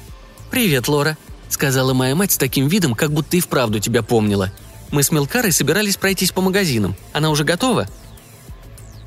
«Привет, 0.51 0.89
Лора»,— 0.89 1.17
сказала 1.49 1.95
моя 1.95 2.17
мать 2.17 2.33
с 2.33 2.37
таким 2.37 2.67
видом, 2.67 2.95
как 2.95 3.13
будто 3.13 3.37
и 3.37 3.41
вправду 3.41 3.79
тебя 3.79 4.03
помнила. 4.03 4.53
«Мы 4.91 5.05
с 5.05 5.13
Мелкарой 5.13 5.53
собирались 5.53 5.97
пройтись 5.97 6.33
по 6.33 6.41
магазинам. 6.41 6.97
Она 7.13 7.31
уже 7.31 7.45
готова?» 7.45 7.89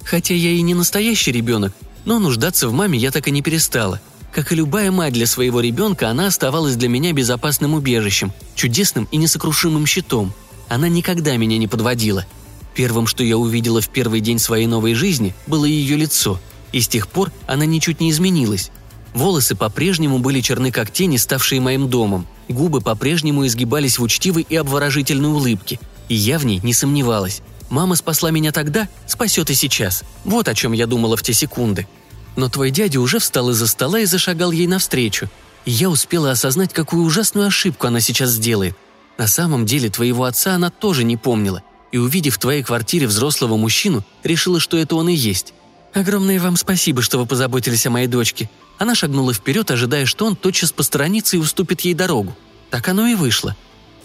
Хотя 0.05 0.33
я 0.33 0.51
и 0.51 0.61
не 0.61 0.73
настоящий 0.73 1.31
ребенок, 1.31 1.73
но 2.05 2.19
нуждаться 2.19 2.67
в 2.67 2.73
маме 2.73 2.99
я 2.99 3.11
так 3.11 3.27
и 3.27 3.31
не 3.31 3.41
перестала. 3.41 4.01
Как 4.33 4.51
и 4.51 4.55
любая 4.55 4.91
мать 4.91 5.13
для 5.13 5.27
своего 5.27 5.61
ребенка, 5.61 6.09
она 6.09 6.27
оставалась 6.27 6.75
для 6.75 6.89
меня 6.89 7.13
безопасным 7.13 7.75
убежищем, 7.75 8.33
чудесным 8.55 9.07
и 9.11 9.17
несокрушимым 9.17 9.85
щитом. 9.85 10.33
Она 10.67 10.89
никогда 10.89 11.37
меня 11.37 11.57
не 11.57 11.67
подводила— 11.67 12.25
Первым, 12.73 13.05
что 13.05 13.23
я 13.23 13.37
увидела 13.37 13.81
в 13.81 13.89
первый 13.89 14.19
день 14.19 14.39
своей 14.39 14.65
новой 14.65 14.93
жизни, 14.95 15.35
было 15.45 15.65
ее 15.65 15.95
лицо, 15.95 16.39
и 16.71 16.81
с 16.81 16.87
тех 16.87 17.07
пор 17.07 17.31
она 17.45 17.65
ничуть 17.65 17.99
не 17.99 18.09
изменилась. 18.09 18.71
Волосы 19.13 19.55
по-прежнему 19.55 20.17
были 20.17 20.41
черны 20.41 20.71
как 20.71 20.91
тени, 20.91 21.17
ставшие 21.17 21.61
моим 21.61 21.87
домом, 21.87 22.27
губы 22.49 22.81
по-прежнему 22.81 23.45
изгибались 23.45 23.99
в 23.99 24.03
учтивой 24.03 24.45
и 24.49 24.55
обворожительной 24.55 25.29
улыбке, 25.29 25.79
и 26.09 26.15
я 26.15 26.39
в 26.39 26.45
ней 26.45 26.59
не 26.63 26.73
сомневалась. 26.73 27.41
Мама 27.69 27.95
спасла 27.95 28.31
меня 28.31 28.51
тогда, 28.51 28.87
спасет 29.05 29.51
и 29.51 29.53
сейчас. 29.53 30.03
Вот 30.25 30.47
о 30.47 30.55
чем 30.55 30.73
я 30.73 30.87
думала 30.87 31.15
в 31.15 31.21
те 31.21 31.33
секунды. 31.33 31.87
Но 32.35 32.49
твой 32.49 32.71
дядя 32.71 32.99
уже 32.99 33.19
встал 33.19 33.49
из-за 33.51 33.67
стола 33.67 33.99
и 33.99 34.05
зашагал 34.05 34.51
ей 34.51 34.67
навстречу. 34.67 35.29
И 35.65 35.71
я 35.71 35.89
успела 35.89 36.31
осознать, 36.31 36.73
какую 36.73 37.03
ужасную 37.03 37.47
ошибку 37.47 37.87
она 37.87 37.99
сейчас 37.99 38.31
сделает. 38.31 38.75
На 39.17 39.27
самом 39.27 39.65
деле 39.65 39.89
твоего 39.89 40.23
отца 40.25 40.55
она 40.55 40.69
тоже 40.69 41.03
не 41.03 41.17
помнила– 41.17 41.61
и, 41.93 41.97
увидев 41.99 42.35
в 42.35 42.39
твоей 42.39 42.63
квартире 42.63 43.05
взрослого 43.05 43.55
мужчину, 43.55 44.03
решила, 44.23 44.59
что 44.59 44.77
это 44.77 44.95
он 44.95 45.09
и 45.09 45.13
есть. 45.13 45.53
Огромное 45.93 46.39
вам 46.39 46.57
спасибо, 46.57 47.03
что 47.03 47.19
вы 47.19 47.27
позаботились 47.27 47.85
о 47.85 47.91
моей 47.91 48.07
дочке. 48.07 48.49
Она 48.79 48.95
шагнула 48.95 49.31
вперед, 49.31 49.69
ожидая, 49.69 50.07
что 50.07 50.25
он 50.25 50.35
тотчас 50.35 50.71
посторонится 50.71 51.37
и 51.37 51.39
уступит 51.39 51.81
ей 51.81 51.93
дорогу. 51.93 52.35
Так 52.71 52.89
оно 52.89 53.05
и 53.05 53.13
вышло. 53.13 53.55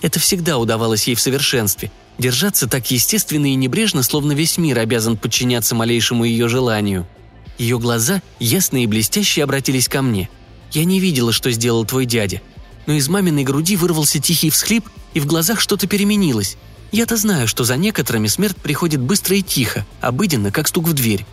Это 0.03 0.21
всегда 0.21 0.59
удавалось 0.59 1.09
ей 1.09 1.14
в 1.14 1.21
совершенстве. 1.21 1.91
Держаться 2.19 2.69
так 2.69 2.91
естественно 2.91 3.51
и 3.51 3.55
небрежно, 3.55 4.03
словно 4.03 4.33
весь 4.33 4.59
мир 4.59 4.79
обязан 4.79 5.17
подчиняться 5.17 5.75
малейшему 5.75 6.25
ее 6.25 6.47
желанию. 6.47 7.07
Ее 7.59 7.79
глаза, 7.79 8.23
ясные 8.38 8.85
и 8.85 8.87
блестящие, 8.87 9.44
обратились 9.44 9.88
ко 9.88 10.01
мне. 10.01 10.31
Я 10.73 10.85
не 10.85 11.01
видела, 11.01 11.33
что 11.33 11.51
сделал 11.51 11.85
твой 11.85 12.06
дядя. 12.06 12.40
Но 12.87 12.94
из 12.94 13.09
маминой 13.09 13.44
груди 13.44 13.77
вырвался 13.77 14.21
тихий 14.21 14.50
всхлип, 14.50 14.88
и 15.13 15.21
в 15.21 15.27
глазах 15.27 15.61
что-то 15.61 15.87
переменилось. 15.87 16.56
Я-то 16.92 17.17
знаю, 17.17 17.48
что 17.48 17.65
за 17.65 17.77
некоторыми 17.77 18.29
смерть 18.29 18.56
приходит 18.56 19.00
быстро 19.00 19.37
и 19.37 19.42
тихо, 19.42 19.85
обыденно, 20.00 20.50
как 20.50 20.69
стук 20.69 20.87
в 20.88 20.92
дверь. 20.94 21.27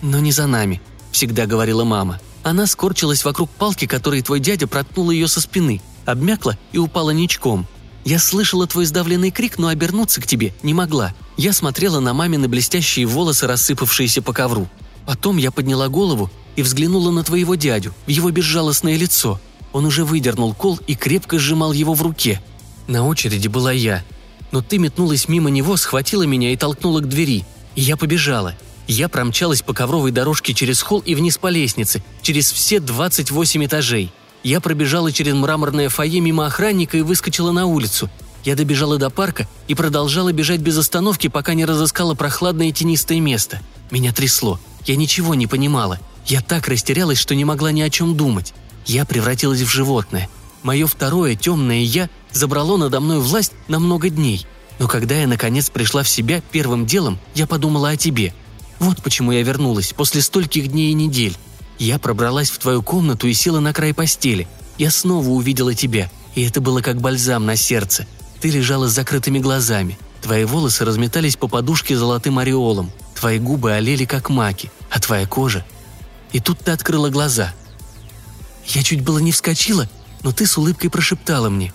Но 0.00 0.20
не 0.20 0.32
за 0.32 0.46
нами, 0.46 0.80
всегда 1.10 1.46
говорила 1.46 1.84
мама. 1.84 2.18
Она 2.42 2.66
скорчилась 2.66 3.24
вокруг 3.24 3.50
палки, 3.50 3.86
которой 3.86 4.22
твой 4.22 4.40
дядя 4.40 4.66
проткнул 4.66 5.10
ее 5.10 5.28
со 5.28 5.40
спины, 5.40 5.80
обмякла 6.06 6.56
и 6.72 6.78
упала 6.78 7.10
ничком. 7.10 7.66
Я 8.04 8.18
слышала 8.18 8.66
твой 8.66 8.86
сдавленный 8.86 9.30
крик, 9.30 9.58
но 9.58 9.68
обернуться 9.68 10.20
к 10.20 10.26
тебе 10.26 10.52
не 10.62 10.74
могла. 10.74 11.14
Я 11.36 11.52
смотрела 11.52 12.00
на 12.00 12.14
мамины 12.14 12.48
блестящие 12.48 13.06
волосы, 13.06 13.46
рассыпавшиеся 13.46 14.22
по 14.22 14.32
ковру. 14.32 14.68
Потом 15.06 15.36
я 15.36 15.50
подняла 15.50 15.88
голову 15.88 16.30
и 16.56 16.62
взглянула 16.62 17.10
на 17.10 17.24
твоего 17.24 17.54
дядю, 17.54 17.94
в 18.06 18.10
его 18.10 18.30
безжалостное 18.30 18.96
лицо. 18.96 19.40
Он 19.72 19.86
уже 19.86 20.04
выдернул 20.04 20.54
кол 20.54 20.78
и 20.86 20.94
крепко 20.94 21.38
сжимал 21.38 21.72
его 21.72 21.94
в 21.94 22.02
руке. 22.02 22.42
На 22.86 23.06
очереди 23.06 23.48
была 23.48 23.72
я 23.72 24.04
но 24.52 24.60
ты 24.60 24.78
метнулась 24.78 25.28
мимо 25.28 25.50
него, 25.50 25.76
схватила 25.76 26.22
меня 26.22 26.52
и 26.52 26.56
толкнула 26.56 27.00
к 27.00 27.08
двери. 27.08 27.44
И 27.74 27.80
я 27.80 27.96
побежала. 27.96 28.54
Я 28.86 29.08
промчалась 29.08 29.62
по 29.62 29.72
ковровой 29.72 30.12
дорожке 30.12 30.54
через 30.54 30.82
холл 30.82 31.00
и 31.00 31.14
вниз 31.14 31.38
по 31.38 31.48
лестнице, 31.48 32.04
через 32.20 32.52
все 32.52 32.78
28 32.78 33.64
этажей. 33.64 34.12
Я 34.44 34.60
пробежала 34.60 35.10
через 35.10 35.34
мраморное 35.34 35.88
фойе 35.88 36.20
мимо 36.20 36.46
охранника 36.46 36.98
и 36.98 37.02
выскочила 37.02 37.52
на 37.52 37.66
улицу. 37.66 38.10
Я 38.44 38.56
добежала 38.56 38.98
до 38.98 39.08
парка 39.08 39.48
и 39.68 39.74
продолжала 39.74 40.32
бежать 40.32 40.60
без 40.60 40.76
остановки, 40.76 41.28
пока 41.28 41.54
не 41.54 41.64
разыскала 41.64 42.14
прохладное 42.14 42.72
тенистое 42.72 43.20
место. 43.20 43.60
Меня 43.90 44.12
трясло. 44.12 44.60
Я 44.86 44.96
ничего 44.96 45.34
не 45.34 45.46
понимала. 45.46 45.98
Я 46.26 46.40
так 46.40 46.68
растерялась, 46.68 47.18
что 47.18 47.34
не 47.34 47.44
могла 47.44 47.72
ни 47.72 47.80
о 47.80 47.90
чем 47.90 48.16
думать. 48.16 48.54
Я 48.86 49.04
превратилась 49.04 49.60
в 49.60 49.68
животное. 49.68 50.28
Мое 50.62 50.86
второе 50.86 51.34
темное 51.34 51.80
«я» 51.80 52.08
забрало 52.32 52.76
надо 52.76 53.00
мной 53.00 53.18
власть 53.18 53.52
на 53.68 53.78
много 53.78 54.08
дней. 54.08 54.46
Но 54.78 54.88
когда 54.88 55.16
я 55.16 55.26
наконец 55.26 55.70
пришла 55.70 56.02
в 56.02 56.08
себя, 56.08 56.42
первым 56.50 56.86
делом 56.86 57.18
я 57.34 57.46
подумала 57.46 57.90
о 57.90 57.96
тебе. 57.96 58.32
Вот 58.78 59.02
почему 59.02 59.32
я 59.32 59.42
вернулась 59.42 59.92
после 59.92 60.22
стольких 60.22 60.68
дней 60.68 60.90
и 60.90 60.94
недель. 60.94 61.36
Я 61.78 61.98
пробралась 61.98 62.50
в 62.50 62.58
твою 62.58 62.82
комнату 62.82 63.26
и 63.26 63.34
села 63.34 63.60
на 63.60 63.72
край 63.72 63.94
постели. 63.94 64.48
Я 64.78 64.90
снова 64.90 65.28
увидела 65.28 65.74
тебя, 65.74 66.10
и 66.34 66.42
это 66.42 66.60
было 66.60 66.80
как 66.80 67.00
бальзам 67.00 67.44
на 67.46 67.56
сердце. 67.56 68.06
Ты 68.40 68.50
лежала 68.50 68.88
с 68.88 68.92
закрытыми 68.92 69.38
глазами. 69.38 69.98
Твои 70.20 70.44
волосы 70.44 70.84
разметались 70.84 71.36
по 71.36 71.48
подушке 71.48 71.96
золотым 71.96 72.38
ореолом. 72.38 72.92
Твои 73.22 73.38
губы 73.38 73.70
олели 73.70 74.04
как 74.04 74.30
маки, 74.30 74.72
а 74.90 74.98
твоя 74.98 75.28
кожа... 75.28 75.64
И 76.32 76.40
тут 76.40 76.58
ты 76.58 76.72
открыла 76.72 77.08
глаза. 77.08 77.54
Я 78.66 78.82
чуть 78.82 79.02
было 79.02 79.20
не 79.20 79.30
вскочила, 79.30 79.88
но 80.24 80.32
ты 80.32 80.44
с 80.44 80.58
улыбкой 80.58 80.90
прошептала 80.90 81.48
мне. 81.48 81.72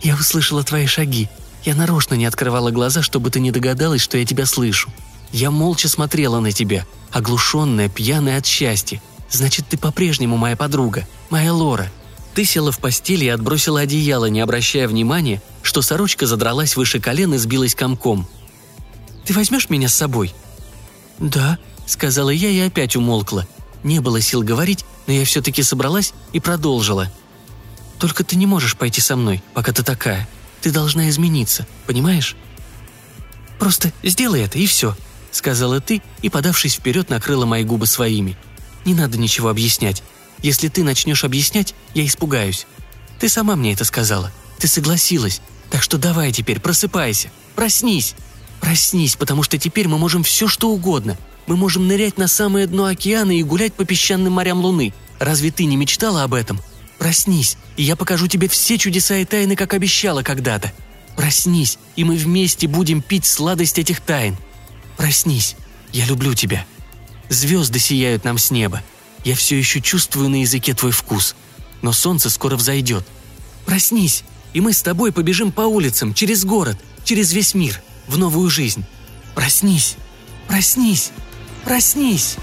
Я 0.00 0.14
услышала 0.14 0.64
твои 0.64 0.86
шаги. 0.86 1.28
Я 1.66 1.74
нарочно 1.74 2.14
не 2.14 2.24
открывала 2.24 2.70
глаза, 2.70 3.02
чтобы 3.02 3.30
ты 3.30 3.40
не 3.40 3.50
догадалась, 3.50 4.00
что 4.00 4.16
я 4.16 4.24
тебя 4.24 4.46
слышу. 4.46 4.90
Я 5.32 5.50
молча 5.50 5.86
смотрела 5.86 6.40
на 6.40 6.50
тебя, 6.50 6.86
оглушенная, 7.12 7.90
пьяная 7.90 8.38
от 8.38 8.46
счастья. 8.46 9.02
Значит, 9.30 9.66
ты 9.68 9.76
по-прежнему 9.76 10.38
моя 10.38 10.56
подруга, 10.56 11.06
моя 11.28 11.52
Лора. 11.52 11.92
Ты 12.34 12.46
села 12.46 12.72
в 12.72 12.78
постели 12.78 13.26
и 13.26 13.28
отбросила 13.28 13.80
одеяло, 13.80 14.30
не 14.30 14.40
обращая 14.40 14.88
внимания, 14.88 15.42
что 15.60 15.82
сорочка 15.82 16.26
задралась 16.26 16.74
выше 16.74 17.00
колен 17.00 17.34
и 17.34 17.36
сбилась 17.36 17.74
комком. 17.74 18.26
«Ты 19.26 19.34
возьмешь 19.34 19.68
меня 19.68 19.90
с 19.90 19.94
собой?» 19.94 20.32
«Да»,— 21.20 21.58
сказала 21.86 22.30
я 22.30 22.48
и 22.48 22.58
опять 22.60 22.96
умолкла. 22.96 23.46
Не 23.84 24.00
было 24.00 24.20
сил 24.20 24.42
говорить, 24.42 24.84
но 25.06 25.12
я 25.12 25.24
все-таки 25.24 25.62
собралась 25.62 26.12
и 26.32 26.40
продолжила. 26.40 27.12
«Только 27.98 28.24
ты 28.24 28.36
не 28.36 28.46
можешь 28.46 28.76
пойти 28.76 29.00
со 29.00 29.16
мной, 29.16 29.42
пока 29.54 29.72
ты 29.72 29.82
такая. 29.82 30.28
Ты 30.62 30.70
должна 30.70 31.08
измениться, 31.10 31.66
понимаешь?» 31.86 32.36
«Просто 33.58 33.92
сделай 34.02 34.42
это, 34.42 34.58
и 34.58 34.66
все»,— 34.66 34.96
сказала 35.30 35.80
ты 35.80 36.02
и, 36.22 36.30
подавшись 36.30 36.76
вперед, 36.76 37.10
накрыла 37.10 37.44
мои 37.44 37.62
губы 37.62 37.86
своими. 37.86 38.36
«Не 38.86 38.94
надо 38.94 39.18
ничего 39.18 39.50
объяснять. 39.50 40.02
Если 40.42 40.68
ты 40.68 40.82
начнешь 40.82 41.24
объяснять, 41.24 41.74
я 41.92 42.06
испугаюсь. 42.06 42.66
Ты 43.18 43.28
сама 43.28 43.56
мне 43.56 43.74
это 43.74 43.84
сказала. 43.84 44.32
Ты 44.58 44.68
согласилась. 44.68 45.42
Так 45.70 45.82
что 45.82 45.98
давай 45.98 46.32
теперь, 46.32 46.60
просыпайся. 46.60 47.30
Проснись. 47.54 48.14
Проснись, 48.60 49.16
потому 49.16 49.42
что 49.42 49.58
теперь 49.58 49.88
мы 49.88 49.98
можем 49.98 50.22
все, 50.22 50.46
что 50.46 50.70
угодно. 50.70 51.16
Мы 51.46 51.56
можем 51.56 51.88
нырять 51.88 52.18
на 52.18 52.28
самое 52.28 52.66
дно 52.66 52.84
океана 52.84 53.36
и 53.36 53.42
гулять 53.42 53.72
по 53.72 53.84
песчаным 53.84 54.34
морям 54.34 54.60
Луны. 54.60 54.92
Разве 55.18 55.50
ты 55.50 55.64
не 55.64 55.76
мечтала 55.76 56.22
об 56.22 56.34
этом? 56.34 56.60
Проснись, 56.98 57.56
и 57.76 57.82
я 57.82 57.96
покажу 57.96 58.26
тебе 58.26 58.48
все 58.48 58.76
чудеса 58.76 59.16
и 59.16 59.24
тайны, 59.24 59.56
как 59.56 59.72
обещала 59.72 60.22
когда-то. 60.22 60.72
Проснись, 61.16 61.78
и 61.96 62.04
мы 62.04 62.16
вместе 62.16 62.68
будем 62.68 63.02
пить 63.02 63.24
сладость 63.24 63.78
этих 63.78 64.00
тайн. 64.00 64.36
Проснись, 64.96 65.56
я 65.92 66.04
люблю 66.04 66.34
тебя. 66.34 66.66
Звезды 67.30 67.78
сияют 67.78 68.24
нам 68.24 68.38
с 68.38 68.50
неба. 68.50 68.82
Я 69.24 69.34
все 69.34 69.58
еще 69.58 69.80
чувствую 69.80 70.28
на 70.28 70.42
языке 70.42 70.74
твой 70.74 70.92
вкус. 70.92 71.34
Но 71.82 71.92
солнце 71.92 72.28
скоро 72.28 72.56
взойдет. 72.56 73.04
Проснись, 73.64 74.24
и 74.52 74.60
мы 74.60 74.72
с 74.72 74.82
тобой 74.82 75.12
побежим 75.12 75.52
по 75.52 75.62
улицам, 75.62 76.12
через 76.12 76.44
город, 76.44 76.76
через 77.04 77.32
весь 77.32 77.54
мир, 77.54 77.80
в 78.10 78.18
новую 78.18 78.50
жизнь. 78.50 78.84
Проснись, 79.34 79.96
проснись, 80.48 81.12
проснись!» 81.64 82.36